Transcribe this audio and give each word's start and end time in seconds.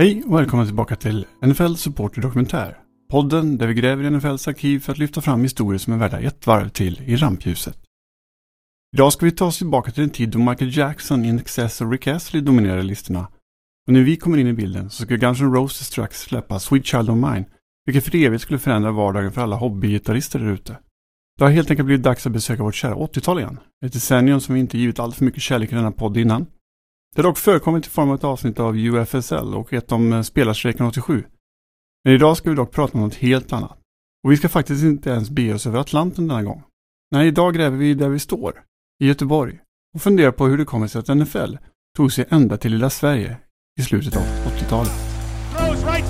Hej 0.00 0.22
och 0.26 0.38
välkomna 0.38 0.64
tillbaka 0.64 0.96
till 0.96 1.26
NFL 1.46 1.74
Supporter 1.74 2.22
Dokumentär. 2.22 2.78
Podden 3.10 3.58
där 3.58 3.66
vi 3.66 3.74
gräver 3.74 4.04
i 4.04 4.10
NFLs 4.10 4.48
arkiv 4.48 4.80
för 4.80 4.92
att 4.92 4.98
lyfta 4.98 5.20
fram 5.20 5.42
historier 5.42 5.78
som 5.78 5.92
är 5.92 5.96
värda 5.96 6.18
ett 6.18 6.46
varv 6.46 6.68
till 6.68 7.02
i 7.06 7.16
rampljuset. 7.16 7.78
Idag 8.96 9.12
ska 9.12 9.26
vi 9.26 9.32
ta 9.32 9.44
oss 9.44 9.58
tillbaka 9.58 9.90
till 9.90 10.02
en 10.02 10.10
tid 10.10 10.28
då 10.28 10.38
Michael 10.38 10.76
Jackson, 10.76 11.24
In 11.24 11.38
Excess 11.38 11.80
och 11.80 11.92
Rick 11.92 12.06
Astley 12.06 12.42
dominerade 12.42 12.82
listorna. 12.82 13.28
Och 13.86 13.92
när 13.92 14.00
vi 14.00 14.16
kommer 14.16 14.38
in 14.38 14.46
i 14.46 14.52
bilden 14.52 14.90
så 14.90 15.02
ska 15.02 15.16
Guns 15.16 15.40
N' 15.40 15.54
Roses 15.54 15.86
strax 15.86 16.20
släppa 16.20 16.58
Sweet 16.58 16.86
Child 16.86 17.10
of 17.10 17.16
Mine, 17.16 17.44
vilket 17.86 18.04
för 18.04 18.16
evigt 18.16 18.42
skulle 18.42 18.58
förändra 18.58 18.92
vardagen 18.92 19.32
för 19.32 19.40
alla 19.40 19.56
hobbygitarrister 19.56 20.38
där 20.38 20.52
ute. 20.52 20.78
Det 21.38 21.44
har 21.44 21.50
helt 21.50 21.70
enkelt 21.70 21.86
blivit 21.86 22.04
dags 22.04 22.26
att 22.26 22.32
besöka 22.32 22.62
vårt 22.62 22.74
kära 22.74 22.94
80-tal 22.94 23.38
igen. 23.38 23.58
Ett 23.84 23.92
decennium 23.92 24.40
som 24.40 24.54
vi 24.54 24.60
inte 24.60 24.78
givit 24.78 24.98
allt 24.98 25.16
för 25.16 25.24
mycket 25.24 25.42
kärlek 25.42 25.72
i 25.72 25.74
denna 25.74 25.92
podd 25.92 26.16
innan. 26.16 26.46
Det 27.18 27.22
har 27.22 27.30
dock 27.30 27.38
förekommit 27.38 27.86
i 27.86 27.90
form 27.90 28.08
av 28.08 28.14
ett 28.14 28.24
avsnitt 28.24 28.60
av 28.60 28.76
UFSL 28.76 29.54
och 29.54 29.72
ett 29.72 29.92
om 29.92 30.12
eh, 30.12 30.22
spelarstrejken 30.22 30.86
87. 30.86 31.24
Men 32.04 32.14
idag 32.14 32.36
ska 32.36 32.50
vi 32.50 32.56
dock 32.56 32.72
prata 32.72 32.98
om 32.98 33.00
något 33.04 33.14
helt 33.14 33.52
annat. 33.52 33.78
Och 34.24 34.32
vi 34.32 34.36
ska 34.36 34.48
faktiskt 34.48 34.84
inte 34.84 35.10
ens 35.10 35.30
be 35.30 35.54
oss 35.54 35.66
över 35.66 35.78
Atlanten 35.78 36.28
denna 36.28 36.42
gång. 36.42 36.62
Nej, 37.10 37.28
idag 37.28 37.54
gräver 37.54 37.76
vi 37.76 37.94
där 37.94 38.08
vi 38.08 38.18
står, 38.18 38.62
i 39.02 39.06
Göteborg, 39.06 39.58
och 39.94 40.02
funderar 40.02 40.30
på 40.30 40.46
hur 40.46 40.58
det 40.58 40.64
kommer 40.64 40.86
sig 40.86 40.98
att 40.98 41.16
NFL 41.16 41.56
tog 41.96 42.12
sig 42.12 42.24
ända 42.28 42.56
till 42.56 42.72
lilla 42.72 42.90
Sverige 42.90 43.36
i 43.80 43.82
slutet 43.82 44.16
av 44.16 44.22
80-talet. 44.22 44.92
Throws 45.56 45.84
right. 45.84 46.04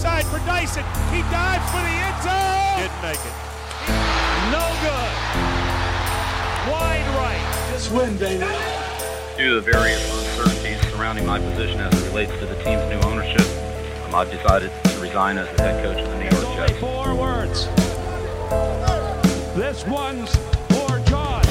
Due 9.38 9.50
to 9.50 9.60
the 9.60 9.70
various 9.70 10.02
uncertainties 10.12 10.77
surrounding 10.98 11.24
my 11.24 11.38
position 11.38 11.78
as 11.78 11.94
it 11.94 12.04
relates 12.08 12.32
to 12.40 12.44
the 12.44 12.56
team's 12.56 12.82
new 12.90 12.98
ownership, 13.08 13.46
um, 14.04 14.16
I've 14.16 14.32
decided 14.32 14.72
to 14.82 14.98
resign 15.00 15.38
as 15.38 15.46
the 15.56 15.62
head 15.62 15.84
coach 15.84 15.96
of 16.02 16.08
the 16.08 16.18
New 16.18 16.24
York 16.24 16.44
Only 16.44 16.56
Jets. 16.56 16.80
four 16.80 17.14
words. 17.14 17.66
This 19.54 19.86
one's 19.86 20.34
for 20.66 20.98
John. 21.06 21.44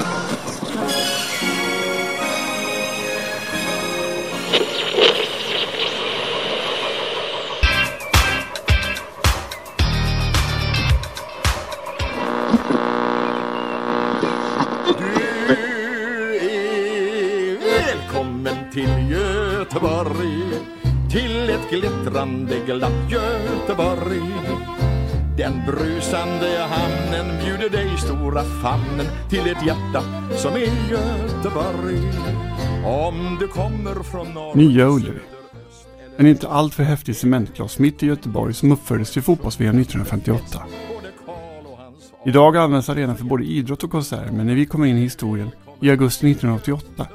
glittrande 22.25 22.61
glatt 22.67 23.11
Göteborg 23.11 24.23
Den 25.37 25.53
brusande 25.67 26.59
hamnen 26.59 27.45
bjuder 27.45 27.71
dig 27.71 27.99
stora 27.99 28.45
famnen 28.45 29.07
Till 29.31 29.41
ett 29.41 29.67
hjärta 29.67 30.03
som 30.37 30.53
är 30.53 30.91
Göteborg 30.91 32.13
Om 32.85 33.37
du 33.41 33.49
kommer 33.49 34.03
från 34.03 34.35
norr 34.35 34.55
Nya 34.55 34.89
Ullevi. 34.89 35.19
En 36.17 36.27
inte 36.27 36.49
alltför 36.49 36.83
häftig 36.83 37.17
cementglas 37.17 37.79
mitt 37.79 38.03
i 38.03 38.07
Göteborg 38.07 38.55
som 38.55 38.73
uppfördes 38.73 39.13
till 39.13 39.23
fotbolls-VM 39.23 39.79
1958. 39.79 40.63
Idag 42.27 42.57
används 42.57 42.89
arenan 42.89 43.17
för 43.17 43.25
både 43.25 43.45
idrott 43.45 43.85
och 43.85 43.91
konserter 43.91 44.33
men 44.33 44.47
när 44.47 44.55
vi 44.55 44.67
kommer 44.67 44.87
in 44.87 44.99
i 44.99 45.01
historien 45.01 45.51
i 45.81 45.91
augusti 45.91 46.31
1988 46.31 47.07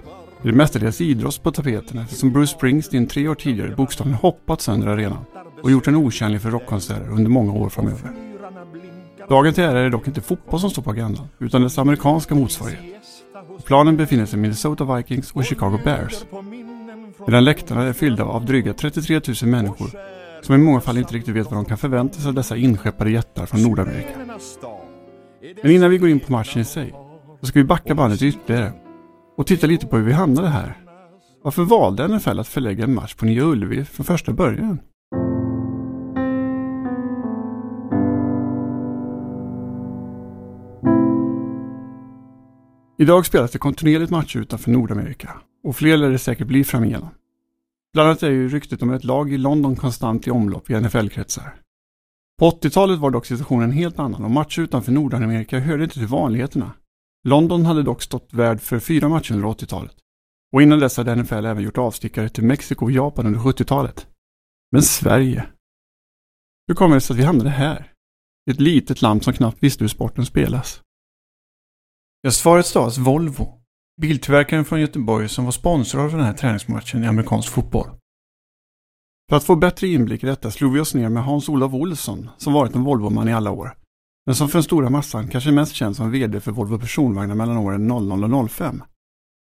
är 0.42 0.48
det 0.48 0.54
mestadels 0.54 1.02
idrott 1.02 1.44
på 1.44 1.52
tapeten 1.52 1.98
eftersom 1.98 2.32
Bruce 2.34 2.52
Springsteen 2.58 3.08
tre 3.08 3.28
år 3.28 3.36
tidigare 3.36 3.76
bokstavligen 3.76 4.20
hoppat 4.20 4.62
sönder 4.62 4.88
arenan 4.88 5.26
och 5.64 5.72
gjort 5.72 5.86
den 5.86 5.96
otjänlig 5.96 6.42
för 6.42 6.52
rockkonserter 6.52 7.10
under 7.10 7.30
många 7.30 7.54
år 7.54 7.70
framöver. 7.70 8.12
Dagen 9.30 9.54
till 9.54 9.64
ära 9.64 9.80
är 9.80 9.84
det 9.84 9.90
dock 9.90 10.08
inte 10.08 10.22
fotboll 10.22 10.60
som 10.60 10.70
står 10.70 10.82
på 10.82 10.92
agendan 10.92 11.28
utan 11.40 11.62
dess 11.62 11.78
amerikanska 11.78 12.36
motsvarighet. 12.36 12.84
Planen 13.66 13.98
befinner 13.98 14.26
sig 14.26 14.40
Minnesota 14.40 14.96
Vikings 14.96 15.32
och 15.32 15.46
Chicago 15.46 15.80
Bears 15.84 16.26
medan 17.28 17.44
läktarna 17.44 17.84
är 17.84 17.94
fyllda 17.94 18.24
av 18.24 18.46
dryga 18.46 18.74
33 18.74 19.22
000 19.42 19.52
människor 19.52 19.90
som 20.42 20.56
i 20.56 20.58
många 20.58 20.82
fall 20.82 20.98
inte 20.98 21.14
riktigt 21.14 21.36
vet 21.36 21.46
vad 21.46 21.58
de 21.58 21.66
kan 21.66 21.78
förvänta 21.78 22.20
sig 22.20 22.28
av 22.28 22.34
dessa 22.34 22.58
inskeppade 22.58 23.12
jättar 23.12 23.46
från 23.46 23.64
Nordamerika. 23.64 24.10
Men 25.64 25.72
innan 25.72 25.90
vi 25.90 25.98
går 25.98 26.10
in 26.10 26.20
på 26.20 26.32
matchen 26.32 26.62
i 26.62 26.66
sig 26.66 26.94
så 27.40 27.46
ska 27.46 27.60
vi 27.60 27.66
backa 27.66 27.96
bandet 27.96 28.22
ytterligare 28.22 28.74
och 29.40 29.48
titta 29.48 29.68
lite 29.68 29.88
på 29.88 29.98
hur 29.98 30.04
vi 30.04 30.12
hamnade 30.12 30.48
här. 30.48 30.78
Varför 31.44 31.64
valde 31.64 32.08
NFL 32.08 32.40
att 32.40 32.48
förlägga 32.48 32.84
en 32.84 32.94
match 32.94 33.16
på 33.16 33.26
Nya 33.26 33.44
Ullevi 33.44 33.86
från 33.86 34.06
första 34.06 34.34
början? 34.34 34.80
Idag 42.98 43.26
spelas 43.26 43.52
det 43.52 43.58
kontinuerligt 43.58 44.12
matcher 44.12 44.40
utanför 44.40 44.72
Nordamerika 44.72 45.30
och 45.64 45.76
fler 45.76 45.98
lär 45.98 46.10
det 46.10 46.20
säkert 46.20 46.48
bli 46.48 46.64
framigenom. 46.64 47.10
Bland 47.94 48.10
annat 48.10 48.24
är 48.24 48.30
ju 48.30 48.50
ryktet 48.50 48.82
om 48.82 48.94
ett 48.94 49.04
lag 49.04 49.34
i 49.34 49.38
London 49.38 49.76
konstant 49.76 50.28
i 50.28 50.32
omlopp 50.32 50.70
i 50.70 50.74
NFL-kretsar. 50.74 51.56
På 52.40 52.50
80-talet 52.50 53.00
var 53.00 53.12
dock 53.12 53.26
situationen 53.26 53.64
en 53.64 53.72
helt 53.72 54.00
annan 54.00 54.24
och 54.24 54.32
matcher 54.32 54.62
utanför 54.62 54.92
Nordamerika 54.92 55.60
hörde 55.60 55.84
inte 55.84 55.96
till 55.96 56.08
vanligheterna. 56.08 56.72
London 57.28 57.66
hade 57.66 57.84
dock 57.84 58.02
stått 58.02 58.34
värd 58.34 58.62
för 58.62 58.80
fyra 58.80 59.10
matcher 59.10 59.34
under 59.34 59.48
80-talet. 59.48 59.96
Och 60.54 60.62
innan 60.62 60.80
dess 60.80 60.98
hade 60.98 61.16
NFL 61.16 61.46
även 61.46 61.64
gjort 61.64 61.78
avstickare 61.78 62.30
till 62.30 62.44
Mexiko 62.44 62.86
och 62.86 62.92
Japan 62.92 63.26
under 63.26 63.40
70-talet. 63.40 64.08
Men 64.72 64.84
Sverige? 64.84 65.48
Hur 66.68 66.76
kommer 66.76 66.96
det 66.96 67.02
sig 67.02 67.14
att 67.14 67.20
vi 67.20 67.24
hamnade 67.24 67.50
här? 67.50 67.92
I 68.50 68.52
ett 68.52 68.60
litet 68.60 69.02
land 69.02 69.24
som 69.24 69.34
knappt 69.34 69.64
visste 69.64 69.84
hur 69.84 69.90
sporten 69.90 70.26
spelas. 70.26 70.82
Ja, 72.22 72.32
svaret 72.32 72.66
stavas 72.66 72.98
Volvo. 72.98 73.62
Biltillverkaren 74.02 74.66
från 74.66 74.82
Göteborg 74.82 75.30
som 75.30 75.46
var 75.46 75.52
sponsor 75.52 76.00
av 76.00 76.12
den 76.12 76.20
här 76.20 76.34
träningsmatchen 76.34 77.04
i 77.04 77.08
amerikansk 77.08 77.50
fotboll. 77.50 77.90
För 79.30 79.36
att 79.36 79.44
få 79.44 79.56
bättre 79.56 79.88
inblick 79.88 80.24
i 80.24 80.26
detta 80.26 80.52
slog 80.52 80.74
vi 80.74 80.80
oss 80.80 80.94
ner 80.94 81.10
med 81.10 81.24
Hans-Olof 81.24 81.74
Olsson 81.74 82.30
som 82.38 82.54
varit 82.54 82.76
en 82.76 82.84
Volvoman 82.84 83.28
i 83.28 83.34
alla 83.34 83.52
år. 83.52 83.78
Men 84.30 84.36
som 84.36 84.48
för 84.48 84.58
den 84.58 84.64
stora 84.64 84.90
massan 84.90 85.28
kanske 85.28 85.52
mest 85.52 85.74
känd 85.74 85.96
som 85.96 86.12
VD 86.12 86.40
för 86.40 86.52
Volvo 86.52 86.80
Personvagnar 86.80 87.36
mellan 87.36 87.58
åren 87.58 87.88
00 87.88 88.34
och 88.34 88.52
05. 88.52 88.84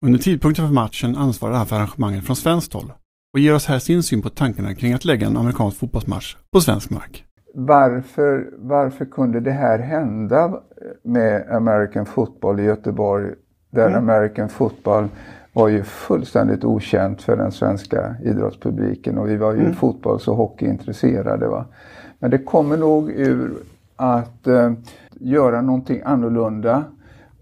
Under 0.06 0.20
tidpunkten 0.20 0.68
för 0.68 0.74
matchen 0.74 1.16
ansvarade 1.16 1.58
han 1.58 1.68
för 1.68 1.76
arrangemanget 1.76 2.26
från 2.26 2.36
svenskt 2.36 2.74
håll 2.74 2.94
och 3.34 3.40
ger 3.40 3.56
oss 3.56 3.66
här 3.66 3.80
sin 3.80 4.04
syn 4.04 4.22
på 4.22 4.30
tankarna 4.30 4.76
kring 4.76 4.94
att 4.94 5.06
lägga 5.06 5.28
en 5.28 5.38
amerikansk 5.38 5.78
fotbollsmatch 5.78 6.36
på 6.52 6.62
svensk 6.62 6.90
mark. 6.90 7.24
varför, 7.54 8.50
varför 8.58 9.06
kunde 9.06 9.40
det 9.40 9.52
här 9.52 9.80
hända 9.80 10.62
med 11.04 11.52
American 11.52 12.06
football 12.06 12.60
i 12.60 12.64
Göteborg? 12.64 13.34
Där 13.72 13.92
American 13.92 14.50
football 14.50 15.08
var 15.54 15.68
ju 15.68 15.84
fullständigt 15.84 16.64
okänt 16.64 17.22
för 17.22 17.38
den 17.38 17.52
svenska 17.52 18.16
idrottspubliken 18.24 19.18
och 19.18 19.30
vi 19.30 19.38
var 19.38 19.54
ju 19.54 19.74
fotbolls 19.74 20.28
och 20.28 20.36
hockeyintresserade. 20.36 21.48
Va? 21.48 21.66
Men 22.20 22.32
det 22.32 22.38
kommer 22.38 22.78
nog 22.78 23.10
ur 23.10 23.52
att 24.00 24.48
eh, 24.48 24.72
göra 25.20 25.62
någonting 25.62 26.02
annorlunda 26.06 26.84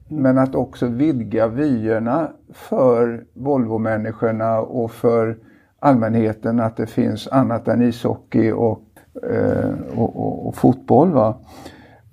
men 0.08 0.38
att 0.38 0.56
också 0.56 0.88
vidga 0.88 1.48
vyerna 1.48 2.28
för 2.54 3.26
Volvo-människorna 3.34 4.60
och 4.60 4.92
för 4.92 5.38
allmänheten 5.80 6.60
att 6.60 6.78
det 6.78 6.88
finns 6.88 7.28
annat 7.28 7.68
än 7.68 7.82
ishockey 7.82 8.52
och, 8.52 8.82
eh, 9.30 9.70
och, 9.96 10.16
och, 10.16 10.48
och 10.48 10.56
fotboll. 10.56 11.12
Va? 11.12 11.38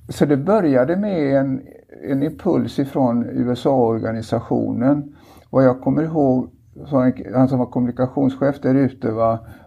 Så 0.08 0.24
det 0.24 0.36
började 0.36 0.96
med 0.96 1.36
en, 1.36 1.62
en 2.10 2.22
impuls 2.22 2.78
ifrån 2.78 3.24
USA-organisationen. 3.24 5.14
Vad 5.50 5.64
jag 5.64 5.80
kommer 5.80 6.02
ihåg, 6.02 6.50
han, 7.34 7.48
som 7.48 7.58
var 7.58 7.66
kommunikationschef 7.66 8.60
där 8.60 8.74
ute 8.74 9.10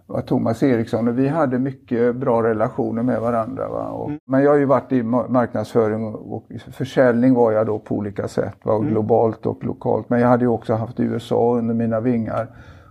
var 0.07 0.21
Thomas 0.21 0.63
Eriksson 0.63 1.07
och 1.07 1.19
vi 1.19 1.27
hade 1.27 1.59
mycket 1.59 2.15
bra 2.15 2.43
relationer 2.43 3.03
med 3.03 3.21
varandra. 3.21 3.69
Va? 3.69 3.87
Och, 3.89 4.11
Men 4.25 4.43
jag 4.43 4.51
har 4.51 4.57
ju 4.57 4.65
varit 4.65 4.91
i 4.91 5.01
ma- 5.03 5.29
marknadsföring 5.29 6.05
och, 6.05 6.45
försäljning 6.71 7.33
var 7.33 7.51
jag 7.51 7.65
då 7.65 7.79
på 7.79 7.95
olika 7.95 8.27
sätt, 8.27 8.55
va? 8.63 8.79
globalt 8.79 9.45
och 9.45 9.63
lokalt. 9.65 10.09
Men 10.09 10.19
jag 10.19 10.27
hade 10.27 10.43
ju 10.43 10.49
också 10.49 10.73
haft 10.73 10.99
USA 10.99 11.55
under 11.57 11.73
mina 11.75 11.99
vingar. 11.99 12.47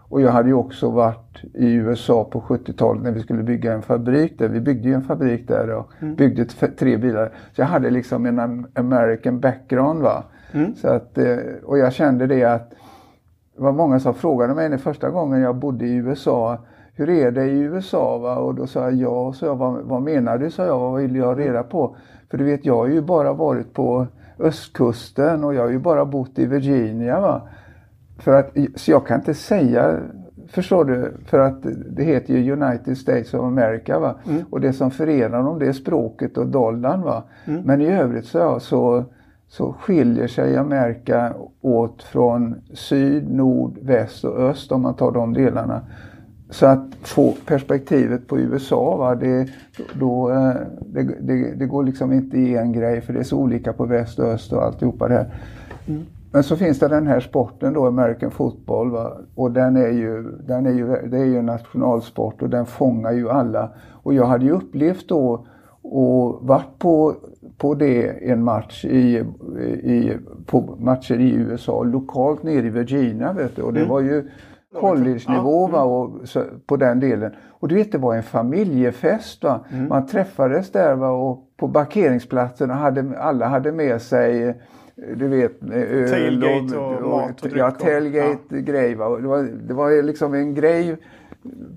Och 0.09 0.21
jag 0.21 0.31
hade 0.31 0.49
ju 0.49 0.55
också 0.55 0.91
varit 0.91 1.45
i 1.55 1.73
USA 1.75 2.25
på 2.25 2.41
70-talet 2.41 3.03
när 3.03 3.13
vi 3.13 3.21
skulle 3.21 3.43
bygga 3.43 3.73
en 3.73 3.83
fabrik 3.83 4.39
där. 4.39 4.49
Vi 4.49 4.61
byggde 4.61 4.89
ju 4.89 4.95
en 4.95 5.03
fabrik 5.03 5.49
där 5.49 5.71
och 5.71 5.91
byggde 6.17 6.45
t- 6.45 6.67
tre 6.79 6.97
bilar. 6.97 7.33
Så 7.53 7.61
jag 7.61 7.67
hade 7.67 7.91
liksom 7.91 8.27
en 8.27 8.39
am- 8.41 8.67
American 8.75 9.41
background. 9.41 10.03
Va? 10.03 10.25
Så 10.77 10.89
att, 10.89 11.19
eh, 11.19 11.37
och 11.65 11.79
jag 11.79 11.93
kände 11.93 12.27
det 12.27 12.45
att 12.45 12.71
det 13.57 13.62
var 13.62 13.73
många 13.73 14.01
som 14.01 14.15
frågade 14.15 14.55
mig 14.55 14.69
den 14.69 14.79
första 14.79 15.11
gången 15.11 15.41
jag 15.41 15.57
bodde 15.57 15.87
i 15.87 15.95
USA. 15.95 16.59
Hur 16.97 17.11
är 17.11 17.31
det 17.31 17.45
i 17.45 17.59
USA? 17.59 18.19
Va? 18.19 18.37
Och 18.37 18.55
då 18.55 18.67
sa 18.67 18.81
jag 18.81 18.95
ja. 18.95 19.33
Så 19.33 19.47
jag, 19.47 19.57
vad, 19.57 19.83
vad 19.83 20.03
menar 20.03 20.39
du? 20.39 20.51
sa 20.51 20.65
jag. 20.65 20.79
Vad 20.79 21.01
vill 21.03 21.17
jag 21.17 21.39
reda 21.39 21.63
på? 21.63 21.97
För 22.31 22.39
du 22.39 22.45
vet, 22.45 22.65
jag 22.65 22.77
har 22.77 22.87
ju 22.87 23.01
bara 23.01 23.33
varit 23.33 23.73
på 23.73 24.07
östkusten 24.39 25.45
och 25.45 25.55
jag 25.55 25.63
har 25.63 25.71
ju 25.71 25.79
bara 25.79 26.05
bott 26.05 26.39
i 26.39 26.47
Virginia. 26.47 27.21
Va? 27.21 27.43
För 28.19 28.33
att, 28.33 28.57
så 28.75 28.91
jag 28.91 29.07
kan 29.07 29.21
inte 29.21 29.35
säga, 29.35 29.99
förstår 30.49 30.85
du, 30.85 31.13
för 31.25 31.39
att 31.39 31.67
det 31.91 32.03
heter 32.03 32.35
ju 32.35 32.53
United 32.53 32.99
States 32.99 33.35
of 33.35 33.41
America. 33.41 33.99
Va? 33.99 34.15
Mm. 34.29 34.45
Och 34.51 34.61
det 34.61 34.73
som 34.73 34.91
förenar 34.91 35.43
dem 35.43 35.59
det 35.59 35.67
är 35.67 35.73
språket 35.73 36.39
och 36.39 36.47
dollarn. 36.47 37.03
Va? 37.03 37.23
Mm. 37.45 37.63
Men 37.63 37.81
i 37.81 37.87
övrigt 37.87 38.27
så, 38.27 38.61
så, 38.61 39.05
så 39.49 39.73
skiljer 39.73 40.29
sig 40.29 40.57
Amerika 40.57 41.35
åt 41.61 42.03
från 42.03 42.55
syd, 42.75 43.31
nord, 43.31 43.79
väst 43.83 44.25
och 44.25 44.39
öst 44.39 44.73
om 44.73 44.83
man 44.83 44.95
tar 44.95 45.13
de 45.13 45.35
delarna. 45.35 45.81
Så 46.51 46.67
att 46.67 46.95
få 47.03 47.35
perspektivet 47.47 48.27
på 48.27 48.39
USA, 48.39 48.97
va, 48.97 49.15
det, 49.15 49.49
då, 49.95 50.31
eh, 50.31 50.55
det, 50.81 51.03
det, 51.21 51.55
det 51.55 51.67
går 51.67 51.85
liksom 51.85 52.13
inte 52.13 52.39
i 52.39 52.57
en 52.57 52.73
grej 52.73 53.01
för 53.01 53.13
det 53.13 53.19
är 53.19 53.25
så 53.25 53.39
olika 53.39 53.73
på 53.73 53.85
väst 53.85 54.19
och 54.19 54.27
öst 54.27 54.53
och 54.53 54.65
alltihopa 54.65 55.09
det 55.09 55.15
här. 55.15 55.35
Men 56.33 56.43
så 56.43 56.57
finns 56.57 56.79
det 56.79 56.89
den 56.89 57.07
här 57.07 57.21
sporten 57.21 57.73
då, 57.73 57.87
American 57.87 58.31
football. 58.31 58.91
Va? 58.91 59.13
Och 59.35 59.51
den 59.51 59.77
är, 59.77 59.91
ju, 59.91 60.23
den 60.47 60.67
är 60.67 60.73
ju, 60.73 61.09
det 61.09 61.19
är 61.19 61.25
ju 61.25 61.39
en 61.39 61.47
nationalsport 61.47 62.43
och 62.43 62.51
den 62.51 62.67
fångar 62.67 63.13
ju 63.13 63.31
alla. 63.31 63.71
Och 63.91 64.15
jag 64.15 64.27
hade 64.27 64.45
ju 64.45 64.51
upplevt 64.51 65.09
då 65.09 65.47
och 65.83 66.39
varit 66.47 66.79
på, 66.79 67.15
på 67.59 67.75
det 67.75 68.31
en 68.31 68.45
match 68.45 68.85
i, 68.85 69.25
i, 69.83 70.17
på 70.47 70.77
matcher 70.79 71.21
i 71.21 71.31
USA 71.31 71.83
lokalt 71.83 72.43
nere 72.43 72.67
i 72.67 72.71
Virginia. 72.71 73.33
Vet 73.33 73.57
du? 73.57 73.63
Och 73.63 73.73
det 73.73 73.85
var 73.85 74.01
ju 74.01 74.31
college-nivå 74.81 75.67
va, 75.67 75.82
och 75.82 76.28
så, 76.28 76.43
på 76.67 76.76
den 76.76 77.00
delen. 77.00 77.32
Och 77.49 77.69
du 77.69 77.75
vet 77.75 77.93
det 77.93 77.99
var 77.99 78.14
en 78.14 78.23
familjefest. 78.23 79.44
Va? 79.44 79.61
Man 79.88 80.06
träffades 80.06 80.73
där 80.73 80.94
va, 80.94 81.08
och 81.08 81.38
på 81.56 81.69
parkeringsplatsen 81.69 82.70
och 82.70 82.76
hade, 82.76 83.19
alla 83.19 83.46
hade 83.46 83.73
med 83.73 84.02
sig 84.02 84.61
du 85.17 85.28
vet 85.28 85.62
öl 85.73 86.11
Tailgate 86.11 86.78
och 86.78 87.08
mat 87.11 87.43
och 87.43 87.46
Ja, 87.46 87.50
dryck 87.50 87.64
och- 87.75 87.78
tailgate 87.78 88.61
grej. 88.61 88.94
Va? 88.94 89.06
Och 89.06 89.23
Det, 89.23 89.28
var, 89.28 89.43
det 89.69 89.75
var 89.75 90.02
liksom 90.02 90.34
en 90.34 90.55
grej 90.55 90.96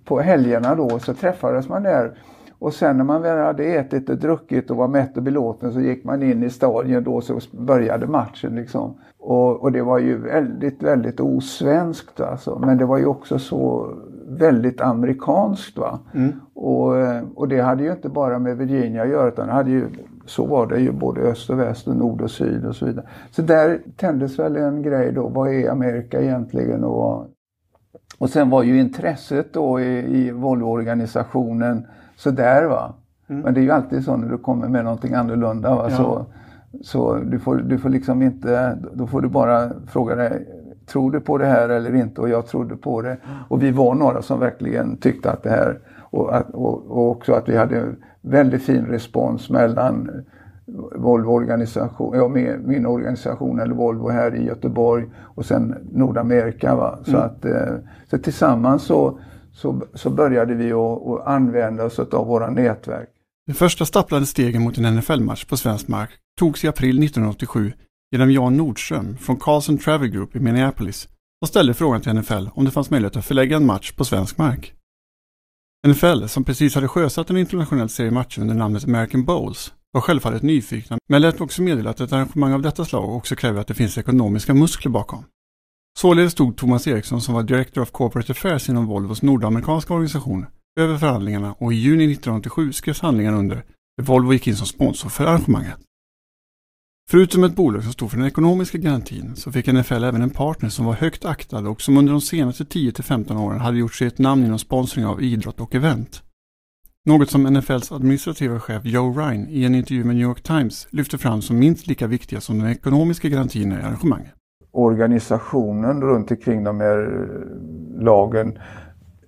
på 0.06 0.20
helgerna 0.20 0.76
då 0.76 1.00
så 1.00 1.14
träffades 1.14 1.70
man 1.70 1.84
där. 1.84 2.12
Och 2.60 2.74
sen 2.74 2.98
när 2.98 3.04
man 3.04 3.22
väl 3.22 3.38
hade 3.38 3.64
ätit 3.64 4.10
och 4.10 4.18
druckit 4.18 4.72
och 4.72 4.78
var 4.78 4.88
mätt 4.88 5.18
och 5.18 5.24
belåten 5.24 5.74
så 5.74 5.80
gick 5.82 6.04
man 6.04 6.24
in 6.24 6.44
i 6.44 6.50
stadion 6.50 7.04
då 7.04 7.22
så 7.22 7.40
började 7.52 8.08
matchen 8.08 8.56
liksom. 8.56 8.94
Och, 9.30 9.62
och 9.62 9.72
det 9.72 9.82
var 9.82 10.00
ju 10.00 10.18
väldigt, 10.18 10.84
väldigt 10.84 11.20
osvenskt 11.20 12.20
alltså. 12.20 12.60
Men 12.60 12.78
det 12.78 12.86
var 12.86 12.98
ju 12.98 13.06
också 13.06 13.40
så 13.40 13.94
väldigt 14.28 14.82
amerikanskt 14.82 15.78
va. 15.78 16.00
Och, 16.54 16.98
eh, 16.98 17.24
och 17.36 17.48
det 17.48 17.62
hade 17.62 17.84
ju 17.84 17.92
inte 17.92 18.10
bara 18.10 18.40
med 18.40 18.58
Virginia 18.58 19.04
att 19.04 19.10
göra 19.10 19.28
utan 19.28 19.48
det 19.48 19.54
hade 19.54 19.70
ju, 19.70 19.88
så 20.26 20.46
var 20.46 20.68
det 20.68 20.80
ju 20.80 20.92
både 20.92 21.22
öst 21.22 21.50
och 21.50 21.60
väst 21.60 21.88
och 21.88 21.96
nord 21.96 22.22
och 22.22 22.32
syd 22.32 22.66
och 22.66 22.76
så 22.76 22.86
vidare. 22.86 23.06
Så 23.32 23.42
där 23.42 23.80
tändes 23.96 24.40
väl 24.40 24.56
en 24.56 24.82
grej 24.82 25.12
då, 25.12 25.28
vad 25.28 25.54
är 25.54 25.70
Amerika 25.70 26.22
egentligen? 26.22 26.84
Och, 26.84 27.28
och 28.18 28.30
sen 28.30 28.50
var 28.50 28.64
ju 28.64 28.80
intresset 28.80 29.54
då 29.54 29.80
i, 29.80 30.18
i 30.18 30.32
Volvo-organisationen 30.32 31.88
sådär 32.16 32.66
va. 32.66 32.94
Men 33.28 33.54
det 33.54 33.60
är 33.60 33.64
ju 33.64 33.72
alltid 33.72 34.06
så 34.06 34.18
när 34.18 34.30
du 34.30 34.38
kommer 34.38 34.68
med 34.68 34.84
någonting 34.84 35.14
annorlunda 35.14 35.76
va. 35.76 35.90
Så, 35.90 36.26
så 36.82 37.16
du, 37.16 37.40
får, 37.40 37.56
du 37.56 37.78
får 37.78 37.90
liksom 37.90 38.22
inte, 38.22 38.78
då 38.94 39.08
får 39.08 39.22
du 39.22 39.28
bara 39.28 39.72
fråga 39.88 40.16
dig, 40.16 40.48
tror 40.86 41.12
du 41.12 41.20
på 41.20 41.38
det 41.38 41.46
här 41.46 41.70
eller 41.70 41.96
inte? 41.96 42.22
Och 42.22 42.30
jag 42.30 42.48
trodde 42.48 42.76
på 42.76 43.02
det. 43.02 43.18
Och 43.48 43.64
vi 43.64 43.72
var 43.72 43.96
några 43.96 44.22
som 44.22 44.40
verkligen 44.40 44.98
tyckte 44.98 45.32
att 45.32 45.44
det 45.44 45.50
här, 45.50 45.80
och, 46.00 46.36
att, 46.36 46.50
och, 46.50 46.92
och 46.92 47.10
också 47.10 47.34
att 47.34 47.50
vi 47.50 47.58
hade 47.58 47.86
väldigt 48.22 48.64
fin 48.64 48.86
respons 48.86 49.50
mellan 49.50 50.12
Volvo-organisation, 50.96 52.18
ja, 52.18 52.28
min, 52.28 52.62
min 52.66 52.86
organisation 52.86 53.60
eller 53.60 53.76
Volvo 53.76 54.10
här 54.10 54.36
i 54.36 54.46
Göteborg 54.46 55.06
och 55.22 55.46
sen 55.46 55.76
Nordamerika. 55.92 56.76
Va? 56.76 57.00
Så, 57.04 57.18
att, 57.18 57.46
eh, 57.46 57.74
så 58.10 58.18
tillsammans 58.18 58.84
så, 58.84 59.20
så, 59.52 59.82
så 59.94 60.10
började 60.10 60.54
vi 60.54 60.72
att, 60.74 61.08
att 61.08 61.28
använda 61.28 61.86
oss 61.86 62.00
av 62.00 62.28
våra 62.28 62.50
nätverk. 62.50 63.10
De 63.50 63.56
första 63.56 63.86
stapplande 63.86 64.28
stegen 64.28 64.62
mot 64.62 64.78
en 64.78 64.96
NFL-match 64.96 65.46
på 65.46 65.58
svensk 65.58 65.88
mark 65.88 66.10
togs 66.40 66.64
i 66.64 66.68
april 66.68 67.04
1987 67.04 67.74
genom 68.12 68.32
Jan 68.32 68.58
Nordström 68.58 69.18
från 69.18 69.38
Carlson 69.38 69.78
Travel 69.78 70.08
Group 70.08 70.36
i 70.36 70.40
Minneapolis 70.40 71.08
och 71.42 71.48
ställde 71.48 71.74
frågan 71.74 72.02
till 72.02 72.14
NFL 72.14 72.48
om 72.54 72.66
det 72.66 72.72
fanns 72.72 72.90
möjlighet 72.90 73.16
att 73.16 73.26
förlägga 73.26 73.58
en 73.58 73.66
match 73.66 73.92
på 73.92 74.06
svensk 74.06 74.38
mark. 74.38 74.74
NFL, 75.88 76.26
som 76.26 76.44
precis 76.44 76.76
hade 76.76 76.88
sjösatt 76.88 77.30
en 77.30 77.38
internationell 77.38 77.90
serie 77.90 78.12
matcher 78.12 78.42
under 78.42 78.56
namnet 78.56 78.84
American 78.84 79.26
Bowls, 79.26 79.74
var 79.92 80.02
självfallet 80.02 80.44
nyfikna 80.44 80.98
men 81.08 81.22
lät 81.22 81.42
också 81.42 81.62
meddela 81.62 81.90
att 81.90 82.00
ett 82.00 82.14
arrangemang 82.14 82.54
av 82.54 82.62
detta 82.62 82.86
slag 82.86 83.16
också 83.16 83.36
kräver 83.36 83.62
att 83.62 83.68
det 83.68 83.74
finns 83.74 83.98
ekonomiska 83.98 84.54
muskler 84.54 84.92
bakom. 84.92 85.24
Således 86.00 86.32
stod 86.32 86.58
Thomas 86.58 86.88
Eriksson 86.88 87.22
som 87.22 87.34
var 87.34 87.44
Director 87.44 87.82
of 87.82 87.92
Corporate 87.92 88.32
Affairs 88.32 88.70
inom 88.70 88.86
Volvos 88.86 89.22
nordamerikanska 89.22 89.94
organisation 89.94 90.46
över 90.80 90.98
förhandlingarna 90.98 91.56
och 91.58 91.74
i 91.74 91.76
juni 91.76 92.04
1987 92.04 92.72
skrevs 92.74 93.02
handlingarna 93.02 93.38
under 93.38 93.64
där 93.98 94.04
Volvo 94.04 94.34
gick 94.34 94.48
in 94.48 94.56
som 94.56 94.68
sponsor 94.68 95.10
för 95.10 95.26
arrangemanget. 95.26 95.78
Förutom 97.12 97.44
ett 97.44 97.56
bolag 97.56 97.84
som 97.84 97.94
stod 97.94 98.12
för 98.12 98.18
den 98.18 98.28
ekonomiska 98.28 98.78
garantin 98.78 99.36
så 99.36 99.52
fick 99.52 99.68
NFL 99.68 100.04
även 100.04 100.22
en 100.22 100.30
partner 100.30 100.70
som 100.70 100.86
var 100.86 100.94
högt 100.94 101.26
aktad 101.26 101.70
och 101.70 101.82
som 101.82 101.98
under 101.98 102.12
de 102.12 102.22
senaste 102.22 102.64
10-15 102.64 103.38
åren 103.38 103.60
hade 103.60 103.78
gjort 103.78 103.94
sig 103.94 104.08
ett 104.08 104.20
namn 104.20 104.46
inom 104.46 104.60
sponsring 104.60 105.06
av 105.06 105.24
idrott 105.24 105.60
och 105.60 105.76
event. 105.76 106.24
Något 107.06 107.30
som 107.30 107.44
NFLs 107.44 107.92
administrativa 107.92 108.60
chef 108.60 108.86
Joe 108.86 109.14
Ryan 109.20 109.48
i 109.50 109.64
en 109.64 109.76
intervju 109.76 110.04
med 110.04 110.16
New 110.16 110.28
York 110.28 110.44
Times 110.44 110.88
lyfte 110.92 111.18
fram 111.18 111.42
som 111.42 111.60
minst 111.60 111.88
lika 111.88 112.08
viktiga 112.08 112.42
som 112.42 112.60
den 112.60 112.70
ekonomiska 112.70 113.30
garantin 113.30 113.72
i 113.72 113.76
arrangemanget. 113.76 114.34
Organisationen 114.72 116.02
runt 116.02 116.32
omkring 116.32 116.64
de 116.64 116.80
här 116.80 117.28
lagen, 118.00 118.60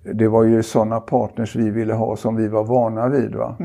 det 0.02 0.28
var 0.28 0.44
ju 0.44 0.62
sådana 0.62 1.00
partners 1.00 1.56
vi 1.56 1.70
ville 1.70 1.94
ha 1.94 2.16
som 2.16 2.36
vi 2.36 2.48
var 2.48 2.64
vana 2.64 3.08
vid. 3.08 3.34
Va? 3.34 3.56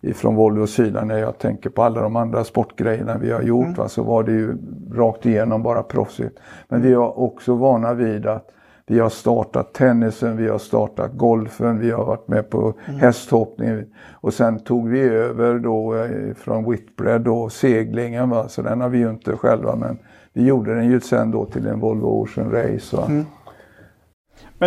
Ifrån 0.00 0.34
Volvos 0.34 0.74
sida 0.74 1.04
när 1.04 1.18
jag 1.18 1.38
tänker 1.38 1.70
på 1.70 1.82
alla 1.82 2.00
de 2.00 2.16
andra 2.16 2.44
sportgrejerna 2.44 3.18
vi 3.18 3.32
har 3.32 3.42
gjort 3.42 3.78
va? 3.78 3.88
så 3.88 4.02
var 4.02 4.22
det 4.22 4.32
ju 4.32 4.56
rakt 4.94 5.26
igenom 5.26 5.62
bara 5.62 5.82
proffsigt. 5.82 6.38
Men 6.68 6.82
vi 6.82 6.94
var 6.94 7.18
också 7.18 7.54
vana 7.54 7.94
vid 7.94 8.26
att 8.26 8.48
vi 8.86 8.98
har 8.98 9.08
startat 9.08 9.72
tennisen, 9.72 10.36
vi 10.36 10.48
har 10.48 10.58
startat 10.58 11.12
golfen, 11.12 11.78
vi 11.78 11.90
har 11.90 12.04
varit 12.04 12.28
med 12.28 12.50
på 12.50 12.74
hästhoppning. 12.86 13.84
Och 14.10 14.34
sen 14.34 14.58
tog 14.58 14.88
vi 14.88 15.00
över 15.00 15.58
då 15.58 15.94
eh, 15.94 16.34
från 16.34 16.70
Whitbread 16.70 17.20
då 17.20 17.48
seglingen. 17.48 18.30
Va? 18.30 18.48
Så 18.48 18.62
den 18.62 18.80
har 18.80 18.88
vi 18.88 18.98
ju 18.98 19.10
inte 19.10 19.36
själva 19.36 19.76
men 19.76 19.98
vi 20.32 20.46
gjorde 20.46 20.74
den 20.74 20.90
ju 20.90 21.00
sen 21.00 21.30
då 21.30 21.44
till 21.44 21.66
en 21.66 21.80
Volvo 21.80 22.06
Ocean 22.06 22.50
Race. 22.50 22.96
Va? 22.96 23.08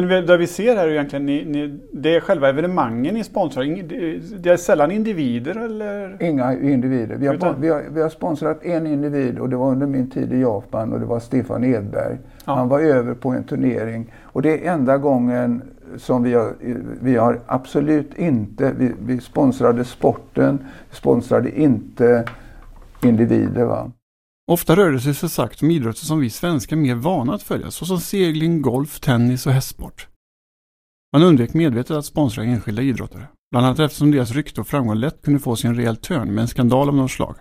Men 0.01 0.25
det 0.25 0.37
vi 0.37 0.47
ser 0.47 0.75
här 0.75 0.87
är 0.87 0.91
egentligen, 0.91 1.25
ni, 1.25 1.45
ni, 1.45 1.79
det 1.91 2.15
är 2.15 2.19
själva 2.19 2.49
evenemangen 2.49 3.13
ni 3.13 3.23
sponsrar. 3.23 3.63
Det 4.39 4.49
är 4.49 4.57
sällan 4.57 4.91
individer 4.91 5.55
eller? 5.65 6.23
Inga 6.23 6.53
individer. 6.53 7.15
Vi 7.15 7.27
har, 7.27 7.33
Utan- 7.33 7.61
vi, 7.61 7.69
har, 7.69 7.83
vi 7.91 8.01
har 8.01 8.09
sponsrat 8.09 8.63
en 8.63 8.87
individ 8.87 9.39
och 9.39 9.49
det 9.49 9.55
var 9.55 9.71
under 9.71 9.87
min 9.87 10.09
tid 10.09 10.33
i 10.33 10.41
Japan 10.41 10.93
och 10.93 10.99
det 10.99 11.05
var 11.05 11.19
Stefan 11.19 11.63
Edberg. 11.63 12.17
Ja. 12.45 12.55
Han 12.55 12.67
var 12.67 12.79
över 12.79 13.13
på 13.13 13.29
en 13.29 13.43
turnering 13.43 14.13
och 14.23 14.41
det 14.41 14.67
är 14.67 14.73
enda 14.73 14.97
gången 14.97 15.61
som 15.97 16.23
vi 16.23 16.33
har, 16.33 16.53
vi 17.01 17.15
har 17.15 17.39
absolut 17.45 18.17
inte, 18.17 18.71
vi, 18.77 18.91
vi 19.05 19.19
sponsrade 19.19 19.83
sporten, 19.83 20.59
sponsrade 20.91 21.59
inte 21.61 22.25
individer. 23.03 23.65
Va? 23.65 23.91
Ofta 24.51 24.75
rör 24.75 24.91
det 24.91 24.99
sig 24.99 25.13
så 25.13 25.29
sagt 25.29 25.61
om 25.61 25.71
idrotter 25.71 26.05
som 26.05 26.19
vi 26.19 26.29
svenskar 26.29 26.75
är 26.75 26.79
mer 26.79 26.95
vana 26.95 27.33
att 27.33 27.43
följa, 27.43 27.71
såsom 27.71 27.99
segling, 27.99 28.61
golf, 28.61 28.99
tennis 28.99 29.47
och 29.47 29.53
hästsport. 29.53 30.07
Man 31.13 31.23
undvek 31.23 31.53
medvetet 31.53 31.97
att 31.97 32.05
sponsra 32.05 32.43
enskilda 32.43 32.81
idrottare, 32.81 33.27
bland 33.51 33.65
annat 33.65 33.79
eftersom 33.79 34.11
deras 34.11 34.31
rykte 34.31 34.61
och 34.61 34.67
framgång 34.67 34.95
lätt 34.95 35.21
kunde 35.21 35.39
få 35.39 35.55
sin 35.55 35.75
rejäl 35.75 35.97
törn 35.97 36.33
med 36.33 36.41
en 36.41 36.47
skandal 36.47 36.89
av 36.89 36.95
något 36.95 37.11
slag. 37.11 37.35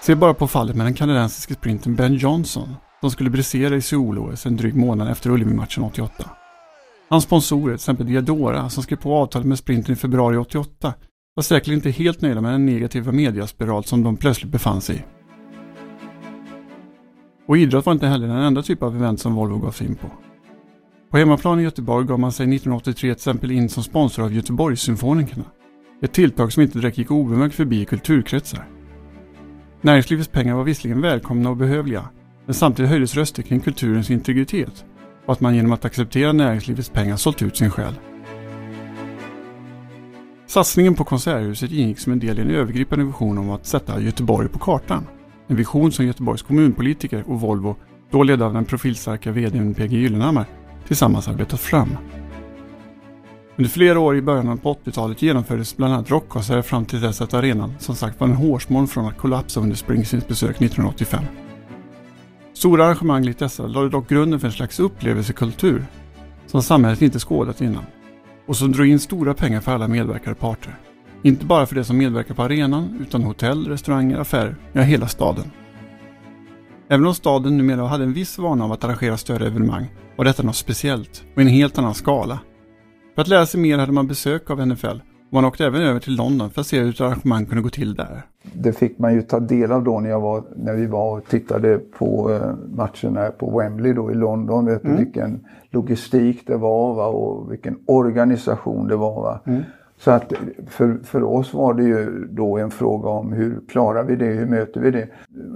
Se 0.00 0.14
bara 0.14 0.34
på 0.34 0.48
fallet 0.48 0.76
med 0.76 0.86
den 0.86 0.94
kanadensiske 0.94 1.54
sprintern 1.54 1.96
Ben 1.96 2.14
Johnson, 2.14 2.76
som 3.00 3.10
skulle 3.10 3.30
brisera 3.30 3.76
i 3.76 3.82
Seoul-OS 3.82 4.46
en 4.46 4.56
dryg 4.56 4.76
månad 4.76 5.10
efter 5.10 5.30
Ullevi-matchen 5.30 5.84
88. 5.84 6.30
Hans 7.12 7.24
sponsorer, 7.24 7.64
till 7.64 7.74
exempel 7.74 8.06
Diadora, 8.06 8.70
som 8.70 8.82
skrev 8.82 8.96
på 8.96 9.14
avtalet 9.14 9.46
med 9.46 9.58
sprinten 9.58 9.92
i 9.92 9.96
februari 9.96 10.36
88, 10.36 10.94
var 11.34 11.42
säkert 11.42 11.72
inte 11.72 11.90
helt 11.90 12.20
nöjda 12.20 12.40
med 12.40 12.52
den 12.52 12.66
negativa 12.66 13.12
mediaspiral 13.12 13.84
som 13.84 14.02
de 14.02 14.16
plötsligt 14.16 14.52
befann 14.52 14.80
sig 14.80 14.96
i. 14.96 15.02
Och 17.46 17.56
idrott 17.56 17.86
var 17.86 17.92
inte 17.92 18.06
heller 18.06 18.28
den 18.28 18.36
enda 18.36 18.62
typ 18.62 18.82
av 18.82 18.96
event 18.96 19.20
som 19.20 19.34
Volvo 19.34 19.58
gav 19.58 19.70
sig 19.70 19.86
in 19.86 19.94
på. 19.94 20.06
På 21.10 21.18
hemmaplan 21.18 21.60
i 21.60 21.62
Göteborg 21.62 22.06
gav 22.06 22.18
man 22.18 22.32
sig 22.32 22.44
1983 22.44 23.00
till 23.00 23.10
exempel 23.10 23.50
in 23.50 23.68
som 23.68 23.82
sponsor 23.82 24.24
av 24.24 24.32
Göteborgssymfonikerna. 24.32 25.44
Ett 26.02 26.12
tilltag 26.12 26.52
som 26.52 26.62
inte 26.62 26.78
direkt 26.78 26.98
gick 26.98 27.10
obemärkt 27.10 27.54
förbi 27.54 27.80
i 27.80 27.84
kulturkretsar. 27.84 28.68
Näringslivets 29.80 30.28
pengar 30.28 30.54
var 30.54 30.64
visserligen 30.64 31.00
välkomna 31.00 31.50
och 31.50 31.56
behövliga, 31.56 32.08
men 32.46 32.54
samtidigt 32.54 32.90
höjdes 32.90 33.14
röster 33.14 33.42
kring 33.42 33.60
kulturens 33.60 34.10
integritet 34.10 34.84
och 35.26 35.32
att 35.32 35.40
man 35.40 35.54
genom 35.54 35.72
att 35.72 35.84
acceptera 35.84 36.32
näringslivets 36.32 36.88
pengar 36.88 37.16
sålt 37.16 37.42
ut 37.42 37.56
sin 37.56 37.70
själ. 37.70 37.94
Satsningen 40.46 40.94
på 40.94 41.04
Konserthuset 41.04 41.72
ingick 41.72 41.98
som 41.98 42.12
en 42.12 42.18
del 42.18 42.38
i 42.38 42.42
en 42.42 42.50
övergripande 42.50 43.04
vision 43.04 43.38
om 43.38 43.50
att 43.50 43.66
sätta 43.66 44.00
Göteborg 44.00 44.48
på 44.48 44.58
kartan. 44.58 45.06
En 45.46 45.56
vision 45.56 45.92
som 45.92 46.06
Göteborgs 46.06 46.42
kommunpolitiker 46.42 47.24
och 47.26 47.40
Volvo, 47.40 47.76
då 48.10 48.22
ledda 48.22 48.44
av 48.44 48.54
den 48.54 48.64
profilstarka 48.64 49.32
VDn 49.32 49.74
PG 49.74 49.92
Gyllenhammar, 49.92 50.44
tillsammans 50.86 51.28
arbetat 51.28 51.60
fram. 51.60 51.96
Under 53.56 53.70
flera 53.70 54.00
år 54.00 54.16
i 54.16 54.22
början 54.22 54.58
på 54.58 54.74
80-talet 54.74 55.22
genomfördes 55.22 55.76
bland 55.76 55.94
annat 55.94 56.10
rockkonserter 56.10 56.62
fram 56.62 56.84
till 56.84 57.00
dess 57.00 57.20
att 57.20 57.34
arenan 57.34 57.74
som 57.78 57.94
sagt 57.94 58.20
var 58.20 58.28
en 58.28 58.34
hårsmån 58.34 58.88
från 58.88 59.06
att 59.06 59.18
kollapsa 59.18 59.60
under 59.60 59.76
Springsteens 59.76 60.28
besök 60.28 60.56
1985. 60.62 61.24
Stora 62.60 62.84
arrangemang 62.84 63.24
likt 63.24 63.38
dessa 63.38 63.66
lade 63.66 63.88
dock 63.88 64.08
grunden 64.08 64.40
för 64.40 64.46
en 64.46 64.52
slags 64.52 64.80
upplevelsekultur 64.80 65.86
som 66.46 66.62
samhället 66.62 67.02
inte 67.02 67.18
skådat 67.18 67.60
innan 67.60 67.84
och 68.46 68.56
som 68.56 68.72
drog 68.72 68.86
in 68.86 68.98
stora 68.98 69.34
pengar 69.34 69.60
för 69.60 69.72
alla 69.72 69.88
medverkande 69.88 70.40
parter. 70.40 70.78
Inte 71.22 71.44
bara 71.44 71.66
för 71.66 71.74
de 71.74 71.84
som 71.84 71.98
medverkar 71.98 72.34
på 72.34 72.42
arenan 72.42 72.98
utan 73.00 73.22
hotell, 73.22 73.68
restauranger, 73.68 74.18
affärer, 74.18 74.56
ja 74.72 74.82
hela 74.82 75.08
staden. 75.08 75.50
Även 76.88 77.06
om 77.06 77.14
staden 77.14 77.56
numera 77.56 77.86
hade 77.86 78.04
en 78.04 78.12
viss 78.12 78.38
vana 78.38 78.64
av 78.64 78.72
att 78.72 78.84
arrangera 78.84 79.16
större 79.16 79.46
evenemang 79.46 79.86
var 80.16 80.24
detta 80.24 80.42
något 80.42 80.56
speciellt 80.56 81.24
och 81.34 81.42
i 81.42 81.44
en 81.44 81.48
helt 81.48 81.78
annan 81.78 81.94
skala. 81.94 82.38
För 83.14 83.22
att 83.22 83.28
lära 83.28 83.46
sig 83.46 83.60
mer 83.60 83.78
hade 83.78 83.92
man 83.92 84.06
besök 84.06 84.50
av 84.50 84.66
NFL 84.66 84.98
man 85.30 85.44
åkte 85.44 85.66
även 85.66 85.82
över 85.82 86.00
till 86.00 86.16
London 86.16 86.50
för 86.50 86.60
att 86.60 86.66
se 86.66 86.80
hur 86.80 86.90
ett 86.90 87.00
arrangemang 87.00 87.46
kunde 87.46 87.62
gå 87.62 87.68
till 87.68 87.94
där. 87.94 88.22
Det 88.52 88.72
fick 88.72 88.98
man 88.98 89.14
ju 89.14 89.22
ta 89.22 89.40
del 89.40 89.72
av 89.72 89.84
då 89.84 90.00
när, 90.00 90.10
jag 90.10 90.20
var, 90.20 90.42
när 90.56 90.74
vi 90.74 90.86
var 90.86 91.18
och 91.18 91.24
tittade 91.28 91.78
på 91.78 92.32
eh, 92.32 92.54
matcherna 92.76 93.30
på 93.30 93.58
Wembley 93.58 93.92
då 93.92 94.10
i 94.10 94.14
London. 94.14 94.66
Vet 94.66 94.84
mm. 94.84 94.96
Vilken 94.96 95.46
logistik 95.70 96.46
det 96.46 96.56
var 96.56 96.94
va? 96.94 97.06
och 97.06 97.52
vilken 97.52 97.78
organisation 97.86 98.88
det 98.88 98.96
var. 98.96 99.22
Va? 99.22 99.40
Mm. 99.46 99.62
Så 100.00 100.10
att 100.10 100.32
för, 100.66 100.98
för 101.04 101.22
oss 101.22 101.54
var 101.54 101.74
det 101.74 101.82
ju 101.82 102.26
då 102.30 102.58
en 102.58 102.70
fråga 102.70 103.08
om 103.08 103.32
hur 103.32 103.60
klarar 103.68 104.04
vi 104.04 104.16
det, 104.16 104.26
hur 104.26 104.46
möter 104.46 104.80
vi 104.80 104.90
det? 104.90 105.08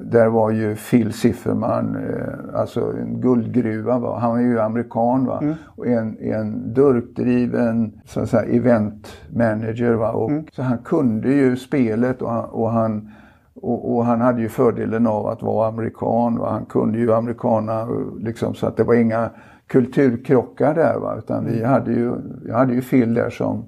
Där 0.05 0.29
var 0.29 0.51
ju 0.51 0.77
Phil 0.77 1.13
Sifferman, 1.13 1.97
eh, 1.97 2.61
alltså 2.61 2.81
en 2.81 3.21
guldgruva, 3.21 3.99
va? 3.99 4.19
han 4.19 4.31
var 4.31 4.39
ju 4.39 4.61
amerikan 4.61 5.27
va? 5.27 5.39
Mm. 5.43 5.55
och 5.67 5.87
en, 5.87 6.19
en 6.19 6.75
durkdriven 6.75 8.01
så 8.05 8.21
att 8.21 8.31
säga, 8.31 8.43
event 8.43 9.09
manager. 9.29 9.93
Va? 9.93 10.13
Och, 10.13 10.31
mm. 10.31 10.45
Så 10.53 10.63
han 10.63 10.79
kunde 10.79 11.29
ju 11.29 11.57
spelet 11.57 12.23
och 12.23 12.31
han, 12.31 12.45
och 12.45 12.71
han 12.71 13.11
och, 13.55 13.97
och, 13.97 14.05
han 14.05 14.21
hade 14.21 14.41
ju 14.41 14.49
fördelen 14.49 15.07
av 15.07 15.27
att 15.27 15.43
vara 15.43 15.69
amerikan. 15.69 16.39
Va? 16.39 16.51
Han 16.51 16.65
kunde 16.65 16.99
ju 16.99 17.13
amerikana 17.13 17.89
liksom, 18.19 18.55
så 18.55 18.67
att 18.67 18.77
det 18.77 18.85
var 18.85 18.95
inga 18.95 19.31
kulturkrockar 19.67 20.75
där. 20.75 20.99
Va? 20.99 21.15
Utan 21.19 21.45
vi 21.45 21.59
mm. 21.59 21.71
hade 21.71 21.93
ju, 21.93 22.13
jag 22.47 22.55
hade 22.55 22.75
ju 22.75 22.83
Phil 22.83 23.15
där 23.15 23.31
som 23.31 23.65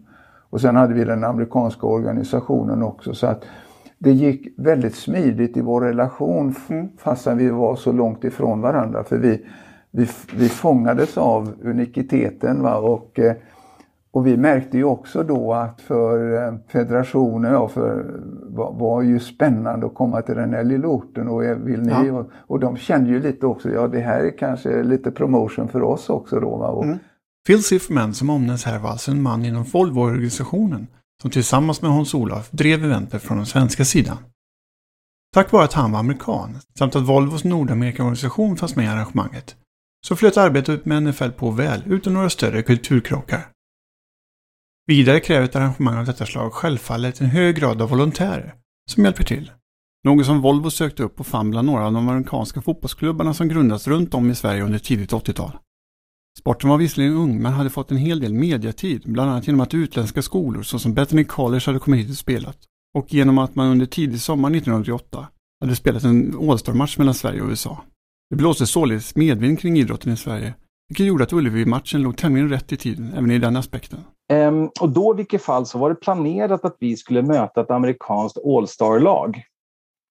och 0.50 0.61
sen 0.61 0.76
hade 0.76 0.95
vi 0.95 1.05
den 1.05 1.25
amerikanska 1.25 1.87
organisationen 1.87 2.83
också. 2.83 3.15
Så 3.15 3.26
att 3.26 3.45
det 3.99 4.12
gick 4.12 4.55
väldigt 4.57 4.95
smidigt 4.95 5.57
i 5.57 5.61
vår 5.61 5.81
relation 5.81 6.55
mm. 6.69 6.88
fastän 6.99 7.38
vi 7.38 7.50
var 7.50 7.76
så 7.76 7.93
långt 7.93 8.25
ifrån 8.25 8.61
varandra. 8.61 9.05
För 9.05 9.19
vi, 9.19 9.47
vi, 9.91 10.09
vi 10.37 10.49
fångades 10.49 11.19
av 11.19 11.53
unikiteten. 11.62 12.62
Va? 12.62 12.76
Och, 12.76 13.19
eh, 13.19 13.35
och 14.11 14.26
vi 14.26 14.37
märkte 14.37 14.76
ju 14.76 14.85
också 14.85 15.23
då 15.23 15.53
att 15.53 15.81
för 15.81 16.35
eh, 16.47 16.55
federationen 16.69 17.53
ja, 17.53 17.69
för, 17.69 18.05
var, 18.49 18.73
var 18.73 19.03
ju 19.03 19.21
spännande 19.21 19.87
att 19.87 19.95
komma 19.95 20.23
till 20.23 20.35
den 20.35 20.55
här 20.55 20.65
lilla 20.65 20.88
orten 20.88 21.29
och 21.29 21.45
eh, 21.45 21.57
vill 21.57 21.83
ni? 21.83 21.93
Ja. 22.07 22.12
Och, 22.12 22.31
och 22.37 22.61
de 22.61 22.76
kände 22.76 23.11
ju 23.11 23.21
lite 23.21 23.47
också, 23.47 23.71
ja 23.71 23.88
det 23.88 24.00
här 24.00 24.21
är 24.21 24.38
kanske 24.38 24.83
lite 24.83 25.11
promotion 25.11 25.69
för 25.69 25.83
oss 25.83 26.11
också 26.11 26.41
då. 26.41 26.57
Va? 26.57 26.69
Och, 26.69 26.85
mm. 26.85 26.99
Phil 27.47 27.62
Sifferman 27.62 28.15
som 28.15 28.31
omnämns 28.31 28.65
här 28.65 28.79
var 28.79 28.91
alltså 28.91 29.11
en 29.11 29.23
man 29.23 29.45
inom 29.45 29.65
Volvo-organisationen 29.65 30.87
som 31.23 31.31
tillsammans 31.31 31.83
med 31.83 31.91
Hans-Olof 31.91 32.50
drev 32.50 32.85
eventet 32.85 33.23
från 33.23 33.37
den 33.37 33.47
svenska 33.47 33.85
sidan. 33.85 34.19
Tack 35.35 35.53
vare 35.53 35.65
att 35.65 35.73
han 35.73 35.93
var 35.93 35.99
amerikan 35.99 36.59
samt 36.79 36.97
att 36.97 37.03
Volvos 37.03 37.45
Nordamerikaorganisation 37.45 38.57
fanns 38.57 38.76
med 38.76 38.85
i 38.85 38.88
arrangemanget 38.88 39.57
så 40.07 40.17
flöt 40.17 40.37
arbetet 40.37 40.85
med 40.85 41.03
NFL 41.03 41.29
på 41.29 41.50
väl 41.50 41.83
utan 41.87 42.12
några 42.12 42.31
större 42.31 42.62
kulturkrockar. 42.62 43.49
Vidare 44.87 45.21
kräver 45.21 45.45
ett 45.45 45.57
arrangemang 45.57 45.99
av 45.99 46.05
detta 46.05 46.26
slag 46.26 46.53
självfallet 46.53 47.21
en 47.21 47.26
hög 47.26 47.57
grad 47.57 47.83
av 47.83 47.88
volontärer 47.88 48.55
som 48.91 49.05
hjälper 49.05 49.25
till. 49.25 49.50
Något 50.05 50.26
som 50.26 50.41
Volvo 50.41 50.71
sökte 50.71 51.03
upp 51.03 51.21
och 51.21 51.26
fann 51.26 51.50
bland 51.50 51.67
några 51.67 51.87
av 51.87 51.93
de 51.93 52.09
amerikanska 52.09 52.62
fotbollsklubbarna 52.62 53.35
som 53.35 53.49
grundats 53.49 53.88
runt 53.88 54.15
om 54.15 54.31
i 54.31 54.35
Sverige 54.35 54.62
under 54.62 54.79
tidigt 54.79 55.12
80-tal. 55.12 55.59
Sporten 56.38 56.71
var 56.71 56.78
visserligen 56.78 57.14
ung 57.14 57.43
men 57.43 57.52
hade 57.52 57.71
fått 57.71 57.90
en 57.90 57.97
hel 57.97 58.21
del 58.21 58.35
mediatid, 58.35 59.02
bland 59.05 59.31
annat 59.31 59.47
genom 59.47 59.61
att 59.61 59.75
utländska 59.75 60.23
skolor 60.23 60.62
såsom 60.62 60.95
Bethany 60.95 61.25
College 61.25 61.62
hade 61.66 61.78
kommit 61.78 62.00
hit 62.00 62.11
och 62.11 62.16
spelat. 62.16 62.59
Och 62.99 63.14
genom 63.14 63.38
att 63.38 63.55
man 63.55 63.66
under 63.66 63.87
tidig 63.87 64.21
sommar 64.21 64.50
1988 64.50 65.26
hade 65.61 65.76
spelat 65.76 66.05
en 66.05 66.37
All-Star-match 66.50 66.99
mellan 66.99 67.14
Sverige 67.14 67.40
och 67.40 67.49
USA. 67.49 67.78
Det 68.31 68.37
blåste 68.37 68.66
således 68.66 69.16
medvind 69.16 69.61
kring 69.61 69.78
idrotten 69.78 70.12
i 70.12 70.16
Sverige, 70.16 70.55
vilket 70.88 71.07
gjorde 71.07 71.25
att 71.25 71.33
Ullevi-matchen 71.33 72.02
låg 72.02 72.16
tämligen 72.16 72.49
rätt 72.49 72.73
i 72.73 72.76
tiden, 72.76 73.12
även 73.12 73.31
i 73.31 73.38
den 73.38 73.57
aspekten. 73.57 73.99
Um, 74.33 74.71
och 74.81 74.90
då 74.90 75.14
i 75.14 75.16
vilket 75.16 75.43
fall 75.43 75.66
så 75.66 75.78
var 75.78 75.90
det 75.90 75.97
planerat 75.97 76.64
att 76.64 76.76
vi 76.81 76.97
skulle 76.97 77.23
möta 77.23 77.61
ett 77.61 77.71
amerikanskt 77.71 78.38
All-Star-lag. 78.45 79.43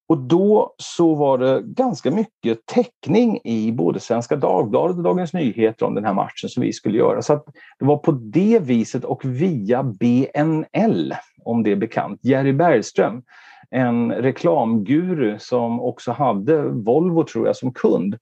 Och 0.07 0.17
då 0.17 0.73
så 0.77 1.15
var 1.15 1.37
det 1.37 1.61
ganska 1.65 2.11
mycket 2.11 2.65
täckning 2.65 3.39
i 3.43 3.71
både 3.71 3.99
Svenska 3.99 4.35
Dagbladet 4.35 4.97
och 4.97 5.03
Dagens 5.03 5.33
Nyheter 5.33 5.85
om 5.85 5.95
den 5.95 6.05
här 6.05 6.13
matchen 6.13 6.49
som 6.49 6.63
vi 6.63 6.73
skulle 6.73 6.97
göra. 6.97 7.21
Så 7.21 7.33
att 7.33 7.45
det 7.79 7.85
var 7.85 7.97
på 7.97 8.11
det 8.11 8.59
viset 8.59 9.05
och 9.05 9.25
via 9.25 9.83
BNL, 9.83 11.13
om 11.43 11.63
det 11.63 11.71
är 11.71 11.75
bekant, 11.75 12.19
Jerry 12.23 12.53
Bergström, 12.53 13.23
en 13.71 14.11
reklamguru 14.11 15.39
som 15.39 15.81
också 15.81 16.11
hade 16.11 16.61
Volvo 16.61 17.23
tror 17.23 17.47
jag 17.47 17.55
som 17.55 17.73
kund. 17.73 18.17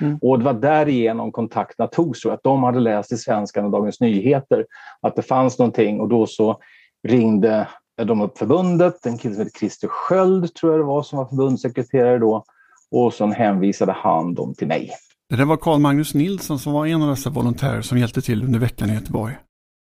Mm. 0.00 0.18
Och 0.22 0.38
det 0.38 0.44
var 0.44 0.52
därigenom 0.52 1.32
kontakterna 1.32 1.86
togs, 1.86 2.20
tror 2.20 2.32
jag, 2.32 2.36
att 2.36 2.42
de 2.42 2.62
hade 2.62 2.80
läst 2.80 3.12
i 3.12 3.16
Svenskan 3.16 3.64
och 3.64 3.70
Dagens 3.70 4.00
Nyheter 4.00 4.66
att 5.02 5.16
det 5.16 5.22
fanns 5.22 5.58
någonting 5.58 6.00
och 6.00 6.08
då 6.08 6.26
så 6.26 6.60
ringde 7.08 7.68
de 8.04 8.20
upp 8.20 8.38
förbundet, 8.38 9.06
en 9.06 9.18
kille 9.18 9.34
som 9.34 9.44
heter 9.44 9.58
Christer 9.58 9.88
Sköld 9.88 10.54
tror 10.54 10.72
jag 10.72 10.80
det 10.80 10.84
var 10.84 11.02
som 11.02 11.18
var 11.18 11.26
förbundssekreterare 11.26 12.18
då. 12.18 12.44
Och 12.90 13.14
så 13.14 13.26
hänvisade 13.26 13.92
han 13.92 14.34
dem 14.34 14.54
till 14.54 14.66
mig. 14.66 14.90
Det 15.28 15.36
där 15.36 15.44
var 15.44 15.56
Carl 15.56 15.80
Magnus 15.80 16.14
Nilsson 16.14 16.58
som 16.58 16.72
var 16.72 16.86
en 16.86 17.02
av 17.02 17.08
dessa 17.08 17.30
volontärer 17.30 17.82
som 17.82 17.98
hjälpte 17.98 18.22
till 18.22 18.44
under 18.44 18.58
veckan 18.58 18.90
i 18.90 18.94
Göteborg. 18.94 19.34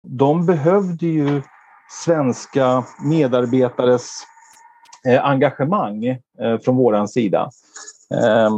De 0.06 0.46
behövde 0.46 1.06
ju 1.06 1.42
svenska 2.04 2.84
medarbetares 3.04 4.10
eh, 5.08 5.24
engagemang 5.24 6.06
eh, 6.06 6.18
från 6.64 6.76
våran 6.76 7.08
sida 7.08 7.50
eh, 8.14 8.50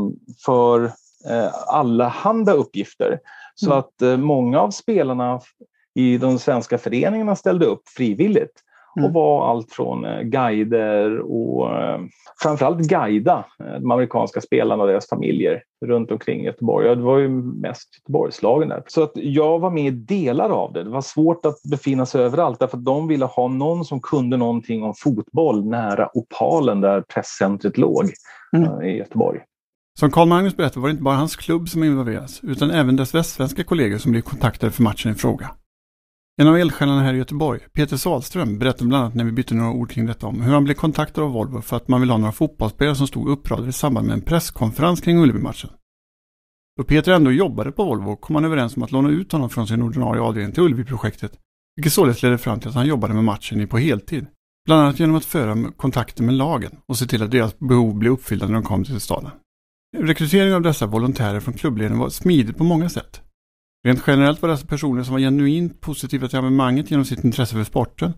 för 0.44 0.84
eh, 1.30 1.52
alla 1.66 2.08
handa 2.08 2.52
uppgifter. 2.52 3.18
Så 3.54 3.66
mm. 3.66 3.78
att 3.78 4.20
många 4.20 4.60
av 4.60 4.70
spelarna 4.70 5.40
i 5.94 6.18
de 6.18 6.38
svenska 6.38 6.78
föreningarna 6.78 7.36
ställde 7.36 7.66
upp 7.66 7.88
frivilligt. 7.88 8.62
Mm. 8.96 9.08
Och 9.08 9.14
var 9.14 9.50
allt 9.50 9.72
från 9.72 10.04
eh, 10.04 10.22
guider 10.22 11.18
och 11.18 11.74
eh, 11.74 12.00
framförallt 12.42 12.78
guida 12.78 13.44
eh, 13.60 13.80
de 13.80 13.90
amerikanska 13.90 14.40
spelarna 14.40 14.82
och 14.82 14.88
deras 14.88 15.08
familjer 15.08 15.62
runt 15.86 16.10
omkring 16.10 16.44
Göteborg. 16.44 16.96
Det 16.96 17.02
var 17.02 17.18
ju 17.18 17.28
mest 17.28 17.88
Göteborgslagen 17.98 18.68
där. 18.68 18.82
Så 18.86 19.02
att 19.02 19.12
jag 19.14 19.58
var 19.58 19.70
med 19.70 19.86
i 19.86 19.90
delar 19.90 20.50
av 20.50 20.72
det. 20.72 20.84
Det 20.84 20.90
var 20.90 21.00
svårt 21.00 21.46
att 21.46 21.62
befinna 21.70 22.06
sig 22.06 22.22
överallt 22.22 22.60
därför 22.60 22.76
att 22.76 22.84
de 22.84 23.08
ville 23.08 23.24
ha 23.24 23.48
någon 23.48 23.84
som 23.84 24.00
kunde 24.00 24.36
någonting 24.36 24.82
om 24.82 24.94
fotboll 24.94 25.68
nära 25.68 26.08
Opalen 26.14 26.80
där 26.80 27.00
presscentret 27.00 27.78
låg 27.78 28.04
mm. 28.56 28.82
i 28.82 28.96
Göteborg. 28.96 29.40
Som 29.98 30.10
Carl 30.10 30.28
Magnus 30.28 30.56
berättade 30.56 30.80
var 30.80 30.88
det 30.88 30.90
inte 30.90 31.02
bara 31.02 31.16
hans 31.16 31.36
klubb 31.36 31.68
som 31.68 31.84
involverades 31.84 32.44
utan 32.44 32.70
även 32.70 32.96
dess 32.96 33.14
västsvenska 33.14 33.64
kollegor 33.64 33.98
som 33.98 34.12
blev 34.12 34.22
kontaktade 34.22 34.72
för 34.72 34.82
matchen 34.82 35.12
i 35.12 35.14
fråga. 35.14 35.50
En 36.38 36.48
av 36.48 36.56
eldsjälarna 36.56 37.02
här 37.02 37.14
i 37.14 37.16
Göteborg, 37.16 37.60
Peter 37.72 37.96
Salström, 37.96 38.58
berättade 38.58 38.88
bland 38.88 39.04
annat 39.04 39.14
när 39.14 39.24
vi 39.24 39.32
bytte 39.32 39.54
några 39.54 39.70
ord 39.70 39.90
kring 39.90 40.06
detta 40.06 40.26
om 40.26 40.40
hur 40.40 40.52
han 40.52 40.64
blev 40.64 40.74
kontaktad 40.74 41.22
av 41.22 41.30
Volvo 41.30 41.60
för 41.60 41.76
att 41.76 41.88
man 41.88 42.00
ville 42.00 42.12
ha 42.12 42.18
några 42.18 42.32
fotbollsspelare 42.32 42.94
som 42.94 43.06
stod 43.06 43.28
uppradade 43.28 43.68
i 43.68 43.72
samband 43.72 44.06
med 44.06 44.14
en 44.14 44.22
presskonferens 44.22 45.00
kring 45.00 45.18
Ullevi-matchen. 45.18 45.70
Då 46.76 46.84
Peter 46.84 47.12
ändå 47.12 47.32
jobbade 47.32 47.72
på 47.72 47.84
Volvo 47.84 48.16
kom 48.16 48.34
man 48.34 48.44
överens 48.44 48.76
om 48.76 48.82
att 48.82 48.92
låna 48.92 49.08
ut 49.08 49.32
honom 49.32 49.50
från 49.50 49.66
sin 49.66 49.82
ordinarie 49.82 50.22
avdelning 50.22 50.52
till 50.52 50.62
Ullevi-projektet, 50.62 51.32
vilket 51.76 51.92
således 51.92 52.22
ledde 52.22 52.38
fram 52.38 52.60
till 52.60 52.68
att 52.68 52.74
han 52.74 52.86
jobbade 52.86 53.14
med 53.14 53.24
matchen 53.24 53.68
på 53.68 53.78
heltid. 53.78 54.26
Bland 54.66 54.82
annat 54.82 55.00
genom 55.00 55.16
att 55.16 55.24
föra 55.24 55.72
kontakter 55.76 56.22
med 56.22 56.34
lagen 56.34 56.72
och 56.88 56.98
se 56.98 57.06
till 57.06 57.22
att 57.22 57.30
deras 57.30 57.58
behov 57.58 57.94
blev 57.94 58.12
uppfyllda 58.12 58.46
när 58.46 58.54
de 58.54 58.62
kom 58.62 58.84
till 58.84 59.00
staden. 59.00 59.30
Rekryteringen 59.96 60.54
av 60.54 60.62
dessa 60.62 60.86
volontärer 60.86 61.40
från 61.40 61.54
klubbledningen 61.54 61.98
var 61.98 62.08
smidig 62.08 62.56
på 62.56 62.64
många 62.64 62.88
sätt. 62.88 63.22
Rent 63.86 64.02
generellt 64.06 64.42
var 64.42 64.48
dessa 64.48 64.52
alltså 64.52 64.66
personer 64.66 65.02
som 65.02 65.12
var 65.12 65.20
genuint 65.20 65.80
positiva 65.80 66.28
till 66.28 66.38
evenemanget 66.38 66.90
genom 66.90 67.04
sitt 67.04 67.24
intresse 67.24 67.54
för 67.54 67.64
sporten. 67.64 68.12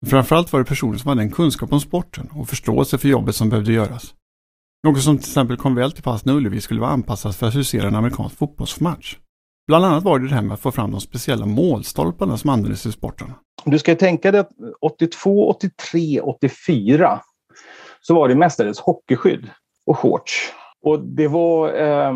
Men 0.00 0.10
framförallt 0.10 0.52
var 0.52 0.60
det 0.60 0.66
personer 0.66 0.98
som 0.98 1.08
hade 1.08 1.22
en 1.22 1.30
kunskap 1.30 1.72
om 1.72 1.80
sporten 1.80 2.28
och 2.34 2.48
förståelse 2.48 2.98
för 2.98 3.08
jobbet 3.08 3.36
som 3.36 3.48
behövde 3.48 3.72
göras. 3.72 4.14
Något 4.86 5.02
som 5.02 5.18
till 5.18 5.28
exempel 5.28 5.56
kom 5.56 5.74
väl 5.74 5.92
till 5.92 6.02
pass 6.02 6.24
när 6.24 6.32
Ullevi 6.32 6.60
skulle 6.60 6.80
vara 6.80 6.90
anpassat 6.90 7.36
för 7.36 7.46
att 7.46 7.54
husera 7.54 7.88
en 7.88 7.94
amerikansk 7.94 8.36
fotbollsmatch. 8.36 9.16
Bland 9.66 9.84
annat 9.84 10.04
var 10.04 10.18
det 10.18 10.28
det 10.28 10.34
här 10.34 10.42
med 10.42 10.54
att 10.54 10.60
få 10.60 10.72
fram 10.72 10.90
de 10.90 11.00
speciella 11.00 11.46
målstolparna 11.46 12.36
som 12.36 12.50
användes 12.50 12.86
i 12.86 12.92
sporten. 12.92 13.32
Du 13.64 13.78
ska 13.78 13.94
tänka 13.94 14.30
dig 14.30 14.40
att 14.40 14.50
82, 14.80 15.48
83, 15.48 16.20
84 16.20 17.20
så 18.00 18.14
var 18.14 18.28
det 18.28 18.34
mestadels 18.34 18.80
hockeyskydd 18.80 19.50
och 19.86 19.98
shorts. 19.98 20.52
Och 20.82 21.00
det 21.00 21.28
var, 21.28 21.74
eh, 21.74 22.12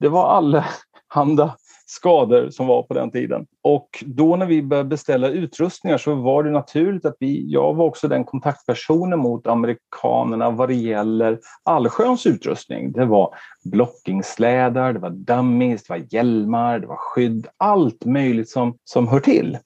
det 0.00 0.08
var 0.08 0.28
allehanda 0.28 1.56
skador 1.94 2.50
som 2.50 2.66
var 2.66 2.82
på 2.82 2.94
den 2.94 3.10
tiden. 3.10 3.46
Och 3.62 3.88
då 4.06 4.36
när 4.36 4.46
vi 4.46 4.62
började 4.62 4.88
beställa 4.88 5.28
utrustningar 5.28 5.98
så 5.98 6.14
var 6.14 6.42
det 6.42 6.50
naturligt 6.50 7.04
att 7.04 7.16
vi, 7.20 7.52
jag 7.52 7.74
var 7.74 7.84
också 7.84 8.08
den 8.08 8.24
kontaktpersonen 8.24 9.18
mot 9.18 9.46
amerikanerna 9.46 10.50
vad 10.50 10.68
det 10.68 10.74
gäller 10.74 11.38
allsköns 11.64 12.26
utrustning. 12.26 12.92
Det 12.92 13.04
var 13.04 13.34
blockingslädar, 13.64 14.92
det 14.92 14.98
var 14.98 15.10
dummies, 15.10 15.82
det 15.82 15.92
var 15.92 16.02
hjälmar, 16.10 16.78
det 16.78 16.86
var 16.86 16.96
skydd, 16.96 17.46
allt 17.56 18.04
möjligt 18.04 18.50
som, 18.50 18.76
som 18.84 19.08
hör 19.08 19.20
till. 19.20 19.58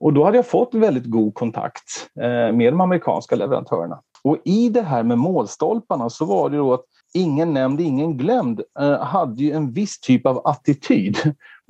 Och 0.00 0.12
då 0.12 0.24
hade 0.24 0.38
jag 0.38 0.46
fått 0.46 0.74
väldigt 0.74 1.06
god 1.06 1.34
kontakt 1.34 1.82
eh, 2.20 2.52
med 2.56 2.72
de 2.72 2.80
amerikanska 2.80 3.36
leverantörerna. 3.36 4.00
Och 4.24 4.38
i 4.44 4.68
det 4.68 4.82
här 4.82 5.02
med 5.02 5.18
målstolparna 5.18 6.10
så 6.10 6.24
var 6.24 6.50
det 6.50 6.56
då 6.56 6.74
att 6.74 6.84
ingen 7.14 7.54
nämnd, 7.54 7.80
ingen 7.80 8.16
glömd 8.16 8.62
eh, 8.80 9.00
hade 9.00 9.42
ju 9.42 9.52
en 9.52 9.72
viss 9.72 10.00
typ 10.00 10.26
av 10.26 10.46
attityd 10.46 11.16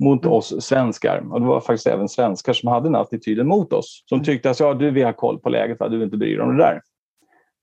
mot 0.03 0.25
oss 0.25 0.65
svenskar. 0.65 1.23
Och 1.31 1.41
det 1.41 1.47
var 1.47 1.61
faktiskt 1.61 1.87
även 1.87 2.09
svenskar 2.09 2.53
som 2.53 2.69
hade 2.69 2.85
den 2.85 2.95
attityden 2.95 3.47
mot 3.47 3.73
oss. 3.73 4.03
Som 4.05 4.23
tyckte 4.23 4.49
att 4.49 4.59
ja, 4.59 4.73
du, 4.73 4.91
vi 4.91 5.01
har 5.01 5.13
koll 5.13 5.39
på 5.39 5.49
läget, 5.49 5.79
va? 5.79 5.89
du 5.89 5.97
vill 5.97 6.05
inte 6.05 6.17
bry 6.17 6.35
dig 6.35 6.41
om 6.41 6.57
det 6.57 6.63
där. 6.63 6.81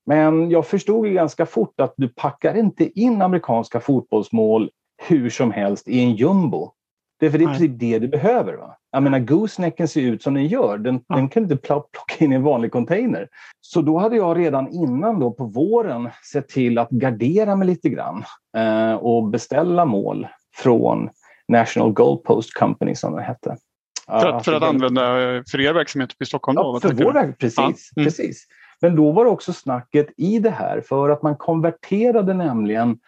Men 0.06 0.50
jag 0.50 0.66
förstod 0.66 1.06
ju 1.06 1.12
ganska 1.12 1.46
fort 1.46 1.80
att 1.80 1.94
du 1.96 2.08
packar 2.08 2.56
inte 2.56 3.00
in 3.00 3.22
amerikanska 3.22 3.80
fotbollsmål 3.80 4.70
hur 5.08 5.30
som 5.30 5.52
helst 5.52 5.88
i 5.88 6.00
en 6.00 6.14
jumbo. 6.14 6.72
Det 7.20 7.26
är 7.26 7.30
för 7.30 7.38
det 7.38 7.44
är 7.44 7.48
precis 7.48 7.70
det 7.70 7.98
du 7.98 8.08
behöver. 8.08 8.54
Va? 8.54 8.76
Jag 8.92 9.02
menar, 9.02 9.18
goosenecken 9.18 9.88
ser 9.88 10.00
ut 10.00 10.22
som 10.22 10.34
den 10.34 10.46
gör. 10.46 10.78
Den, 10.78 11.00
ja. 11.06 11.14
den 11.14 11.28
kan 11.28 11.42
du 11.42 11.54
inte 11.54 11.66
plocka 11.66 12.24
in 12.24 12.32
i 12.32 12.34
en 12.34 12.42
vanlig 12.42 12.72
container. 12.72 13.28
Så 13.60 13.82
då 13.82 13.98
hade 13.98 14.16
jag 14.16 14.38
redan 14.38 14.68
innan 14.68 15.20
då 15.20 15.30
på 15.30 15.44
våren 15.44 16.08
sett 16.32 16.48
till 16.48 16.78
att 16.78 16.90
gardera 16.90 17.56
mig 17.56 17.66
lite 17.66 17.88
grann 17.88 18.24
eh, 18.56 18.94
och 18.94 19.28
beställa 19.28 19.84
mål 19.84 20.26
från 20.56 21.10
National 21.48 21.92
Goalpost 21.92 22.54
Company 22.54 22.94
som 22.94 23.16
det 23.16 23.22
hette. 23.22 23.56
För 24.06 24.26
att, 24.26 24.44
för 24.44 24.52
att 24.52 24.62
använda 24.62 25.02
för 25.50 25.60
er 25.60 25.72
verksamhet 25.72 26.12
uppe 26.12 26.24
i 26.24 26.26
Stockholm? 26.26 26.56
Ja, 26.58 26.62
då, 26.62 26.80
för 26.80 27.04
vår 27.04 27.12
verksamhet, 27.12 27.38
precis, 27.38 27.92
ja. 27.94 28.00
mm. 28.00 28.06
precis. 28.06 28.46
Men 28.80 28.96
då 28.96 29.12
var 29.12 29.24
det 29.24 29.30
också 29.30 29.52
snacket 29.52 30.06
i 30.16 30.38
det 30.38 30.50
här 30.50 30.80
för 30.80 31.10
att 31.10 31.22
man 31.22 31.36
konverterade 31.36 32.34
nämligen 32.34 32.98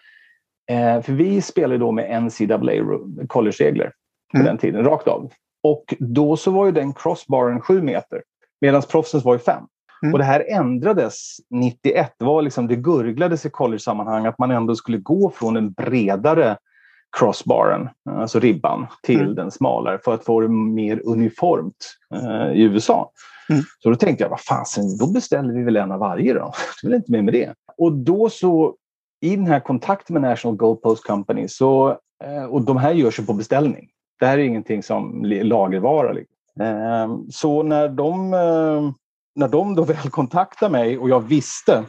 eh, 0.70 1.02
för 1.02 1.12
vi 1.12 1.42
spelade 1.42 1.78
då 1.78 1.92
med 1.92 2.22
NCAA 2.22 2.98
collegeregler 3.26 3.92
på 4.32 4.38
mm. 4.38 4.46
den 4.46 4.58
tiden, 4.58 4.84
rakt 4.84 5.08
av. 5.08 5.32
Och 5.62 5.94
då 5.98 6.36
så 6.36 6.50
var 6.50 6.66
ju 6.66 6.72
den 6.72 6.92
crossbaren 6.92 7.60
7 7.60 7.82
meter 7.82 8.22
medan 8.60 8.82
proffsens 8.82 9.24
var 9.24 9.32
ju 9.32 9.38
5. 9.38 9.64
Mm. 10.02 10.12
Och 10.12 10.18
det 10.18 10.24
här 10.24 10.44
ändrades 10.48 11.36
91. 11.50 12.14
Det, 12.18 12.24
var 12.24 12.42
liksom, 12.42 12.66
det 12.66 12.76
gurglades 12.76 13.46
i 13.46 13.50
college-sammanhang 13.50 14.26
att 14.26 14.38
man 14.38 14.50
ändå 14.50 14.74
skulle 14.76 14.98
gå 14.98 15.30
från 15.30 15.54
den 15.54 15.72
bredare 15.72 16.56
crossbaren, 17.18 17.88
alltså 18.10 18.40
ribban, 18.40 18.86
till 19.02 19.20
mm. 19.20 19.34
den 19.34 19.50
smalare 19.50 19.98
för 20.04 20.14
att 20.14 20.24
få 20.24 20.40
det 20.40 20.48
mer 20.48 21.00
uniformt 21.04 21.96
eh, 22.14 22.52
i 22.52 22.62
USA. 22.62 23.10
Mm. 23.48 23.62
Så 23.78 23.90
då 23.90 23.96
tänkte 23.96 24.24
jag, 24.24 24.30
vad 24.30 24.40
fasen, 24.40 24.98
då 24.98 25.12
beställer 25.12 25.54
vi 25.54 25.62
väl 25.62 25.76
en 25.76 25.92
av 25.92 26.00
varje 26.00 26.34
då. 26.34 26.52
Det 26.82 26.86
är 26.86 26.90
väl 26.90 26.96
inte 26.96 27.12
mer 27.12 27.22
med 27.22 27.34
det. 27.34 27.54
Och 27.78 27.92
då 27.92 28.30
så, 28.30 28.74
i 29.20 29.36
den 29.36 29.46
här 29.46 29.60
kontakten 29.60 30.14
med 30.14 30.22
National 30.22 30.56
Goalpost 30.56 31.06
Company, 31.06 31.48
så, 31.48 31.98
eh, 32.24 32.44
och 32.44 32.62
de 32.62 32.76
här 32.76 32.92
görs 32.92 33.20
ju 33.20 33.24
på 33.26 33.32
beställning. 33.32 33.88
Det 34.22 34.26
här 34.26 34.38
är 34.38 34.42
ingenting 34.42 34.82
som 34.82 35.24
lagervara. 35.24 36.12
Liksom. 36.12 36.36
Ehm, 36.60 37.30
så 37.30 37.62
när 37.62 37.88
de, 37.88 38.34
ehm, 38.34 38.94
när 39.34 39.48
de 39.48 39.74
då 39.74 39.84
väl 39.84 39.96
kontaktade 39.96 40.72
mig 40.72 40.98
och 40.98 41.08
jag 41.08 41.20
visste, 41.20 41.84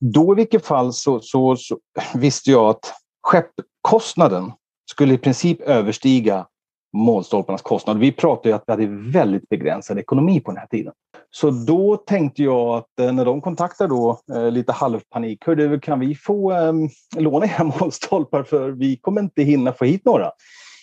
då 0.00 0.32
i 0.32 0.36
vilket 0.36 0.66
fall 0.66 0.92
så, 0.92 1.20
så, 1.20 1.56
så 1.56 1.78
visste 2.14 2.50
jag 2.50 2.64
att 2.64 2.92
skeppkostnaden 3.22 4.52
skulle 4.90 5.14
i 5.14 5.18
princip 5.18 5.60
överstiga 5.60 6.46
målstolparnas 6.92 7.62
kostnad. 7.62 7.98
Vi 7.98 8.12
pratade 8.12 8.48
ju 8.48 8.54
att 8.54 8.64
vi 8.66 8.72
hade 8.72 8.86
väldigt 9.12 9.48
begränsad 9.48 9.98
ekonomi 9.98 10.40
på 10.40 10.50
den 10.50 10.58
här 10.58 10.66
tiden. 10.66 10.92
Så 11.30 11.50
då 11.50 11.96
tänkte 11.96 12.42
jag 12.42 12.76
att 12.76 13.00
eh, 13.00 13.12
när 13.12 13.24
de 13.24 13.40
kontaktade 13.40 13.90
då 13.94 14.20
eh, 14.34 14.50
lite 14.50 14.72
halvpanik, 14.72 15.46
hörde, 15.46 15.80
kan 15.80 16.00
vi 16.00 16.14
få 16.14 16.52
eh, 16.52 16.72
låna 17.16 17.46
era 17.46 17.64
målstolpar 17.80 18.42
för 18.42 18.70
vi 18.70 18.96
kommer 18.96 19.20
inte 19.20 19.42
hinna 19.42 19.72
få 19.72 19.84
hit 19.84 20.04
några. 20.04 20.30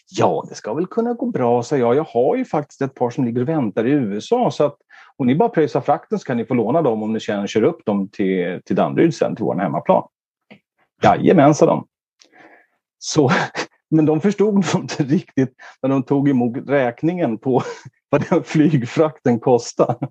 Ja, 0.09 0.45
det 0.49 0.55
ska 0.55 0.73
väl 0.73 0.87
kunna 0.87 1.13
gå 1.13 1.25
bra, 1.25 1.63
sa 1.63 1.77
jag. 1.77 1.95
Jag 1.95 2.03
har 2.03 2.35
ju 2.35 2.45
faktiskt 2.45 2.81
ett 2.81 2.95
par 2.95 3.09
som 3.09 3.25
ligger 3.25 3.41
och 3.41 3.49
väntar 3.49 3.87
i 3.87 3.91
USA 3.91 4.51
så 4.51 4.65
att 4.65 4.77
om 5.15 5.27
ni 5.27 5.35
bara 5.35 5.49
pröjsar 5.49 5.81
frakten 5.81 6.19
så 6.19 6.25
kan 6.25 6.37
ni 6.37 6.45
få 6.45 6.53
låna 6.53 6.81
dem 6.81 7.03
om 7.03 7.13
ni 7.13 7.19
känner 7.19 7.47
kör 7.47 7.63
upp 7.63 7.85
dem 7.85 8.09
till, 8.09 8.61
till 8.65 8.75
Danderyd 8.75 9.15
sen, 9.15 9.35
till 9.35 9.45
vår 9.45 9.55
hemmaplan. 9.55 10.03
Jajamän, 11.03 11.55
sa 11.55 11.65
de. 11.65 11.87
Så, 12.99 13.31
men 13.89 14.05
de 14.05 14.21
förstod 14.21 14.53
nog 14.53 14.65
inte 14.75 15.03
riktigt 15.03 15.55
när 15.81 15.89
de 15.89 16.03
tog 16.03 16.29
emot 16.29 16.57
räkningen 16.67 17.37
på 17.37 17.61
vad 18.09 18.29
den 18.29 18.43
flygfrakten 18.43 19.39
kostade. 19.39 20.07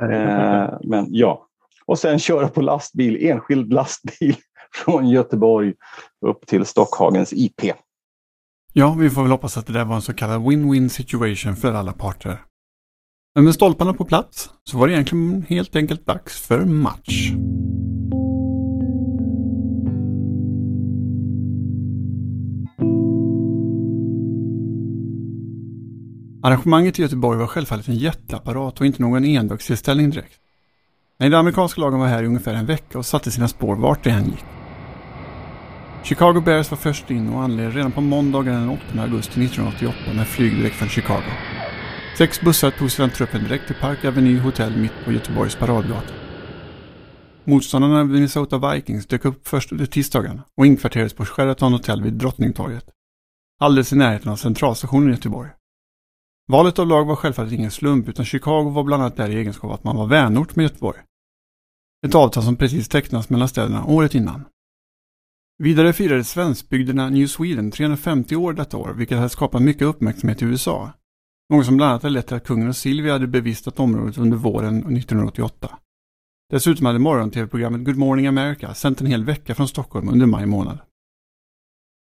Eh, 0.00 0.78
men 0.84 1.06
ja, 1.08 1.46
och 1.86 1.98
sen 1.98 2.18
köra 2.18 2.48
på 2.48 2.60
lastbil, 2.60 3.28
enskild 3.30 3.72
lastbil 3.72 4.36
från 4.74 5.08
Göteborg 5.08 5.74
upp 6.26 6.46
till 6.46 6.64
Stockhagens 6.64 7.32
IP. 7.32 7.60
Ja, 8.78 8.94
vi 8.94 9.10
får 9.10 9.22
väl 9.22 9.30
hoppas 9.30 9.56
att 9.56 9.66
det 9.66 9.72
där 9.72 9.84
var 9.84 9.96
en 9.96 10.02
så 10.02 10.12
kallad 10.12 10.42
win-win 10.42 10.88
situation 10.88 11.56
för 11.56 11.74
alla 11.74 11.92
parter. 11.92 12.42
Men 13.34 13.44
med 13.44 13.54
stolparna 13.54 13.92
på 13.92 14.04
plats 14.04 14.50
så 14.64 14.78
var 14.78 14.86
det 14.86 14.92
egentligen 14.92 15.46
helt 15.48 15.76
enkelt 15.76 16.06
dags 16.06 16.40
för 16.40 16.64
match. 16.64 17.30
Arrangemanget 26.42 26.98
i 26.98 27.02
Göteborg 27.02 27.38
var 27.38 27.46
självfallet 27.46 27.88
en 27.88 27.96
jätteapparat 27.96 28.80
och 28.80 28.86
inte 28.86 29.02
någon 29.02 29.24
endagstillställning 29.24 30.10
direkt. 30.10 30.40
Nej, 31.18 31.30
de 31.30 31.36
amerikanska 31.36 31.80
lagen 31.80 31.98
var 31.98 32.06
här 32.06 32.22
i 32.22 32.26
ungefär 32.26 32.54
en 32.54 32.66
vecka 32.66 32.98
och 32.98 33.06
satte 33.06 33.30
sina 33.30 33.48
spår 33.48 33.76
vart 33.76 34.04
det 34.04 34.10
än 34.10 34.24
gick. 34.24 34.55
Chicago 36.06 36.40
Bears 36.40 36.70
var 36.70 36.78
först 36.78 37.10
in 37.10 37.28
och 37.28 37.42
anlände 37.42 37.78
redan 37.78 37.92
på 37.92 38.00
måndagen 38.00 38.54
den 38.54 38.68
8 38.68 39.02
augusti 39.02 39.44
1988 39.44 39.98
med 40.14 40.26
flyg 40.26 40.56
direkt 40.56 40.76
från 40.76 40.88
Chicago. 40.88 41.32
Sex 42.18 42.40
bussar 42.40 42.70
tog 42.70 42.90
sedan 42.90 43.10
truppen 43.10 43.44
direkt 43.44 43.66
till 43.66 43.76
Park 43.80 44.04
Avenue 44.04 44.40
Hotel 44.40 44.76
mitt 44.76 45.04
på 45.04 45.12
Göteborgs 45.12 45.56
paradgata. 45.56 46.08
Motståndarna 47.44 48.04
Minnesota 48.04 48.72
Vikings 48.72 49.06
dök 49.06 49.24
upp 49.24 49.48
först 49.48 49.72
under 49.72 49.86
tisdagen 49.86 50.40
och 50.56 50.66
inkvarterades 50.66 51.14
på 51.14 51.24
Sheraton 51.24 51.72
Hotel 51.72 52.02
vid 52.02 52.12
Drottningtorget. 52.12 52.90
Alldeles 53.60 53.92
i 53.92 53.96
närheten 53.96 54.32
av 54.32 54.36
centralstationen 54.36 55.08
i 55.08 55.12
Göteborg. 55.12 55.50
Valet 56.48 56.78
av 56.78 56.86
lag 56.86 57.04
var 57.04 57.16
självfallet 57.16 57.52
ingen 57.52 57.70
slump 57.70 58.08
utan 58.08 58.24
Chicago 58.24 58.70
var 58.70 58.84
bland 58.84 59.02
annat 59.02 59.16
där 59.16 59.28
i 59.30 59.36
egenskap 59.36 59.64
av 59.64 59.72
att 59.72 59.84
man 59.84 59.96
var 59.96 60.06
vänort 60.06 60.56
med 60.56 60.62
Göteborg. 60.62 60.98
Ett 62.06 62.14
avtal 62.14 62.42
som 62.42 62.56
precis 62.56 62.88
tecknats 62.88 63.30
mellan 63.30 63.48
städerna 63.48 63.84
året 63.84 64.14
innan. 64.14 64.44
Vidare 65.58 65.92
firade 65.92 66.24
svenskbygderna 66.24 67.08
New 67.08 67.26
Sweden 67.26 67.70
350 67.70 68.36
år 68.36 68.52
detta 68.52 68.76
år, 68.76 68.94
vilket 68.96 69.16
hade 69.16 69.28
skapat 69.28 69.62
mycket 69.62 69.82
uppmärksamhet 69.82 70.42
i 70.42 70.44
USA. 70.44 70.92
Något 71.50 71.66
som 71.66 71.76
bland 71.76 71.90
annat 71.90 72.02
hade 72.02 72.12
lett 72.12 72.26
till 72.26 72.36
att 72.36 72.46
kungen 72.46 72.68
och 72.68 72.76
Silvia 72.76 73.12
hade 73.12 73.26
bevistat 73.26 73.80
området 73.80 74.18
under 74.18 74.36
våren 74.36 74.78
1988. 74.78 75.78
Dessutom 76.50 76.86
hade 76.86 76.98
morgon-tv-programmet 76.98 77.84
Good 77.84 77.96
Morning 77.96 78.26
America 78.26 78.74
sänt 78.74 79.00
en 79.00 79.06
hel 79.06 79.24
vecka 79.24 79.54
från 79.54 79.68
Stockholm 79.68 80.08
under 80.08 80.26
maj 80.26 80.46
månad. 80.46 80.78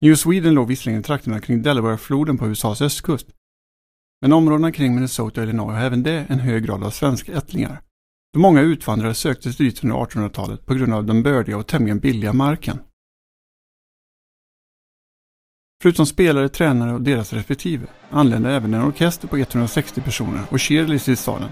New 0.01 0.15
Sweden 0.15 0.53
låg 0.53 0.67
visserligen 0.67 0.99
i 1.01 1.03
trakterna 1.03 1.39
kring 1.39 1.61
Delawarefloden 1.61 2.37
på 2.37 2.47
USAs 2.47 2.81
östkust. 2.81 3.27
Men 4.21 4.33
områdena 4.33 4.71
kring 4.71 4.95
Minnesota 4.95 5.41
och 5.41 5.47
Illinois 5.47 5.73
har 5.73 5.81
även 5.81 6.03
det 6.03 6.25
en 6.29 6.39
hög 6.39 6.65
grad 6.65 6.83
av 6.83 6.89
svenska 6.89 7.33
ättlingar. 7.33 7.81
Då 8.33 8.39
många 8.39 8.61
utvandrare 8.61 9.13
sökte 9.13 9.53
sig 9.53 9.65
dit 9.65 9.83
under 9.83 9.95
1800-talet 9.95 10.65
på 10.65 10.73
grund 10.73 10.93
av 10.93 11.05
den 11.05 11.23
bördiga 11.23 11.57
och 11.57 11.67
tämligen 11.67 11.99
billiga 11.99 12.33
marken. 12.33 12.79
Förutom 15.81 16.05
spelare, 16.05 16.49
tränare 16.49 16.93
och 16.93 17.01
deras 17.01 17.33
respektive 17.33 17.87
anlände 18.09 18.51
även 18.51 18.73
en 18.73 18.83
orkester 18.83 19.27
på 19.27 19.37
160 19.37 20.01
personer 20.01 20.41
och 20.51 20.61
cheerleaders 20.61 21.09
i 21.09 21.15
staden. 21.15 21.49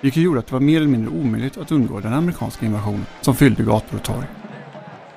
Vilket 0.00 0.22
gjorde 0.22 0.38
att 0.38 0.46
det 0.46 0.52
var 0.52 0.60
mer 0.60 0.76
eller 0.76 0.88
mindre 0.88 1.10
omöjligt 1.10 1.58
att 1.58 1.72
undgå 1.72 2.00
den 2.00 2.12
amerikanska 2.12 2.66
invasionen 2.66 3.06
som 3.20 3.34
fyllde 3.34 3.62
gator 3.62 3.96
och 3.96 4.04
torg. 4.04 4.26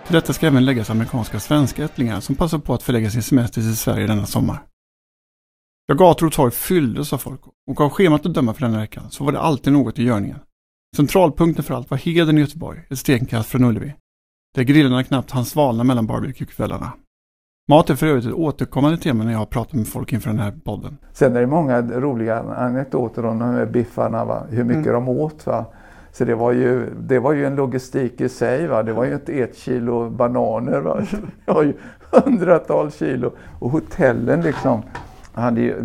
Till 0.05 0.13
detta 0.13 0.33
ska 0.33 0.47
även 0.47 0.65
läggas 0.65 0.89
amerikanska 0.89 1.39
svenska 1.39 1.85
ättlingar 1.85 2.19
som 2.19 2.35
passade 2.35 2.63
på 2.63 2.73
att 2.73 2.83
förlägga 2.83 3.09
sin 3.09 3.23
semester 3.23 3.61
till 3.61 3.77
Sverige 3.77 4.07
denna 4.07 4.25
sommar. 4.25 4.63
Ja, 5.87 5.95
gator 5.95 6.27
och 6.27 6.33
torg 6.33 6.51
fylldes 6.51 7.13
av 7.13 7.17
folk 7.17 7.41
och 7.71 7.81
av 7.81 7.89
schemat 7.89 8.25
att 8.25 8.33
döma 8.33 8.53
för 8.53 8.61
denna 8.61 8.79
veckan 8.79 9.11
så 9.11 9.23
var 9.23 9.31
det 9.31 9.39
alltid 9.39 9.73
något 9.73 9.99
i 9.99 10.03
görningen. 10.03 10.39
Centralpunkten 10.95 11.63
för 11.63 11.73
allt 11.73 11.89
var 11.89 11.97
Heden 11.97 12.37
i 12.37 12.41
Göteborg, 12.41 12.79
ett 12.89 12.99
stenkast 12.99 13.49
från 13.49 13.63
Ullevi. 13.63 13.93
där 14.55 14.63
grillarna 14.63 15.03
knappt 15.03 15.31
hann 15.31 15.45
svalna 15.45 15.83
mellan 15.83 16.07
barbecuekvällarna. 16.07 16.93
Mat 17.69 17.89
är 17.89 17.95
för 17.95 18.07
övrigt 18.07 18.25
ett 18.25 18.33
återkommande 18.33 18.97
tema 18.97 19.23
när 19.23 19.31
jag 19.31 19.39
har 19.39 19.45
pratat 19.45 19.73
med 19.73 19.87
folk 19.87 20.13
inför 20.13 20.29
den 20.29 20.39
här 20.39 20.53
podden. 20.63 20.97
Sen 21.13 21.35
är 21.35 21.41
det 21.41 21.47
många 21.47 21.81
roliga 21.81 22.39
anekdoter 22.39 23.25
om 23.25 23.39
de 23.39 23.45
här 23.45 23.65
biffarna, 23.65 24.25
va? 24.25 24.43
hur 24.49 24.63
mycket 24.63 24.87
mm. 24.87 24.93
de 24.93 25.09
åt. 25.09 25.45
Va? 25.45 25.65
Så 26.11 26.25
det 26.25 26.35
var, 26.35 26.51
ju, 26.51 26.85
det 26.99 27.19
var 27.19 27.33
ju 27.33 27.45
en 27.45 27.55
logistik 27.55 28.21
i 28.21 28.29
sig. 28.29 28.67
Va? 28.67 28.83
Det 28.83 28.93
var 28.93 29.05
ju 29.05 29.13
inte 29.13 29.33
ett 29.33 29.57
kilo 29.57 30.09
bananer. 30.09 30.79
Va? 30.79 31.01
Det 31.45 31.51
var 31.51 31.63
ju 31.63 31.73
hundratals 32.11 32.95
kilo. 32.95 33.31
Och 33.59 33.69
hotellen 33.71 34.41
liksom, 34.41 34.81
ju, 35.55 35.75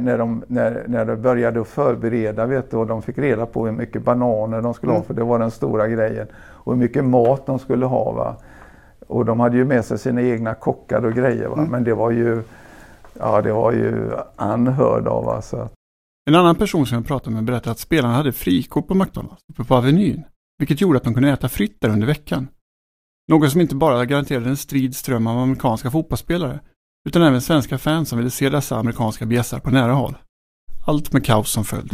när, 0.00 0.18
de, 0.18 0.42
när, 0.46 0.84
när 0.86 1.04
de 1.04 1.16
började 1.22 1.64
förbereda 1.64 2.46
vet 2.46 2.70
du, 2.70 2.76
och 2.76 2.86
de 2.86 3.02
fick 3.02 3.18
reda 3.18 3.46
på 3.46 3.66
hur 3.66 3.72
mycket 3.72 4.04
bananer 4.04 4.62
de 4.62 4.74
skulle 4.74 4.92
mm. 4.92 5.00
ha, 5.00 5.06
för 5.06 5.14
det 5.14 5.24
var 5.24 5.38
den 5.38 5.50
stora 5.50 5.88
grejen. 5.88 6.26
Och 6.36 6.72
hur 6.72 6.80
mycket 6.80 7.04
mat 7.04 7.46
de 7.46 7.58
skulle 7.58 7.86
ha. 7.86 8.12
Va? 8.12 8.36
Och 9.08 9.24
de 9.24 9.40
hade 9.40 9.56
ju 9.56 9.64
med 9.64 9.84
sig 9.84 9.98
sina 9.98 10.22
egna 10.22 10.54
kockar 10.54 11.04
och 11.04 11.12
grejer. 11.12 11.48
Va? 11.48 11.58
Mm. 11.58 11.70
Men 11.70 11.84
det 11.84 11.94
var 11.94 12.10
ju, 12.10 12.42
ja, 13.18 13.42
det 13.42 13.52
var 13.52 13.72
ju 13.72 14.10
anhörd 14.36 15.06
av. 15.06 15.28
Alltså. 15.28 15.68
En 16.30 16.34
annan 16.34 16.56
person 16.56 16.86
som 16.86 16.96
jag 16.96 17.06
pratade 17.06 17.34
med 17.34 17.44
berättade 17.44 17.70
att 17.70 17.78
spelarna 17.78 18.14
hade 18.14 18.32
frikort 18.32 18.88
på 18.88 18.94
McDonalds 18.94 19.42
uppe 19.52 19.64
på 19.64 19.74
Avenyn, 19.74 20.24
vilket 20.58 20.80
gjorde 20.80 20.96
att 20.96 21.04
de 21.04 21.14
kunde 21.14 21.30
äta 21.30 21.48
fritt 21.48 21.80
där 21.80 21.88
under 21.88 22.06
veckan. 22.06 22.48
Något 23.28 23.52
som 23.52 23.60
inte 23.60 23.74
bara 23.74 24.04
garanterade 24.04 24.48
en 24.50 24.56
strid 24.56 24.96
ström 24.96 25.26
av 25.26 25.38
amerikanska 25.38 25.90
fotbollsspelare, 25.90 26.60
utan 27.08 27.22
även 27.22 27.40
svenska 27.40 27.78
fans 27.78 28.08
som 28.08 28.18
ville 28.18 28.30
se 28.30 28.48
dessa 28.48 28.76
amerikanska 28.76 29.26
bjässar 29.26 29.58
på 29.58 29.70
nära 29.70 29.92
håll. 29.92 30.14
Allt 30.86 31.12
med 31.12 31.24
kaos 31.24 31.50
som 31.50 31.64
följd. 31.64 31.92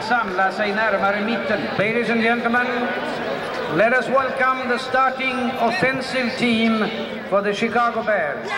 Att 0.00 0.06
samla 0.06 0.52
sig 0.52 0.74
närmare 0.74 1.24
mitten. 1.24 1.60
Ladies 1.78 2.10
and 2.10 2.22
gentlemen, 2.22 2.66
let 3.76 3.92
us 3.92 4.08
welcome 4.08 4.68
the 4.68 4.78
starting 4.78 5.36
offensive 5.60 6.30
team 6.38 6.84
for 7.28 7.42
the 7.42 7.54
Chicago 7.54 8.02
Bears. 8.06 8.48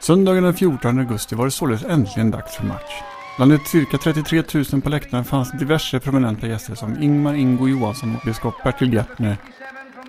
Söndagen 0.00 0.42
den 0.42 0.54
14 0.54 0.98
augusti 0.98 1.34
var 1.34 1.44
det 1.44 1.50
således 1.50 1.84
äntligen 1.84 2.30
dags 2.30 2.56
för 2.56 2.64
match. 2.64 3.19
Bland 3.40 3.52
de 3.52 3.58
cirka 3.58 3.98
33 3.98 4.42
000 4.72 4.82
på 4.82 4.88
läktaren 4.88 5.24
fanns 5.24 5.52
diverse 5.52 6.00
prominenta 6.00 6.46
gäster 6.46 6.74
som 6.74 7.02
Ingmar 7.02 7.34
Ingo 7.34 7.68
Johansson 7.68 8.16
och 8.16 8.22
biskop 8.24 8.54
Bertil 8.64 8.92
Gärtner. 8.92 9.36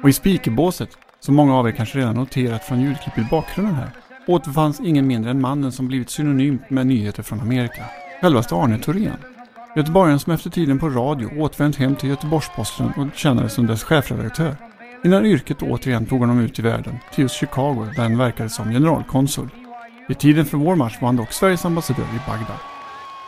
Och 0.04 0.10
i 0.10 0.14
speakerbåset, 0.14 0.90
som 1.20 1.36
många 1.36 1.56
av 1.56 1.68
er 1.68 1.72
kanske 1.72 1.98
redan 1.98 2.16
noterat 2.16 2.64
från 2.64 2.82
ljudklippet 2.82 3.24
i 3.24 3.28
bakgrunden 3.32 3.76
här, 3.76 3.90
återfanns 4.28 4.80
ingen 4.80 5.08
mindre 5.08 5.32
än 5.32 5.42
mannen 5.42 5.72
som 5.72 5.88
blivit 5.88 6.10
synonymt 6.10 6.70
med 6.70 6.88
nyheter 6.88 7.24
från 7.24 7.42
Amerika. 7.42 7.86
Självaste 8.22 8.56
Arne 8.56 8.78
Thorén. 8.78 9.18
Göteborgaren 9.76 10.20
som 10.20 10.34
efter 10.34 10.50
tiden 10.50 10.80
på 10.80 10.90
radio 10.90 11.42
återvänt 11.42 11.76
hem 11.76 11.96
till 11.96 12.10
Göteborgs-Posten 12.10 12.92
och 12.98 13.08
tjänade 13.16 13.50
som 13.50 13.68
dess 13.68 13.84
chefredaktör. 13.84 14.56
Innan 15.04 15.26
yrket 15.26 15.62
återigen 15.62 16.06
tog 16.06 16.20
honom 16.20 16.40
ut 16.40 16.60
i 16.60 16.62
världen, 16.62 16.98
till 17.14 17.22
just 17.22 17.36
Chicago 17.36 17.88
där 17.96 18.04
han 18.04 18.18
verkade 18.18 18.50
som 18.50 18.72
generalkonsul. 18.72 19.50
Vid 20.08 20.20
tiden 20.20 20.46
för 20.46 20.58
vår 20.58 20.76
match 20.76 20.98
var 21.02 21.08
han 21.08 21.16
dock 21.16 21.32
Sveriges 21.32 21.66
ambassadör 21.66 22.04
i 22.04 22.28
Bagdad. 22.28 22.71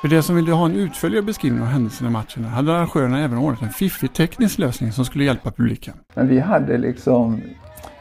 För 0.04 0.08
de 0.10 0.24
som 0.24 0.36
ville 0.36 0.52
ha 0.52 0.66
en 0.66 0.76
utförligare 0.76 1.26
beskrivning 1.26 1.62
av 1.62 1.68
händelserna 1.68 2.10
i 2.10 2.14
matcherna 2.14 2.56
hade 2.56 2.74
arrangörerna 2.74 3.20
även 3.20 3.38
ordnat 3.38 3.62
en 3.62 3.70
fiffig 3.70 4.14
teknisk 4.14 4.58
lösning 4.58 4.92
som 4.92 5.06
skulle 5.06 5.24
hjälpa 5.24 5.52
publiken. 5.52 5.94
Men 6.14 6.28
vi 6.28 6.40
hade 6.40 6.78
liksom, 6.78 7.42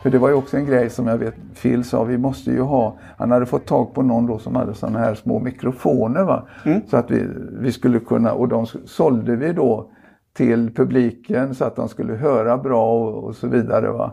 för 0.03 0.11
det 0.11 0.19
var 0.19 0.29
ju 0.29 0.35
också 0.35 0.57
en 0.57 0.67
grej 0.67 0.91
som 0.91 1.07
jag 1.07 1.19
vet 1.19 1.35
Phil 1.63 1.85
sa, 1.85 2.05
vi 2.05 2.19
måste 2.19 2.51
ju 2.51 2.61
ha, 2.61 2.97
han 3.19 3.31
hade 3.31 3.47
fått 3.47 3.67
tag 3.67 3.95
på 3.95 4.03
någon 4.03 4.27
då 4.27 4.39
som 4.39 4.57
hade 4.57 4.75
sådana 4.75 4.99
här 4.99 5.15
små 5.15 5.39
mikrofoner 5.39 6.25
va. 6.25 6.47
Mm. 6.65 6.81
Så 6.91 6.97
att 6.97 7.11
vi, 7.11 7.27
vi 7.53 7.73
skulle 7.73 8.01
kunna, 8.01 8.33
och 8.33 8.49
de 8.49 8.67
sålde 8.67 9.37
vi 9.37 9.53
då 9.53 9.91
till 10.33 10.75
publiken 10.75 11.55
så 11.55 11.65
att 11.65 11.77
de 11.77 11.89
skulle 11.89 12.15
höra 12.15 12.59
bra 12.59 12.93
och, 12.93 13.25
och 13.25 13.37
så 13.37 13.49
vidare. 13.49 13.91
Va? 13.91 14.13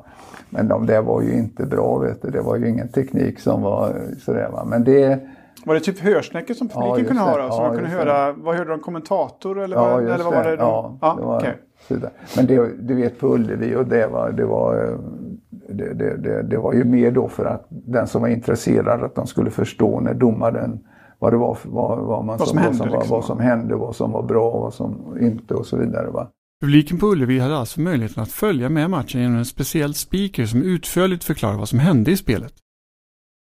Men 0.49 0.67
de 0.67 0.85
där 0.85 1.01
var 1.01 1.21
ju 1.21 1.33
inte 1.33 1.65
bra, 1.65 1.97
vet 1.97 2.21
du. 2.21 2.29
det 2.29 2.41
var 2.41 2.55
ju 2.55 2.69
ingen 2.69 2.89
teknik 2.89 3.39
som 3.39 3.61
var 3.61 3.95
sådär. 4.19 4.49
Va? 4.51 4.65
Men 4.65 4.83
det, 4.83 5.19
var 5.65 5.73
det 5.73 5.79
typ 5.79 5.99
hörsnäckor 5.99 6.53
som 6.53 6.67
publiken 6.67 6.99
ja, 6.99 7.07
kunde 7.07 7.21
höra? 7.21 7.51
Så 7.51 7.57
ja, 7.57 7.67
man 7.67 7.75
kunde 7.75 7.89
höra, 7.89 8.33
vad 8.33 8.55
hörde 8.55 8.69
de, 8.69 8.79
kommentator 8.79 9.59
eller, 9.59 9.77
ja, 9.77 9.89
vad, 9.89 10.03
eller 10.03 10.23
vad 10.23 10.33
var 10.33 10.43
det? 10.43 10.55
Ja, 10.55 10.97
ja, 11.01 11.15
det 11.17 11.25
var 11.25 11.37
okay. 11.37 11.53
Men 12.35 12.45
det, 12.45 12.71
du 12.79 12.95
vet 12.95 13.19
på 13.19 13.27
Ullevi 13.27 13.75
och 13.75 13.85
det 13.85 14.07
var, 14.07 14.31
det 14.31 14.45
var 14.45 14.97
det, 15.49 15.93
det, 15.93 16.17
det, 16.17 16.43
det, 16.43 16.57
var 16.57 16.73
ju 16.73 16.83
mer 16.83 17.11
då 17.11 17.27
för 17.27 17.45
att 17.45 17.67
den 17.69 18.07
som 18.07 18.21
var 18.21 18.29
intresserad 18.29 19.03
att 19.03 19.15
de 19.15 19.27
skulle 19.27 19.51
förstå 19.51 19.99
när 19.99 20.13
domaren 20.13 20.79
vad 21.19 21.33
det 21.33 21.37
var, 21.37 21.57
vad, 21.63 21.99
vad, 21.99 22.25
man 22.25 22.37
vad, 22.37 22.47
som, 22.47 22.57
hände, 22.57 22.77
vad, 22.77 22.89
som, 22.89 22.99
liksom. 22.99 23.09
vad 23.09 23.25
som 23.25 23.39
hände, 23.39 23.75
vad 23.75 23.95
som 23.95 24.11
var 24.11 24.23
bra 24.23 24.51
och 24.51 24.61
vad 24.61 24.73
som 24.73 25.17
inte 25.21 25.53
och 25.53 25.65
så 25.65 25.77
vidare. 25.77 26.09
Va? 26.09 26.29
Publiken 26.61 26.99
på 26.99 27.05
Ullevi 27.05 27.39
hade 27.39 27.57
alltså 27.57 27.81
möjligheten 27.81 28.23
att 28.23 28.31
följa 28.31 28.69
med 28.69 28.89
matchen 28.89 29.21
genom 29.21 29.37
en 29.37 29.45
speciell 29.45 29.93
speaker 29.93 30.45
som 30.45 30.63
utförligt 30.63 31.23
förklarade 31.23 31.59
vad 31.59 31.69
som 31.69 31.79
hände 31.79 32.11
i 32.11 32.17
spelet. 32.17 32.53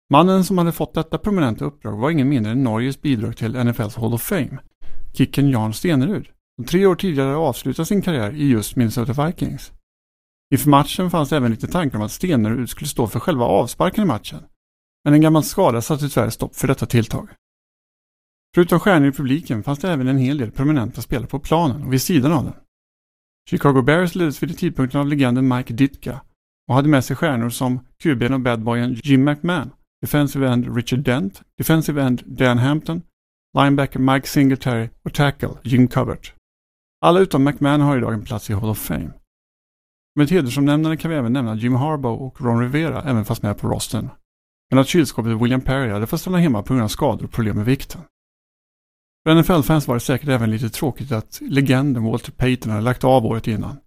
Mannen 0.10 0.44
som 0.44 0.58
hade 0.58 0.72
fått 0.72 0.94
detta 0.94 1.18
prominenta 1.18 1.66
uppdrag 1.66 1.98
var 1.98 2.10
ingen 2.10 2.30
mindre 2.30 2.52
än 2.52 2.64
Norges 2.64 3.02
bidrag 3.02 3.38
till 3.38 3.64
NFLs 3.64 3.96
Hall 3.96 4.14
of 4.14 4.22
Fame, 4.22 4.58
kicken 5.14 5.50
Jan 5.50 5.74
Stenerud, 5.74 6.30
som 6.56 6.66
tre 6.66 6.86
år 6.86 6.96
tidigare 6.96 7.36
avslutat 7.36 7.88
sin 7.88 8.02
karriär 8.02 8.32
i 8.32 8.48
just 8.48 8.76
Minnesota 8.76 9.26
Vikings. 9.26 9.72
Inför 10.54 10.70
matchen 10.70 11.12
fanns 11.12 11.32
även 11.32 11.52
lite 11.52 11.68
tankar 11.68 11.98
om 11.98 12.06
att 12.06 12.12
Stenerud 12.12 12.70
skulle 12.70 12.88
stå 12.88 13.08
för 13.08 13.20
själva 13.20 13.46
avsparken 13.46 14.04
i 14.04 14.08
matchen, 14.08 14.40
men 15.04 15.14
en 15.14 15.22
gammal 15.22 15.44
skada 15.44 15.82
satte 15.82 16.10
tyvärr 16.10 16.30
stopp 16.30 16.56
för 16.56 16.68
detta 16.68 16.86
tilltag. 16.86 17.30
Förutom 18.56 18.80
stjärnor 18.80 19.10
i 19.10 19.12
publiken 19.12 19.64
fanns 19.64 19.80
det 19.80 19.92
även 19.92 20.08
en 20.08 20.18
hel 20.18 20.38
del 20.38 20.52
prominenta 20.52 21.02
spelare 21.02 21.28
på 21.28 21.40
planen 21.40 21.84
och 21.84 21.94
vid 21.94 22.02
sidan 22.02 22.34
av 22.34 22.44
den. 22.44 22.54
Chicago 23.50 23.82
Bears 23.82 24.16
leddes 24.16 24.44
vid 24.44 24.58
tidpunkten 24.58 25.02
av 25.02 25.08
legenden 25.08 25.48
Mike 25.48 25.74
Ditka 25.74 26.22
och 26.68 26.76
hade 26.76 26.90
med 26.90 27.06
sig 27.06 27.16
stjärnor 27.16 27.50
som 27.50 27.80
QBn 28.04 28.34
och 28.34 28.40
badboyen 28.40 28.94
Jim 29.04 29.24
McMahon 29.24 29.72
defensive 30.06 30.48
end 30.48 30.76
Richard 30.76 31.00
Dent, 31.00 31.42
defensive 31.58 32.02
end 32.02 32.24
Dan 32.26 32.58
Hampton, 32.58 33.02
linebacker 33.58 34.00
Mike 34.00 34.28
Singletary 34.28 34.90
och 35.04 35.14
tackle 35.14 35.50
Jim 35.64 35.88
Covert. 35.88 36.34
Alla 37.02 37.20
utom 37.20 37.44
McMahon 37.44 37.82
har 37.82 37.98
idag 37.98 38.14
en 38.14 38.26
plats 38.26 38.50
i 38.50 38.54
Hall 38.54 38.70
of 38.70 38.78
Fame. 38.78 39.12
Med 40.16 40.30
hedersomnämnande 40.30 40.98
kan 40.98 41.12
vi 41.12 41.18
även 41.18 41.34
nämna 41.34 41.56
Jim 41.56 41.76
Harbaugh 41.76 42.22
och 42.22 42.42
Ron 42.42 42.62
Rivera 42.62 43.02
även 43.02 43.26
fast 43.26 43.44
med 43.44 43.58
på 43.58 43.68
rosten. 43.68 44.10
Men 44.70 44.80
att 44.80 44.88
kylskåpet 44.88 45.42
William 45.42 45.62
Perry 45.62 45.92
hade 45.92 46.08
fått 46.08 46.22
stanna 46.22 46.38
hemma 46.38 46.64
på 46.64 46.74
grund 46.74 46.84
av 46.84 46.88
skador 46.88 47.26
och 47.26 47.32
problem 47.32 47.56
med 47.56 47.66
vikten. 47.66 48.02
För 49.24 49.36
NFL-fans 49.36 49.88
var 49.88 49.96
det 49.96 50.00
säkert 50.00 50.30
även 50.30 50.52
lite 50.52 50.70
tråkigt 50.70 51.12
att 51.12 51.42
legenden 51.42 52.04
Walter 52.04 52.32
Payton 52.32 52.72
hade 52.72 52.84
lagt 52.84 53.04
av 53.04 53.26
året 53.26 53.48
innan 53.48 53.78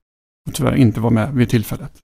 och 0.49 0.55
tyvärr 0.55 0.75
inte 0.75 1.01
var 1.01 1.11
med 1.11 1.35
vid 1.35 1.49
tillfället. 1.49 2.03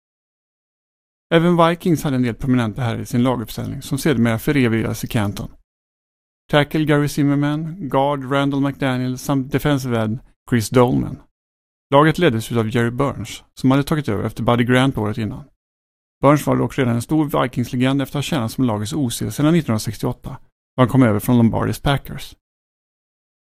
Även 1.34 1.68
Vikings 1.68 2.02
hade 2.02 2.16
en 2.16 2.22
del 2.22 2.34
prominenta 2.34 2.82
här 2.82 2.98
i 2.98 3.06
sin 3.06 3.22
laguppställning 3.22 3.82
som 3.82 3.98
sedermera 3.98 4.38
förevigades 4.38 5.04
i 5.04 5.06
Canton. 5.06 5.50
Tackle 6.50 6.84
Gary 6.84 7.08
Zimmerman, 7.08 7.88
Guard 7.88 8.32
Randall 8.32 8.60
McDaniel 8.60 9.18
samt 9.18 9.52
Defensive 9.52 10.00
End 10.00 10.18
Chris 10.50 10.70
Dolman. 10.70 11.22
Laget 11.94 12.18
leddes 12.18 12.52
av 12.52 12.68
Jerry 12.68 12.90
Burns, 12.90 13.44
som 13.54 13.70
hade 13.70 13.82
tagit 13.82 14.08
över 14.08 14.24
efter 14.24 14.42
Buddy 14.42 14.64
Grant 14.64 14.98
året 14.98 15.18
innan. 15.18 15.44
Burns 16.22 16.46
var 16.46 16.56
dock 16.56 16.78
redan 16.78 16.94
en 16.94 17.02
stor 17.02 17.42
Vikings-legend 17.42 18.02
efter 18.02 18.18
att 18.18 18.24
ha 18.24 18.30
tjänat 18.30 18.52
som 18.52 18.64
lagets 18.64 18.92
OC 18.92 19.16
sedan 19.16 19.28
1968, 19.28 20.38
då 20.76 20.82
han 20.82 20.88
kom 20.88 21.02
över 21.02 21.20
från 21.20 21.36
Lombardis 21.36 21.80
Packers. 21.80 22.36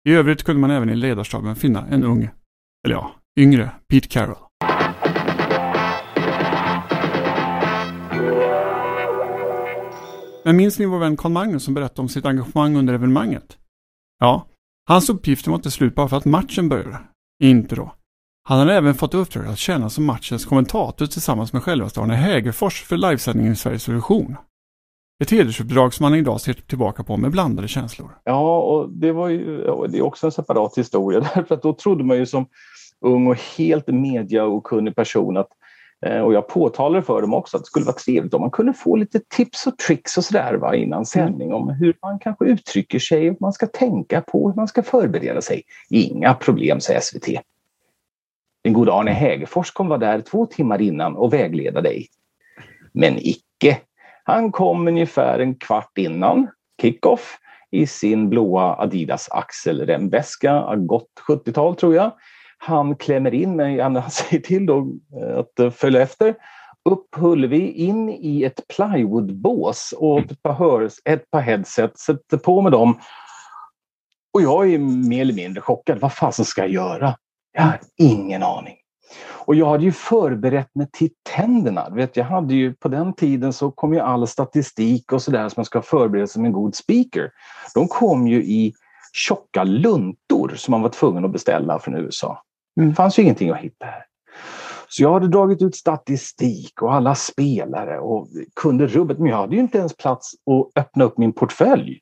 I 0.09 0.13
övrigt 0.13 0.43
kunde 0.43 0.61
man 0.61 0.71
även 0.71 0.91
i 0.91 0.97
ledarstaben 0.97 1.57
finna 1.57 1.87
en 1.87 2.05
ung, 2.05 2.29
eller 2.87 2.95
ja, 2.95 3.15
yngre 3.39 3.71
Pete 3.89 4.09
Carroll. 4.09 4.45
Men 10.45 10.57
minns 10.57 10.79
ni 10.79 10.87
vår 10.87 10.99
vän 10.99 11.17
Carl 11.17 11.33
Magnus 11.33 11.65
som 11.65 11.75
berättade 11.75 12.01
om 12.01 12.09
sitt 12.09 12.27
engagemang 12.27 12.77
under 12.77 12.95
evenemanget? 12.95 13.59
Ja, 14.19 14.47
hans 14.89 15.11
uppgifter 15.11 15.51
var 15.51 15.57
inte 15.57 15.71
slut 15.71 15.95
bara 15.95 16.09
för 16.09 16.17
att 16.17 16.25
matchen 16.25 16.69
började. 16.69 16.99
Inte 17.43 17.75
då. 17.75 17.95
Han 18.49 18.59
hade 18.59 18.75
även 18.75 18.95
fått 18.95 19.15
uppdrag 19.15 19.47
att 19.47 19.59
tjäna 19.59 19.91
som 19.91 20.05
matchens 20.05 20.45
kommentator 20.45 21.07
tillsammans 21.07 21.53
med 21.53 21.63
självaste 21.63 22.01
Arne 22.01 22.15
Hägerfors 22.15 22.83
för 22.83 22.97
livesändningen 22.97 23.53
i 23.53 23.57
Sveriges 23.57 23.85
Television. 23.85 24.37
Ett 25.23 25.31
hedersuppdrag 25.31 25.95
som 25.95 26.05
han 26.05 26.15
idag 26.15 26.41
ser 26.41 26.53
tillbaka 26.53 27.05
på 27.05 27.17
med 27.17 27.31
blandade 27.31 27.69
känslor. 27.69 28.11
Ja, 28.25 28.61
och 28.63 28.91
det 28.91 29.13
var 29.13 29.29
ju 29.29 29.57
det 29.89 29.99
är 29.99 30.03
också 30.03 30.27
en 30.27 30.33
separat 30.33 30.79
historia 30.79 31.21
därför 31.35 31.55
att 31.55 31.63
då 31.63 31.73
trodde 31.73 32.05
man 32.05 32.17
ju 32.17 32.27
som 32.27 32.47
ung 33.01 33.27
och 33.27 33.37
helt 33.59 33.87
media 33.87 34.45
och 34.45 34.65
kunnig 34.65 34.97
person 34.97 35.37
att 35.37 35.49
och 36.25 36.35
jag 36.35 36.49
påtalade 36.49 37.03
för 37.03 37.21
dem 37.21 37.35
också 37.35 37.57
att 37.57 37.63
det 37.63 37.67
skulle 37.67 37.85
vara 37.85 37.97
trevligt 37.97 38.35
om 38.35 38.41
man 38.41 38.51
kunde 38.51 38.73
få 38.73 38.97
lite 38.97 39.21
tips 39.29 39.67
och 39.67 39.79
tricks 39.79 40.19
och 40.19 40.25
sådär 40.25 40.75
innan 40.75 40.97
mm. 40.97 41.05
sändning 41.05 41.55
om 41.55 41.69
hur 41.69 41.95
man 42.03 42.19
kanske 42.19 42.45
uttrycker 42.45 42.99
sig, 42.99 43.25
hur 43.25 43.37
man 43.41 43.53
ska 43.53 43.67
tänka 43.67 44.21
på, 44.21 44.49
hur 44.49 44.57
man 44.57 44.69
ska 44.69 44.83
förbereda 44.83 45.41
sig. 45.41 45.63
Inga 45.91 46.35
problem, 46.35 46.81
säger 46.81 47.01
SVT. 47.01 47.29
Den 48.65 48.73
gode 48.73 48.93
Arne 48.93 49.11
Hägerfors 49.11 49.71
kommer 49.71 49.91
vara 49.91 49.99
där 49.99 50.21
två 50.21 50.47
timmar 50.47 50.83
innan 50.83 51.17
och 51.17 51.33
vägleda 51.33 51.81
dig. 51.81 52.07
Men 52.93 53.19
icke. 53.19 53.79
Han 54.25 54.53
kom 54.53 54.89
ungefär 54.89 55.39
en 55.39 55.55
kvart 55.55 55.99
innan 55.99 56.49
kickoff 56.81 57.39
i 57.71 57.87
sin 57.87 58.29
blåa 58.31 58.77
Adidas 58.77 59.29
axelremväska, 59.31 60.77
gott 60.77 61.11
70-tal 61.29 61.77
tror 61.77 61.95
jag. 61.95 62.13
Han 62.67 62.97
klämmer 62.97 63.35
in 63.35 63.57
mig, 63.57 63.81
han 63.81 64.03
säger 64.11 64.43
till 64.43 64.67
då 64.67 64.89
eh, 65.21 65.39
att 65.39 65.59
eh, 65.59 65.71
följa 65.71 66.03
efter. 66.03 66.35
Upp 66.91 67.15
Hullevi, 67.17 67.73
in 67.73 68.09
i 68.09 68.43
ett 68.43 68.61
plywoodbås 68.77 69.95
och 69.97 70.19
ett 70.19 70.43
par, 70.43 70.53
hörs, 70.53 70.93
ett 71.05 71.31
par 71.31 71.41
headset, 71.41 71.99
sätter 71.99 72.37
på 72.37 72.63
med 72.63 72.73
dem. 72.73 72.99
Och 74.33 74.43
jag 74.43 74.73
är 74.73 74.79
mer 74.79 75.21
eller 75.21 75.35
mindre 75.35 75.61
chockad. 75.61 76.01
Vad 76.01 76.13
fasen 76.13 76.45
ska 76.45 76.61
jag 76.61 76.71
göra? 76.71 77.17
Jag 77.53 77.63
har 77.63 77.81
ingen 77.97 78.43
aning. 78.43 78.77
Och 79.47 79.55
jag 79.55 79.67
hade 79.67 79.85
ju 79.85 79.93
förberett 79.93 80.75
mig 80.75 80.89
till 80.93 81.11
tänderna. 81.37 81.89
Vet, 81.91 82.17
jag 82.17 82.25
hade 82.25 82.55
ju, 82.55 82.75
på 82.75 82.89
den 82.89 83.13
tiden 83.13 83.53
så 83.53 83.71
kom 83.71 83.95
ju 83.95 84.01
all 84.01 84.27
statistik 84.27 85.13
och 85.13 85.23
sådär 85.23 85.49
som 85.49 85.55
man 85.57 85.65
ska 85.65 85.83
förbereda 85.83 86.27
som 86.27 86.45
en 86.45 86.53
god 86.53 86.75
speaker. 86.75 87.31
De 87.75 87.89
kom 87.89 88.29
ju 88.29 88.45
i 88.45 88.75
tjocka 89.15 89.65
luntor 89.65 90.53
som 90.57 90.73
man 90.73 90.83
var 90.83 90.89
tvungen 90.89 91.25
att 91.25 91.33
beställa 91.33 91.79
från 91.79 91.95
USA. 91.95 92.43
Mm. 92.77 92.91
Det 92.91 92.95
fanns 92.95 93.19
ju 93.19 93.23
ingenting 93.23 93.51
att 93.51 93.59
hitta 93.59 93.87
här. 93.87 94.05
Så 94.89 95.03
jag 95.03 95.13
hade 95.13 95.29
dragit 95.29 95.63
ut 95.63 95.77
statistik 95.77 96.83
och 96.83 96.95
alla 96.95 97.15
spelare 97.15 97.99
och 97.99 98.29
kunde 98.61 98.87
rubbet, 98.87 99.19
men 99.19 99.31
jag 99.31 99.37
hade 99.37 99.55
ju 99.55 99.61
inte 99.61 99.79
ens 99.79 99.97
plats 99.97 100.33
att 100.35 100.83
öppna 100.83 101.05
upp 101.05 101.19
min 101.19 101.33
portfölj. 101.33 102.01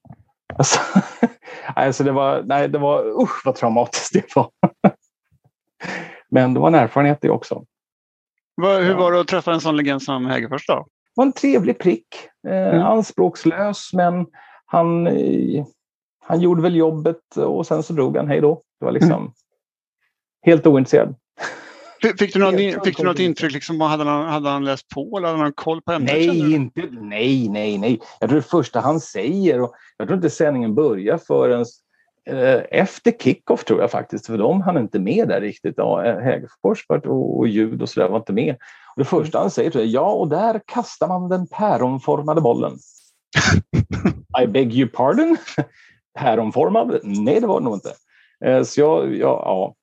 Alltså, 0.59 0.81
alltså 1.75 2.05
det 2.05 2.13
var, 2.13 2.43
nej, 2.43 2.69
det 2.69 2.79
var, 2.79 3.23
usch 3.23 3.43
vad 3.45 3.55
traumatiskt 3.55 4.13
det 4.13 4.37
var. 4.37 4.51
Men 6.31 6.55
det 6.55 6.61
var 6.61 6.69
en 6.69 6.75
erfarenhet 6.75 7.19
det 7.21 7.31
också. 7.31 7.65
Hur 8.63 8.95
var 8.95 9.13
det 9.13 9.21
att 9.21 9.29
träffa 9.29 9.53
en 9.53 9.61
sån 9.61 9.77
legend 9.77 10.03
som 10.03 10.27
Hägerfors 10.27 10.67
då? 10.67 10.75
Det 10.75 10.87
var 11.15 11.25
en 11.25 11.33
trevlig 11.33 11.79
prick. 11.79 12.07
Eh, 12.49 12.69
mm. 12.69 12.83
Anspråkslös 12.83 13.91
men 13.93 14.27
han, 14.67 15.07
eh, 15.07 15.65
han 16.25 16.41
gjorde 16.41 16.63
väl 16.63 16.77
jobbet 16.77 17.37
och 17.37 17.67
sen 17.67 17.83
så 17.83 17.93
drog 17.93 18.17
han 18.17 18.29
hej 18.29 18.41
då. 18.41 18.63
Det 18.81 18.85
var 18.85 18.93
liksom 18.93 19.13
mm. 19.13 19.33
Helt 20.43 20.67
ointresserad. 20.67 21.15
Fick 22.19 22.33
du, 22.33 22.41
någon, 22.41 22.85
fick 22.85 22.97
du 22.97 23.05
något 23.05 23.19
intryck? 23.19 23.53
Liksom, 23.53 23.81
hade, 23.81 24.05
han, 24.05 24.29
hade 24.29 24.49
han 24.49 24.65
läst 24.65 24.89
på 24.89 25.19
eller 25.19 25.29
hade 25.29 25.41
han 25.41 25.53
koll 25.53 25.83
på 25.83 25.93
ämnet? 25.93 26.13
Nej, 26.13 26.55
inte, 26.55 26.89
nej, 26.91 27.49
nej, 27.49 27.79
nej. 27.79 28.01
Jag 28.21 28.29
tror 28.29 28.41
det 28.41 28.47
första 28.47 28.81
han 28.81 29.01
säger, 29.01 29.61
och 29.61 29.75
jag 29.97 30.09
tror 30.09 30.17
inte 30.17 30.31
sändningen 30.31 30.75
börjar 30.75 31.19
förrän 31.19 31.65
Eh, 32.27 32.61
efter 32.71 33.13
kickoff 33.13 33.65
tror 33.65 33.81
jag 33.81 33.91
faktiskt, 33.91 34.27
för 34.27 34.39
de 34.39 34.61
hann 34.61 34.79
inte 34.79 34.99
med 34.99 35.29
där 35.29 35.41
riktigt. 35.41 35.75
Ja, 35.77 36.05
eh, 36.05 36.19
Hägerfors 36.19 36.87
och 37.07 37.49
ljud 37.49 37.83
och 37.83 37.89
sådär 37.89 38.09
var 38.09 38.17
inte 38.17 38.33
med. 38.33 38.55
Och 38.97 38.99
det 38.99 39.05
första 39.05 39.39
han 39.39 39.51
säger 39.51 39.71
tror 39.71 39.85
jag, 39.85 39.93
ja 39.93 40.13
och 40.13 40.29
där 40.29 40.61
kastar 40.67 41.09
man 41.09 41.29
den 41.29 41.47
päronformade 41.47 42.41
bollen. 42.41 42.73
I 44.43 44.47
beg 44.47 44.75
your 44.75 44.89
pardon? 44.89 45.37
Päronformad? 46.19 47.01
Nej, 47.03 47.41
det 47.41 47.47
var 47.47 47.61
det 47.61 47.65
nog 47.65 47.75
inte. 47.75 47.93
Eh, 48.45 48.63
så 48.63 48.81
jag, 48.81 49.17
jag, 49.17 49.43
ja, 49.45 49.75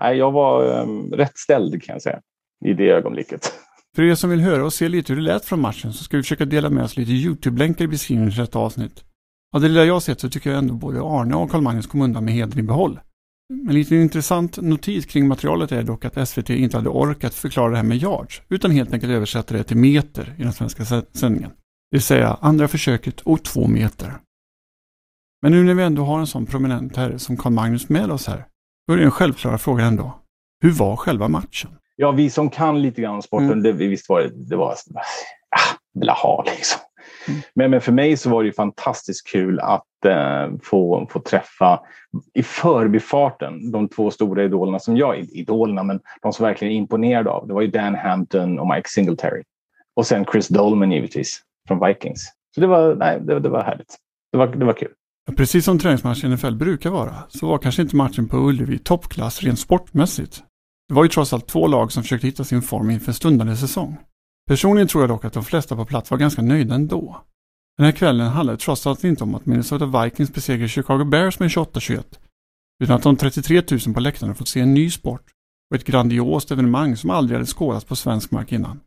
Nej, 0.00 0.16
jag 0.16 0.32
var 0.32 0.80
um, 0.80 1.12
rätt 1.12 1.38
ställd 1.38 1.82
kan 1.82 1.92
jag 1.92 2.02
säga 2.02 2.20
i 2.64 2.72
det 2.74 2.90
ögonblicket. 2.90 3.52
För 3.96 4.02
er 4.02 4.14
som 4.14 4.30
vill 4.30 4.40
höra 4.40 4.64
och 4.64 4.72
se 4.72 4.88
lite 4.88 5.12
hur 5.12 5.20
det 5.20 5.26
lät 5.26 5.44
från 5.44 5.60
matchen 5.60 5.92
så 5.92 6.04
ska 6.04 6.16
vi 6.16 6.22
försöka 6.22 6.44
dela 6.44 6.70
med 6.70 6.84
oss 6.84 6.96
lite 6.96 7.12
YouTube-länkar 7.12 7.84
i 7.84 7.88
beskrivningen 7.88 8.30
till 8.30 8.40
detta 8.40 8.58
avsnitt. 8.58 9.04
Av 9.54 9.60
det 9.60 9.68
lilla 9.68 9.84
jag 9.84 10.02
sett 10.02 10.20
så 10.20 10.30
tycker 10.30 10.50
jag 10.50 10.58
ändå 10.58 10.74
både 10.74 11.00
Arne 11.00 11.36
och 11.36 11.50
Karl-Magnus 11.50 11.86
kom 11.86 12.02
undan 12.02 12.24
med 12.24 12.34
heder 12.34 12.58
i 12.58 12.62
behåll. 12.62 13.00
En 13.68 13.74
liten 13.74 14.02
intressant 14.02 14.56
notis 14.56 15.06
kring 15.06 15.28
materialet 15.28 15.72
är 15.72 15.82
dock 15.82 16.04
att 16.04 16.28
SVT 16.28 16.50
inte 16.50 16.76
hade 16.76 16.88
orkat 16.88 17.34
förklara 17.34 17.70
det 17.70 17.76
här 17.76 17.84
med 17.84 17.96
yards, 17.96 18.42
utan 18.48 18.70
helt 18.70 18.92
enkelt 18.92 19.12
översatte 19.12 19.54
det 19.54 19.64
till 19.64 19.76
meter 19.76 20.34
i 20.38 20.42
den 20.42 20.52
svenska 20.52 20.84
sändningen. 21.12 21.50
Det 21.50 21.96
vill 21.96 22.02
säga 22.02 22.38
andra 22.40 22.68
försöket 22.68 23.20
och 23.20 23.44
två 23.44 23.66
meter. 23.66 24.12
Men 25.42 25.52
nu 25.52 25.64
när 25.64 25.74
vi 25.74 25.82
ändå 25.82 26.04
har 26.04 26.20
en 26.20 26.26
sån 26.26 26.46
prominent 26.46 26.96
herre 26.96 27.18
som 27.18 27.36
Karl-Magnus 27.36 27.88
med 27.88 28.10
oss 28.10 28.26
här, 28.26 28.46
då 28.86 28.92
är 28.92 28.98
det 28.98 29.04
en 29.04 29.10
självklara 29.10 29.58
fråga 29.58 29.84
ändå. 29.84 30.18
Hur 30.60 30.70
var 30.70 30.96
själva 30.96 31.28
matchen? 31.28 31.70
Ja, 31.96 32.10
vi 32.10 32.30
som 32.30 32.50
kan 32.50 32.82
lite 32.82 33.02
grann 33.02 33.14
om 33.14 33.22
sporten, 33.22 33.52
mm. 33.52 33.62
det, 33.62 33.72
visst 33.72 34.08
var 34.08 34.20
det, 34.20 34.48
det 34.48 34.56
var 34.56 34.72
ah, 34.72 35.76
blaha 36.00 36.42
liksom. 36.42 36.80
Mm. 37.28 37.40
Men, 37.54 37.70
men 37.70 37.80
för 37.80 37.92
mig 37.92 38.16
så 38.16 38.30
var 38.30 38.44
det 38.44 38.52
fantastiskt 38.52 39.26
kul 39.26 39.60
att 39.60 40.04
eh, 40.06 40.50
få, 40.62 41.06
få 41.10 41.20
träffa 41.20 41.80
i 42.34 42.42
förbifarten 42.42 43.70
de 43.72 43.88
två 43.88 44.10
stora 44.10 44.44
idolerna 44.44 44.78
som 44.78 44.96
jag, 44.96 45.18
idolerna, 45.18 45.82
men 45.82 46.00
de 46.22 46.32
som 46.32 46.46
verkligen 46.46 46.72
är 46.72 46.76
imponerade 46.76 47.30
av. 47.30 47.46
Det 47.46 47.54
var 47.54 47.62
ju 47.62 47.68
Dan 47.68 47.94
Hampton 47.94 48.58
och 48.58 48.68
Mike 48.68 48.88
Singletary. 48.88 49.42
Och 49.96 50.06
sen 50.06 50.24
Chris 50.24 50.48
Dolman 50.48 50.92
givetvis 50.92 51.40
från 51.68 51.86
Vikings. 51.86 52.32
Så 52.54 52.60
det 52.60 52.66
var, 52.66 52.94
nej, 52.94 53.20
det, 53.20 53.40
det 53.40 53.48
var 53.48 53.62
härligt. 53.62 53.96
Det 54.32 54.38
var, 54.38 54.46
det 54.46 54.64
var 54.64 54.72
kul. 54.72 54.92
Precis 55.30 55.64
som 55.64 55.78
träningsmatchen 55.78 56.32
i 56.32 56.36
NFL 56.36 56.54
brukar 56.54 56.90
vara, 56.90 57.14
så 57.28 57.46
var 57.46 57.58
kanske 57.58 57.82
inte 57.82 57.96
matchen 57.96 58.28
på 58.28 58.36
Ullevi 58.36 58.78
toppklass 58.78 59.42
rent 59.42 59.58
sportmässigt. 59.58 60.42
Det 60.88 60.94
var 60.94 61.02
ju 61.02 61.08
trots 61.08 61.32
allt 61.32 61.46
två 61.46 61.66
lag 61.66 61.92
som 61.92 62.02
försökte 62.02 62.26
hitta 62.26 62.44
sin 62.44 62.62
form 62.62 62.90
inför 62.90 63.12
stundande 63.12 63.56
säsong. 63.56 63.98
Personligen 64.48 64.88
tror 64.88 65.02
jag 65.02 65.10
dock 65.10 65.24
att 65.24 65.32
de 65.32 65.44
flesta 65.44 65.76
på 65.76 65.84
plats 65.84 66.10
var 66.10 66.18
ganska 66.18 66.42
nöjda 66.42 66.74
ändå. 66.74 67.22
Den 67.76 67.84
här 67.84 67.92
kvällen 67.92 68.28
handlade 68.28 68.58
trots 68.58 68.86
allt 68.86 69.04
inte 69.04 69.24
om 69.24 69.34
att 69.34 69.46
Minnesota 69.46 69.86
Vikings 69.86 70.32
besegrade 70.32 70.68
Chicago 70.68 71.04
Bears 71.04 71.38
med 71.38 71.48
28-21, 71.48 72.02
utan 72.82 72.96
att 72.96 73.02
de 73.02 73.16
33 73.16 73.62
000 73.86 73.94
på 73.94 74.00
läktarna 74.00 74.34
fått 74.34 74.48
se 74.48 74.60
en 74.60 74.74
ny 74.74 74.90
sport 74.90 75.22
och 75.70 75.76
ett 75.76 75.84
grandiost 75.84 76.50
evenemang 76.50 76.96
som 76.96 77.10
aldrig 77.10 77.36
hade 77.36 77.46
skådats 77.46 77.84
på 77.84 77.96
svensk 77.96 78.30
mark 78.30 78.52
innan. 78.52 78.80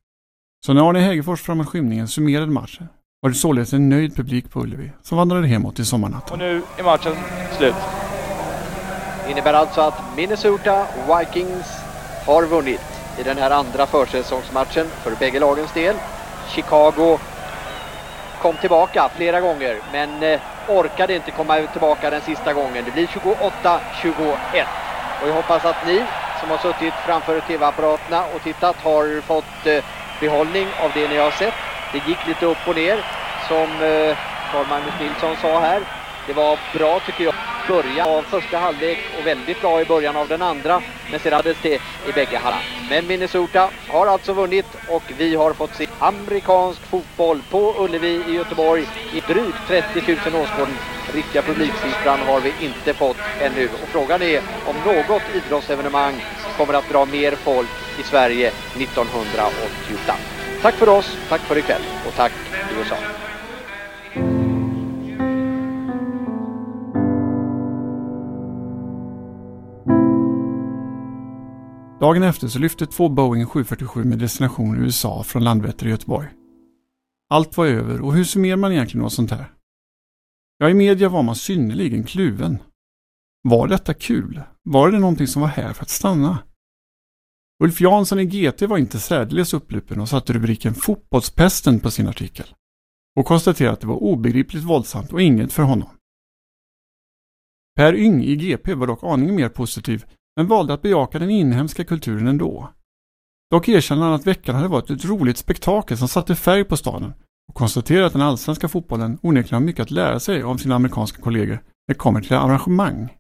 Så 0.66 0.74
när 0.74 0.90
Arne 0.90 1.00
Hägerfors 1.00 1.42
framåt 1.42 1.68
skymningen 1.68 2.08
summerade 2.08 2.52
matchen 2.52 2.88
var 3.26 3.30
det 3.30 3.36
således 3.36 3.74
en 3.74 3.90
nöjd 3.90 4.16
publik 4.16 4.50
på 4.52 4.60
Ullevi 4.60 4.92
som 5.02 5.18
vandrade 5.18 5.48
hemåt 5.48 5.80
i 5.80 5.86
sommarnatten. 5.86 6.34
Och 6.34 6.40
nu 6.40 6.62
är 6.78 6.84
matchen 6.84 7.16
slut. 7.58 7.76
Innebär 9.30 9.54
alltså 9.54 9.82
att 9.82 10.16
Minnesota 10.18 10.86
Vikings 11.08 11.66
har 12.26 12.46
vunnit 12.46 12.82
i 13.20 13.24
den 13.24 13.38
här 13.38 13.52
andra 13.52 13.86
försäsongsmatchen 13.86 14.86
för 15.04 15.16
bägge 15.20 15.40
lagens 15.40 15.74
del. 15.74 15.96
Chicago 16.50 17.20
kom 18.42 18.56
tillbaka 18.58 19.10
flera 19.16 19.42
gånger 19.42 19.80
men 19.92 20.24
eh, 20.24 20.40
orkade 20.68 21.16
inte 21.16 21.32
komma 21.32 21.68
tillbaka 21.72 22.10
den 22.10 22.22
sista 22.22 22.54
gången. 22.54 22.86
Det 22.86 22.92
blir 22.92 23.08
28-21 23.08 24.66
och 25.22 25.28
jag 25.30 25.34
hoppas 25.34 25.66
att 25.66 25.88
ni 25.88 26.04
som 26.40 26.50
har 26.50 26.58
suttit 26.58 26.94
framför 27.06 27.40
tv-apparaterna 27.40 28.26
och 28.36 28.44
tittat 28.44 28.76
har 28.76 29.22
fått 29.22 29.66
eh, 29.66 29.84
behållning 30.20 30.68
av 30.84 30.92
det 30.94 31.08
ni 31.08 31.18
har 31.18 31.32
sett. 31.32 31.75
Det 31.92 32.00
gick 32.00 32.26
lite 32.26 32.46
upp 32.46 32.68
och 32.68 32.76
ner 32.76 33.04
som 33.48 33.82
eh, 33.82 34.18
Carl 34.52 34.68
Magnus 34.68 35.00
Nilsson 35.00 35.38
sa 35.38 35.60
här. 35.60 35.82
Det 36.26 36.34
var 36.34 36.60
bra 36.74 37.00
tycker 37.00 37.24
jag 37.24 37.34
början 37.68 38.08
av 38.08 38.24
första 38.24 38.58
halvlek 38.58 39.00
och 39.10 39.28
väldigt 39.28 39.62
bra 39.62 39.82
i 39.82 39.86
början 39.86 40.16
av 40.16 40.28
den 40.28 40.42
andra. 40.42 40.82
Men 41.10 41.20
sedan 41.20 41.34
hade 41.34 41.56
det 41.62 41.82
i 42.04 42.14
bägge 42.14 42.38
halvlek. 42.38 42.64
Men 42.90 43.08
Minnesota 43.08 43.72
har 43.88 44.08
alltså 44.08 44.34
vunnit 44.34 44.76
och 44.86 45.12
vi 45.16 45.36
har 45.36 45.54
fått 45.54 45.76
se 45.76 45.88
amerikansk 45.98 46.86
fotboll 46.86 47.42
på 47.50 47.84
Ullevi 47.84 48.24
i 48.26 48.32
Göteborg 48.32 48.86
i 49.10 49.22
drygt 49.22 49.68
30 49.68 50.30
000 50.32 50.36
åskådare. 50.42 50.78
Riktiga 51.08 51.42
publiksiffran 51.44 52.22
har 52.22 52.42
vi 52.42 52.54
inte 52.58 52.94
fått 52.94 53.18
ännu. 53.38 53.74
Och 53.74 53.90
frågan 53.90 54.22
är 54.22 54.42
om 54.64 54.84
något 54.84 55.30
idrottsevenemang 55.30 56.22
kommer 56.52 56.74
att 56.74 56.88
dra 56.90 57.06
mer 57.06 57.36
folk 57.36 57.72
i 57.96 58.04
Sverige 58.04 58.48
1988. 58.74 60.20
Tack 60.62 60.76
för 60.76 60.90
oss, 60.90 61.18
tack 61.30 61.42
för 61.42 61.58
ikväll 61.58 61.82
och 62.08 62.14
tack 62.14 62.32
USA. 62.78 62.96
Dagen 72.00 72.24
efter 72.24 72.48
så 72.48 72.60
lyfte 72.60 72.86
två 72.86 73.10
Boeing 73.10 73.46
747 73.46 74.04
med 74.04 74.20
destination 74.20 74.84
USA 74.84 75.24
från 75.24 75.44
Landvetter 75.44 75.88
i 75.88 75.90
Göteborg. 75.90 76.28
Allt 77.30 77.58
var 77.58 77.66
över 77.66 78.02
och 78.02 78.14
hur 78.14 78.24
summerar 78.24 78.58
man 78.58 78.72
egentligen 78.72 79.04
något 79.04 79.14
sånt 79.14 79.32
här? 79.32 79.52
Ja, 80.58 80.70
i 80.70 80.74
media 80.74 81.10
var 81.10 81.24
man 81.24 81.36
synnerligen 81.36 82.04
kluven. 82.04 82.58
Var 83.44 83.68
detta 83.68 83.94
kul? 83.94 84.42
Var 84.64 84.92
det 84.92 85.00
någonting 85.00 85.28
som 85.28 85.42
var 85.42 85.50
här 85.50 85.74
för 85.74 85.82
att 85.82 85.90
stanna? 85.90 86.38
Ulf 87.64 87.82
Jansson 87.82 88.20
i 88.20 88.26
GT 88.26 88.62
var 88.62 88.78
inte 88.78 89.00
särdeles 89.00 89.54
upplupen 89.54 90.00
och 90.00 90.10
satte 90.10 90.34
rubriken 90.34 90.74
Fotbollspesten 90.74 91.80
på 91.80 91.92
sin 91.92 92.08
artikel 92.08 92.46
och 93.20 93.26
konstaterade 93.26 93.74
att 93.74 93.82
det 93.82 93.88
var 93.88 94.04
obegripligt 94.04 94.64
våldsamt 94.64 95.14
och 95.14 95.22
inget 95.22 95.54
för 95.54 95.64
honom. 95.64 95.90
Per 97.76 97.96
Yng 97.96 98.24
i 98.24 98.36
GP 98.36 98.74
var 98.74 98.88
dock 98.88 99.04
aningen 99.04 99.36
mer 99.36 99.50
positiv 99.50 100.06
men 100.36 100.48
valde 100.48 100.74
att 100.74 100.82
bejaka 100.82 101.20
den 101.20 101.30
inhemska 101.30 101.84
kulturen 101.84 102.28
ändå. 102.28 102.74
Dock 103.52 103.70
erkänner 103.70 104.04
han 104.04 104.14
att 104.14 104.28
veckan 104.28 104.56
hade 104.56 104.68
varit 104.68 104.90
ett 104.90 105.06
roligt 105.06 105.38
spektakel 105.38 105.98
som 105.98 106.08
satte 106.08 106.36
färg 106.36 106.64
på 106.64 106.78
staden 106.78 107.14
och 107.48 107.56
konstaterar 107.56 108.06
att 108.06 108.14
den 108.14 108.22
allsvenska 108.22 108.68
fotbollen 108.68 109.20
onekligen 109.22 109.62
har 109.62 109.66
mycket 109.66 109.84
att 109.84 109.92
lära 109.92 110.20
sig 110.20 110.44
av 110.44 110.58
sina 110.58 110.76
amerikanska 110.76 111.22
kollegor 111.22 111.54
när 111.54 111.62
det 111.88 111.94
kommer 111.94 112.22
till 112.22 112.34
arrangemang. 112.34 113.18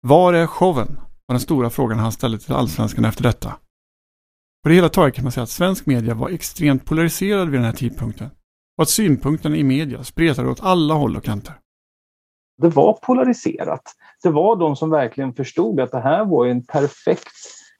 Var 0.00 0.32
är 0.32 0.46
showen? 0.46 1.00
Var 1.26 1.34
den 1.34 1.40
stora 1.40 1.70
frågan 1.70 1.98
han 1.98 2.12
ställde 2.12 2.38
till 2.38 2.54
allsvenskan 2.54 3.04
efter 3.04 3.22
detta. 3.22 3.56
På 4.62 4.68
det 4.68 4.74
hela 4.74 4.88
taget 4.88 5.14
kan 5.14 5.24
man 5.24 5.32
säga 5.32 5.44
att 5.44 5.50
svensk 5.50 5.86
media 5.86 6.14
var 6.14 6.28
extremt 6.28 6.84
polariserad 6.84 7.48
vid 7.48 7.60
den 7.60 7.64
här 7.64 7.72
tidpunkten 7.72 8.30
och 8.76 8.82
att 8.82 8.88
synpunkterna 8.88 9.56
i 9.56 9.64
media 9.64 10.04
spretade 10.04 10.48
åt 10.48 10.62
alla 10.62 10.94
håll 10.94 11.16
och 11.16 11.24
kanter. 11.24 11.54
Det 12.62 12.68
var 12.68 12.92
polariserat. 12.92 13.82
Det 14.22 14.30
var 14.30 14.56
de 14.56 14.76
som 14.76 14.90
verkligen 14.90 15.34
förstod 15.34 15.80
att 15.80 15.90
det 15.90 16.00
här 16.00 16.24
var 16.24 16.46
en 16.46 16.66
perfekt 16.66 17.32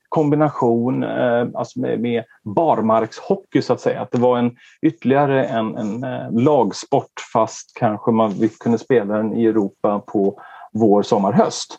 kombination 0.08 1.02
eh, 1.02 1.46
alltså 1.54 1.80
med, 1.80 2.00
med 2.00 2.24
barmarkshockey 2.42 3.62
så 3.62 3.72
att 3.72 3.80
säga. 3.80 4.02
Att 4.02 4.10
det 4.10 4.18
var 4.18 4.38
en, 4.38 4.56
ytterligare 4.82 5.44
en, 5.44 5.76
en 5.76 6.04
eh, 6.04 6.32
lagsport 6.32 7.12
fast 7.32 7.72
kanske 7.74 8.10
man 8.10 8.30
vi 8.30 8.48
kunde 8.48 8.78
spela 8.78 9.16
den 9.16 9.36
i 9.36 9.46
Europa 9.46 9.98
på 9.98 10.40
vår, 10.72 11.02
sommar, 11.02 11.32
höst. 11.32 11.78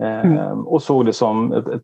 Mm. 0.00 0.66
Och 0.66 0.82
såg 0.82 1.06
det 1.06 1.12
som 1.12 1.52
ett, 1.52 1.68
ett 1.68 1.82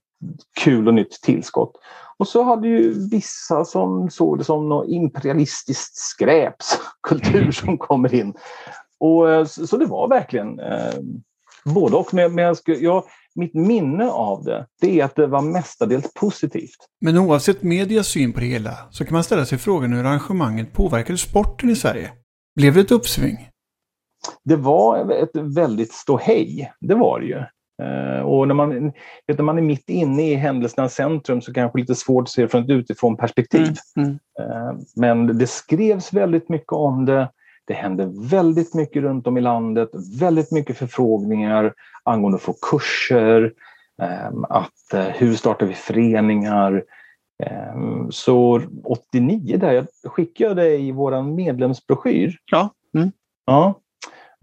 kul 0.61 0.89
och 0.89 0.95
nytt 0.95 1.23
tillskott. 1.23 1.73
Och 2.19 2.29
så 2.29 2.43
hade 2.43 2.69
ju 2.69 3.09
vissa 3.11 3.65
som 3.65 4.11
såg 4.11 4.39
det 4.39 4.45
som 4.45 4.69
något 4.69 4.89
imperialistiskt 4.89 5.97
skräpskultur 5.97 7.51
som 7.65 7.79
kommer 7.79 8.15
in. 8.15 8.35
Och, 9.01 9.31
eh, 9.31 9.45
så 9.45 9.77
det 9.77 9.87
var 9.87 10.09
verkligen 10.09 10.61
eh, 10.61 10.95
både 11.65 11.97
och. 11.97 12.15
Men, 12.15 12.35
men 12.35 12.45
jag, 12.45 12.57
jag, 12.67 13.05
mitt 13.35 13.55
minne 13.55 14.11
av 14.11 14.45
det, 14.45 14.67
det 14.81 15.01
är 15.01 15.05
att 15.05 15.17
det 15.17 15.27
var 15.27 15.43
mestadels 15.43 16.15
positivt. 16.15 16.77
Men 17.01 17.19
oavsett 17.19 17.63
medias 17.63 18.09
syn 18.09 18.33
på 18.33 18.41
det 18.41 18.47
hela 18.47 18.73
så 18.91 19.05
kan 19.05 19.13
man 19.13 19.25
ställa 19.25 19.47
sig 19.47 19.59
frågan 19.59 19.93
hur 19.93 20.05
arrangemanget 20.05 20.73
påverkade 20.73 21.19
sporten 21.19 21.71
i 21.71 21.77
Sverige. 21.77 22.13
Blev 22.57 22.75
det 22.75 22.81
ett 22.81 22.91
uppsving? 22.91 23.49
Det 24.45 24.57
var 24.57 25.13
ett 25.13 25.37
väldigt 25.37 25.93
ståhej, 25.93 26.73
det 26.81 26.95
var 26.95 27.21
det 27.21 27.27
ju. 27.27 27.45
Uh, 27.83 28.21
och 28.21 28.49
när 28.49 28.55
man, 28.55 28.93
när 29.29 29.43
man 29.43 29.59
är 29.59 29.63
mitt 29.63 29.91
inne 29.91 30.31
i 30.31 30.35
händelsernas 30.35 30.95
centrum 30.95 31.41
så 31.41 31.53
kanske 31.53 31.79
lite 31.79 31.95
svårt 31.95 32.23
att 32.23 32.29
se 32.29 32.43
det 32.43 32.49
från 32.49 32.63
ett 32.63 32.71
utifrån 32.71 33.17
perspektiv. 33.17 33.75
Mm, 33.97 34.09
mm. 34.09 34.51
Uh, 34.51 34.79
men 34.97 35.39
det 35.39 35.47
skrevs 35.47 36.13
väldigt 36.13 36.49
mycket 36.49 36.73
om 36.73 37.05
det. 37.05 37.31
Det 37.67 37.75
hände 37.75 38.13
väldigt 38.31 38.75
mycket 38.75 39.03
runt 39.03 39.27
om 39.27 39.37
i 39.37 39.41
landet, 39.41 39.89
väldigt 40.21 40.53
mycket 40.53 40.79
förfrågningar 40.79 41.75
angående 42.05 42.37
att 42.37 42.43
få 42.43 42.55
kurser, 42.71 43.53
um, 44.31 44.45
att 44.45 44.95
uh, 44.95 45.01
hur 45.01 45.35
startar 45.35 45.67
vi 45.67 45.75
föreningar? 45.75 46.85
Um, 47.75 48.13
så 48.13 48.63
89 48.85 49.57
där, 49.59 49.73
jag 49.73 50.13
skickade 50.13 50.55
det 50.55 50.77
i 50.77 50.93
vår 50.93 51.23
medlemsbroschyr. 51.23 52.37
Ja. 52.51 52.71
Mm. 52.95 53.13
ja 53.47 53.67
Eh, 53.69 53.75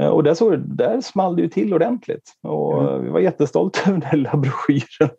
och 0.10 0.24
där, 0.24 0.34
såg, 0.34 0.60
där 0.60 1.02
small 1.02 1.36
det 1.36 1.42
ju 1.42 1.50
till 1.50 1.74
ordentligt. 1.74 2.32
Och 2.44 2.82
mm. 2.82 3.04
Vi 3.04 3.10
var 3.10 3.20
jättestolta 3.20 3.80
över 3.89 4.00
den 4.00 4.20
lilla 4.20 4.38
broschyren 4.38 5.10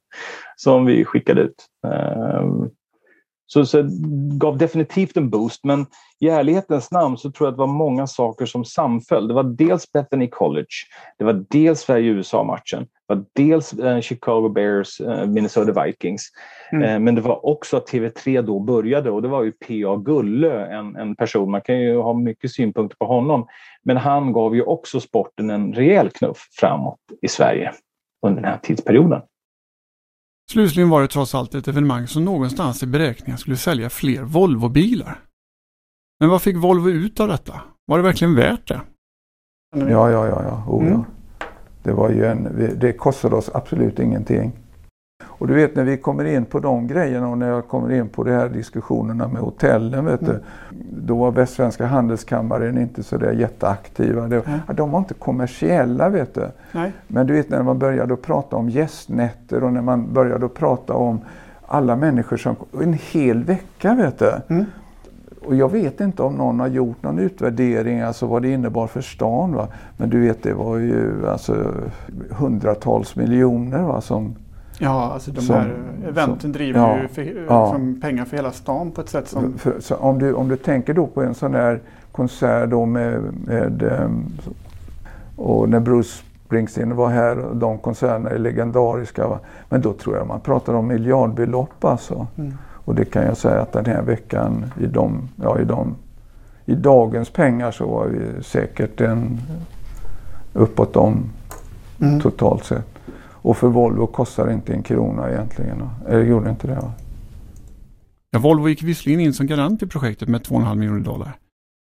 som 0.56 0.86
vi 0.86 1.04
skickade 1.04 1.40
ut. 1.40 1.66
Så, 3.46 3.66
så 3.66 3.88
gav 4.38 4.58
definitivt 4.58 5.16
en 5.16 5.30
boost, 5.30 5.64
men 5.64 5.86
i 6.20 6.28
ärlighetens 6.28 6.90
namn 6.90 7.16
så 7.16 7.30
tror 7.30 7.46
jag 7.46 7.52
att 7.52 7.56
det 7.56 7.60
var 7.60 7.66
många 7.66 8.06
saker 8.06 8.46
som 8.46 8.64
samföll. 8.64 9.28
Det 9.28 9.34
var 9.34 9.42
dels 9.42 9.92
Bethany 9.92 10.28
College, 10.28 10.66
det 11.18 11.24
var 11.24 11.44
dels 11.50 11.80
Sverige-USA-matchen, 11.80 12.82
det 12.82 13.14
var 13.14 13.24
dels 13.32 13.72
eh, 13.72 14.00
Chicago 14.00 14.48
Bears, 14.48 15.00
eh, 15.00 15.26
Minnesota 15.26 15.84
Vikings. 15.84 16.28
Mm. 16.72 16.82
Eh, 16.82 16.98
men 16.98 17.14
det 17.14 17.20
var 17.20 17.46
också 17.46 17.76
att 17.76 17.88
TV3 17.88 18.42
då 18.42 18.60
började 18.60 19.10
och 19.10 19.22
det 19.22 19.28
var 19.28 19.42
ju 19.42 19.52
P.A. 19.52 19.96
Gulle, 19.96 20.66
en, 20.66 20.96
en 20.96 21.16
person, 21.16 21.50
man 21.50 21.60
kan 21.60 21.80
ju 21.80 21.96
ha 21.96 22.14
mycket 22.14 22.50
synpunkter 22.50 22.96
på 22.96 23.06
honom, 23.06 23.46
men 23.82 23.96
han 23.96 24.32
gav 24.32 24.56
ju 24.56 24.62
också 24.62 25.00
sporten 25.00 25.50
en 25.50 25.72
rejäl 25.72 26.10
knuff 26.10 26.48
framåt 26.60 26.98
i 27.22 27.28
Sverige 27.28 27.72
under 28.26 28.42
den 28.42 28.50
här 28.50 28.58
tidsperioden. 28.62 29.20
Slutligen 30.50 30.90
var 30.90 31.02
det 31.02 31.08
trots 31.08 31.34
allt 31.34 31.54
ett 31.54 31.68
evenemang 31.68 32.06
som 32.06 32.24
någonstans 32.24 32.82
i 32.82 32.86
beräkningen 32.86 33.38
skulle 33.38 33.56
sälja 33.56 33.90
fler 33.90 34.22
Volvo-bilar. 34.22 35.20
Men 36.20 36.28
vad 36.28 36.42
fick 36.42 36.56
Volvo 36.56 36.90
ut 36.90 37.20
av 37.20 37.28
detta? 37.28 37.60
Var 37.86 37.98
det 37.98 38.04
verkligen 38.04 38.34
värt 38.34 38.68
det? 38.68 38.80
Ja, 39.76 40.10
ja, 40.10 40.26
ja, 40.26 40.42
ja. 40.42 40.64
Oh, 40.68 40.82
mm. 40.82 40.92
ja. 40.92 41.04
Det, 41.82 41.92
var 41.92 42.10
ju 42.10 42.26
en, 42.26 42.68
det 42.80 42.92
kostade 42.92 43.36
oss 43.36 43.50
absolut 43.54 43.98
ingenting. 43.98 44.52
Och 45.26 45.46
du 45.46 45.54
vet 45.54 45.76
när 45.76 45.84
vi 45.84 45.96
kommer 45.96 46.24
in 46.24 46.44
på 46.44 46.60
de 46.60 46.86
grejerna 46.86 47.28
och 47.28 47.38
när 47.38 47.48
jag 47.48 47.68
kommer 47.68 47.92
in 47.92 48.08
på 48.08 48.24
de 48.24 48.30
här 48.30 48.48
diskussionerna 48.48 49.28
med 49.28 49.42
hotellen. 49.42 50.04
Vet 50.04 50.22
mm. 50.22 50.34
du, 50.34 50.40
då 51.06 51.16
var 51.16 51.30
Västsvenska 51.30 51.86
handelskammaren 51.86 52.78
inte 52.78 53.02
så 53.02 53.16
där 53.16 53.32
jätteaktiva. 53.32 54.28
Det, 54.28 54.46
mm. 54.46 54.60
De 54.74 54.90
var 54.90 54.98
inte 54.98 55.14
kommersiella 55.14 56.08
vet 56.08 56.34
du. 56.34 56.48
Nej. 56.72 56.92
Men 57.08 57.26
du 57.26 57.34
vet 57.34 57.50
när 57.50 57.62
man 57.62 57.78
började 57.78 58.16
prata 58.16 58.56
om 58.56 58.70
gästnätter 58.70 59.64
och 59.64 59.72
när 59.72 59.82
man 59.82 60.12
började 60.12 60.48
prata 60.48 60.94
om 60.94 61.20
alla 61.66 61.96
människor 61.96 62.36
som 62.36 62.56
en 62.82 62.98
hel 63.12 63.44
vecka 63.44 63.94
vet 63.94 64.18
du. 64.18 64.32
Mm. 64.48 64.64
Och 65.46 65.54
jag 65.54 65.72
vet 65.72 66.00
inte 66.00 66.22
om 66.22 66.34
någon 66.34 66.60
har 66.60 66.68
gjort 66.68 67.02
någon 67.02 67.18
utvärdering, 67.18 68.00
alltså 68.00 68.26
vad 68.26 68.42
det 68.42 68.48
innebar 68.48 68.86
för 68.86 69.00
stan. 69.00 69.54
Va? 69.54 69.68
Men 69.96 70.10
du 70.10 70.20
vet, 70.20 70.42
det 70.42 70.54
var 70.54 70.78
ju 70.78 71.28
alltså 71.28 71.72
hundratals 72.30 73.16
miljoner 73.16 73.82
va, 73.82 74.00
som 74.00 74.34
Ja, 74.78 75.12
alltså 75.12 75.30
de 75.30 75.40
som, 75.40 75.56
här 75.56 75.74
eventen 76.08 76.40
som, 76.40 76.52
driver 76.52 76.80
ja, 76.80 76.98
ju 76.98 77.08
för, 77.08 77.44
ja. 77.48 77.78
pengar 78.00 78.24
för 78.24 78.36
hela 78.36 78.52
stan 78.52 78.90
på 78.90 79.00
ett 79.00 79.08
sätt 79.08 79.28
som... 79.28 79.58
För, 79.58 79.80
för, 79.80 80.02
om, 80.02 80.18
du, 80.18 80.32
om 80.32 80.48
du 80.48 80.56
tänker 80.56 80.94
då 80.94 81.06
på 81.06 81.22
en 81.22 81.34
sån 81.34 81.54
här 81.54 81.80
konsert 82.12 82.70
då 82.70 82.86
med, 82.86 83.22
med 83.46 83.82
ehm, 83.82 84.24
och 85.36 85.68
när 85.68 85.80
Bruce 85.80 86.22
Springsteen 86.46 86.96
var 86.96 87.08
här, 87.08 87.38
och 87.38 87.56
de 87.56 87.78
konserterna 87.78 88.30
är 88.30 88.38
legendariska. 88.38 89.28
Va? 89.28 89.38
Men 89.68 89.80
då 89.80 89.92
tror 89.92 90.16
jag 90.16 90.26
man 90.26 90.40
pratar 90.40 90.74
om 90.74 90.86
miljardbelopp 90.86 91.84
alltså. 91.84 92.26
Mm. 92.36 92.54
Och 92.84 92.94
det 92.94 93.04
kan 93.04 93.22
jag 93.22 93.36
säga 93.36 93.60
att 93.60 93.72
den 93.72 93.86
här 93.86 94.02
veckan 94.02 94.64
i, 94.80 94.86
de, 94.86 95.28
ja, 95.42 95.58
i, 95.58 95.64
de, 95.64 95.94
i 96.64 96.74
dagens 96.74 97.30
pengar 97.30 97.70
så 97.70 97.86
var 97.86 98.06
vi 98.06 98.42
säkert 98.42 99.00
en 99.00 99.40
uppåt 100.52 100.92
dem 100.92 101.30
mm. 102.00 102.20
totalt 102.20 102.64
sett. 102.64 102.93
Och 103.44 103.56
för 103.56 103.68
Volvo 103.68 104.06
kostar 104.06 104.46
det 104.46 104.52
inte 104.52 104.72
en 104.72 104.82
krona 104.82 105.30
egentligen. 105.30 105.88
Eller 106.06 106.22
eh, 106.22 106.28
gjorde 106.28 106.50
inte 106.50 106.66
det? 106.66 106.74
Va? 106.74 106.92
Ja, 108.30 108.38
Volvo 108.38 108.68
gick 108.68 108.82
visserligen 108.82 109.20
in 109.20 109.34
som 109.34 109.46
garant 109.46 109.82
i 109.82 109.86
projektet 109.86 110.28
med 110.28 110.40
2,5 110.46 110.74
miljoner 110.74 111.00
dollar. 111.00 111.38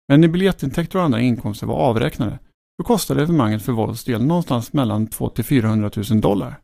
Men 0.09 0.21
när 0.21 0.29
biljettintäkter 0.29 0.99
och 0.99 1.05
andra 1.05 1.21
inkomster 1.21 1.67
var 1.67 1.75
avräknade 1.75 2.39
så 2.77 2.85
kostade 2.85 3.23
evenemanget 3.23 3.63
för 3.63 3.73
Volvos 3.73 4.05
del 4.05 4.25
någonstans 4.25 4.73
mellan 4.73 5.07
2 5.07 5.29
till 5.29 5.45
400 5.45 5.91
000 6.11 6.21
dollar. 6.21 6.61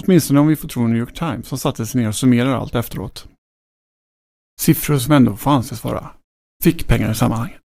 Åtminstone 0.00 0.40
om 0.40 0.46
vi 0.46 0.56
får 0.56 0.68
tro 0.68 0.86
New 0.86 0.98
York 0.98 1.14
Times 1.14 1.48
som 1.48 1.58
satte 1.58 1.86
sig 1.86 2.00
ner 2.00 2.08
och 2.08 2.14
summerar 2.14 2.54
allt 2.56 2.74
efteråt. 2.74 3.28
Siffror 4.60 4.98
som 4.98 5.14
ändå 5.14 5.36
får 5.36 5.50
anses 5.50 5.84
vara 5.84 6.10
fick 6.62 6.88
pengar 6.88 7.10
i 7.10 7.14
sammanhanget. 7.14 7.60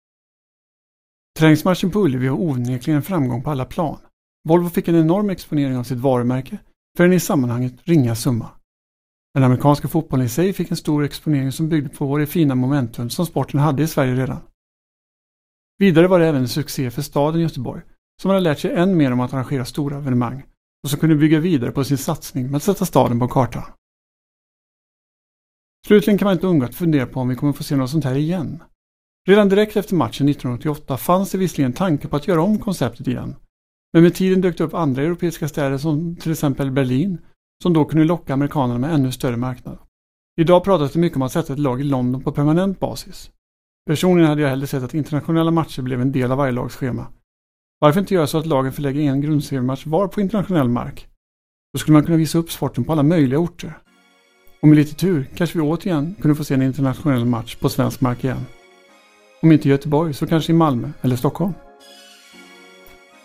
Träningsmatchen 1.39 1.91
på 1.91 1.99
Ullevi 1.99 2.27
var 2.27 2.41
onekligen 2.41 2.97
en 2.97 3.03
framgång 3.03 3.43
på 3.43 3.51
alla 3.51 3.65
plan. 3.65 3.97
Volvo 4.47 4.69
fick 4.69 4.87
en 4.87 4.95
enorm 4.95 5.29
exponering 5.29 5.77
av 5.77 5.83
sitt 5.83 5.97
varumärke 5.97 6.57
för 6.97 7.05
en 7.05 7.13
i 7.13 7.19
sammanhanget 7.19 7.73
ringa 7.83 8.15
summa. 8.15 8.49
Den 9.33 9.43
amerikanska 9.43 9.87
fotbollen 9.87 10.25
i 10.25 10.29
sig 10.29 10.53
fick 10.53 10.71
en 10.71 10.77
stor 10.77 11.03
exponering 11.03 11.51
som 11.51 11.69
byggde 11.69 11.89
på 11.89 12.17
det 12.17 12.27
fina 12.27 12.55
momentum 12.55 13.09
som 13.09 13.25
sporten 13.25 13.59
hade 13.59 13.83
i 13.83 13.87
Sverige 13.87 14.15
redan. 14.15 14.39
Vidare 15.77 16.07
var 16.07 16.19
det 16.19 16.27
även 16.27 16.41
en 16.41 16.47
succé 16.47 16.91
för 16.91 17.01
staden 17.01 17.41
Göteborg 17.41 17.81
som 18.21 18.29
hade 18.29 18.41
lärt 18.41 18.59
sig 18.59 18.71
än 18.71 18.97
mer 18.97 19.11
om 19.11 19.19
att 19.19 19.33
arrangera 19.33 19.65
stora 19.65 19.97
evenemang 19.97 20.43
och 20.83 20.89
som 20.89 20.99
kunde 20.99 21.15
bygga 21.15 21.39
vidare 21.39 21.71
på 21.71 21.83
sin 21.83 21.97
satsning 21.97 22.45
med 22.45 22.55
att 22.55 22.63
sätta 22.63 22.85
staden 22.85 23.19
på 23.19 23.27
kartan. 23.27 23.63
Slutligen 25.87 26.17
kan 26.17 26.25
man 26.25 26.33
inte 26.33 26.47
undgå 26.47 26.65
att 26.65 26.75
fundera 26.75 27.05
på 27.05 27.19
om 27.19 27.29
vi 27.29 27.35
kommer 27.35 27.53
få 27.53 27.63
se 27.63 27.75
något 27.75 27.89
sånt 27.89 28.05
här 28.05 28.15
igen. 28.15 28.63
Redan 29.27 29.49
direkt 29.49 29.77
efter 29.77 29.95
matchen 29.95 30.29
1988 30.29 30.97
fanns 30.97 31.31
det 31.31 31.37
visserligen 31.37 31.73
tankar 31.73 32.09
på 32.09 32.15
att 32.15 32.27
göra 32.27 32.41
om 32.41 32.59
konceptet 32.59 33.07
igen 33.07 33.35
men 33.93 34.03
med 34.03 34.15
tiden 34.15 34.41
dök 34.41 34.57
det 34.57 34.63
upp 34.63 34.73
andra 34.73 35.01
europeiska 35.01 35.47
städer 35.47 35.77
som 35.77 36.15
till 36.15 36.31
exempel 36.31 36.71
Berlin, 36.71 37.17
som 37.63 37.73
då 37.73 37.85
kunde 37.85 38.05
locka 38.05 38.33
amerikanerna 38.33 38.79
med 38.79 38.93
ännu 38.93 39.11
större 39.11 39.37
marknad. 39.37 39.77
Idag 40.41 40.63
pratas 40.63 40.91
det 40.91 40.99
mycket 40.99 41.15
om 41.15 41.21
att 41.21 41.31
sätta 41.31 41.53
ett 41.53 41.59
lag 41.59 41.81
i 41.81 41.83
London 41.83 42.23
på 42.23 42.31
permanent 42.31 42.79
basis. 42.79 43.31
Personligen 43.87 44.29
hade 44.29 44.41
jag 44.41 44.49
hellre 44.49 44.67
sett 44.67 44.83
att 44.83 44.93
internationella 44.93 45.51
matcher 45.51 45.81
blev 45.81 46.01
en 46.01 46.11
del 46.11 46.31
av 46.31 46.37
varje 46.37 46.51
lags 46.51 46.75
schema. 46.75 47.07
Varför 47.79 47.99
inte 47.99 48.13
göra 48.13 48.27
så 48.27 48.37
att 48.37 48.45
lagen 48.45 48.73
förlägger 48.73 49.01
en 49.01 49.21
grundseriematch 49.21 49.85
var 49.85 50.07
på 50.07 50.21
internationell 50.21 50.69
mark? 50.69 51.07
Då 51.73 51.79
skulle 51.79 51.93
man 51.93 52.03
kunna 52.03 52.17
visa 52.17 52.37
upp 52.37 52.51
sporten 52.51 52.83
på 52.83 52.91
alla 52.91 53.03
möjliga 53.03 53.39
orter. 53.39 53.77
Och 54.61 54.67
med 54.67 54.77
lite 54.77 54.95
tur 54.95 55.29
kanske 55.35 55.57
vi 55.57 55.63
återigen 55.63 56.15
kunde 56.21 56.35
få 56.35 56.43
se 56.43 56.53
en 56.53 56.61
internationell 56.61 57.25
match 57.25 57.55
på 57.55 57.69
svensk 57.69 58.01
mark 58.01 58.23
igen. 58.23 58.45
Om 59.41 59.51
inte 59.51 59.67
i 59.67 59.71
Göteborg 59.71 60.13
så 60.13 60.27
kanske 60.27 60.51
i 60.51 60.55
Malmö 60.55 60.89
eller 61.01 61.15
Stockholm. 61.15 61.53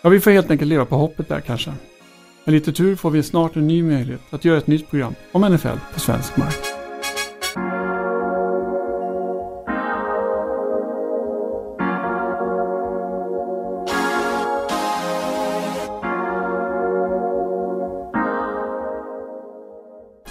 Ja, 0.05 0.09
vi 0.09 0.19
får 0.19 0.31
helt 0.31 0.51
enkelt 0.51 0.69
leva 0.69 0.85
på 0.85 0.95
hoppet 0.95 1.29
där 1.29 1.39
kanske. 1.39 1.73
Med 2.45 2.53
lite 2.53 2.73
tur 2.73 2.95
får 2.95 3.11
vi 3.11 3.23
snart 3.23 3.55
en 3.55 3.67
ny 3.67 3.83
möjlighet 3.83 4.21
att 4.29 4.45
göra 4.45 4.57
ett 4.57 4.67
nytt 4.67 4.89
program 4.89 5.15
om 5.31 5.41
NFL 5.41 5.77
på 5.93 5.99
svensk 5.99 6.37
mark. 6.37 6.55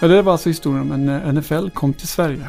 Ja, 0.01 0.09
det 0.09 0.23
var 0.23 0.33
alltså 0.33 0.49
historien 0.49 0.93
om 0.93 1.07
när 1.07 1.27
eh, 1.27 1.33
NFL 1.33 1.71
kom 1.71 1.95
till 1.95 2.09
Sverige. 2.09 2.49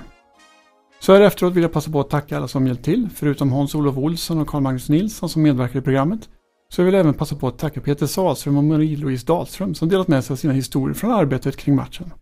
Så 1.00 1.14
här 1.14 1.22
efteråt 1.22 1.54
vill 1.54 1.64
jag 1.64 1.72
passa 1.72 1.92
på 1.92 2.00
att 2.00 2.10
tacka 2.10 2.38
alla 2.38 2.48
som 2.48 2.68
hjälpt 2.68 2.86
till, 2.86 3.10
förutom 3.16 3.52
Hans-Olof 3.52 3.98
Olsson 3.98 4.42
och 4.42 4.48
Karl-Magnus 4.48 4.90
Nilsson 4.90 5.30
som 5.30 5.42
medverkar 5.42 5.80
i 5.80 5.82
programmet 5.82 6.30
så 6.74 6.82
jag 6.82 6.86
vill 6.86 6.96
även 6.96 7.14
passa 7.14 7.36
på 7.36 7.48
att 7.48 7.58
tacka 7.58 7.82
Peter 7.82 8.06
Salström 8.06 8.58
och 8.58 8.64
Marie-Louise 8.64 9.26
Dahlström 9.26 9.76
som 9.76 9.90
delat 9.90 10.08
med 10.08 10.24
sig 10.24 10.34
av 10.34 10.38
sina 10.38 10.54
historier 10.54 10.94
från 10.94 11.12
arbetet 11.12 11.58
kring 11.58 11.76
matchen. 11.76 12.14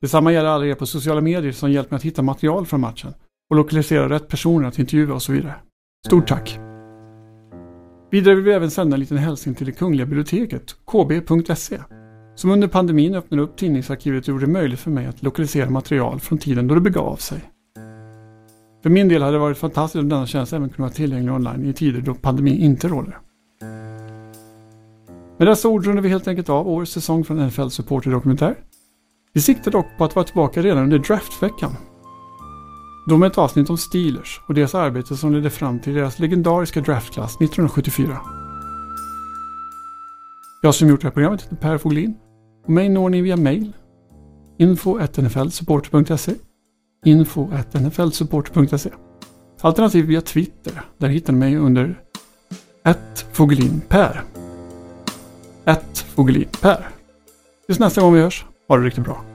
Detsamma 0.00 0.32
gäller 0.32 0.48
alla 0.48 0.66
er 0.66 0.74
på 0.74 0.86
sociala 0.86 1.20
medier 1.20 1.52
som 1.52 1.72
hjälpt 1.72 1.90
mig 1.90 1.96
att 1.96 2.02
hitta 2.02 2.22
material 2.22 2.66
från 2.66 2.80
matchen 2.80 3.14
och 3.50 3.56
lokalisera 3.56 4.08
rätt 4.08 4.28
personer 4.28 4.68
att 4.68 4.78
intervjua 4.78 5.14
och 5.14 5.22
så 5.22 5.32
vidare. 5.32 5.54
Stort 6.06 6.28
tack! 6.28 6.58
Vidare 8.10 8.34
vill 8.34 8.44
vi 8.44 8.52
även 8.52 8.70
sända 8.70 8.94
en 8.94 9.00
liten 9.00 9.18
hälsning 9.18 9.54
till 9.54 9.66
det 9.66 9.72
Kungliga 9.72 10.06
biblioteket, 10.06 10.76
kb.se, 10.86 11.78
som 12.34 12.50
under 12.50 12.68
pandemin 12.68 13.14
öppnade 13.14 13.42
upp 13.42 13.56
tidningsarkivet 13.56 14.22
och 14.24 14.28
gjorde 14.28 14.46
det 14.46 14.52
möjligt 14.52 14.80
för 14.80 14.90
mig 14.90 15.06
att 15.06 15.22
lokalisera 15.22 15.70
material 15.70 16.20
från 16.20 16.38
tiden 16.38 16.68
då 16.68 16.74
det 16.74 16.80
begav 16.80 17.16
sig. 17.16 17.40
För 18.82 18.90
min 18.90 19.08
del 19.08 19.22
hade 19.22 19.34
det 19.34 19.38
varit 19.38 19.58
fantastiskt 19.58 20.02
om 20.02 20.08
denna 20.08 20.26
tjänst 20.26 20.52
även 20.52 20.68
kunde 20.68 20.82
vara 20.82 20.92
tillgänglig 20.92 21.34
online 21.34 21.64
i 21.64 21.72
tider 21.72 22.00
då 22.00 22.14
pandemin 22.14 22.58
inte 22.58 22.88
råder. 22.88 23.18
Med 25.40 25.48
dessa 25.48 25.68
ord 25.68 25.86
rundar 25.86 26.02
vi 26.02 26.08
helt 26.08 26.28
enkelt 26.28 26.48
av 26.48 26.68
årets 26.68 26.92
säsong 26.92 27.24
från 27.24 27.46
NFL 27.46 27.68
Supporter 27.68 28.10
Dokumentär. 28.10 28.56
Vi 29.32 29.40
siktar 29.40 29.70
dock 29.70 29.86
på 29.98 30.04
att 30.04 30.16
vara 30.16 30.26
tillbaka 30.26 30.62
redan 30.62 30.82
under 30.82 30.98
draftveckan. 30.98 31.72
Då 33.08 33.16
med 33.16 33.26
ett 33.26 33.38
avsnitt 33.38 33.70
om 33.70 33.78
Steelers 33.78 34.40
och 34.48 34.54
deras 34.54 34.74
arbete 34.74 35.16
som 35.16 35.32
ledde 35.32 35.50
fram 35.50 35.78
till 35.78 35.94
deras 35.94 36.18
legendariska 36.18 36.80
draftklass 36.80 37.34
1974. 37.34 38.20
Jag 40.62 40.74
som 40.74 40.88
gjort 40.88 41.00
det 41.00 41.06
här 41.06 41.12
programmet 41.12 41.42
heter 41.42 41.56
Per 41.56 41.78
Foglin 41.78 42.14
och 42.64 42.70
mig 42.70 42.88
når 42.88 43.08
ni 43.08 43.20
via 43.20 43.36
mail 43.36 43.72
info.nflsupporter.se 44.58 46.34
info.nflsupporter.se 47.04 48.90
Alternativt 49.60 50.06
via 50.06 50.20
Twitter. 50.20 50.82
Där 50.98 51.08
hittar 51.08 51.32
ni 51.32 51.38
mig 51.38 51.56
under 51.56 52.00
1 52.84 53.26
ett 55.64 55.90
1 55.90 55.98
Fogelinper. 55.98 56.88
Tills 57.66 57.78
nästa 57.78 58.00
gång 58.00 58.14
vi 58.14 58.20
hörs, 58.20 58.44
ha 58.68 58.76
det 58.76 58.82
riktigt 58.86 59.04
bra. 59.04 59.29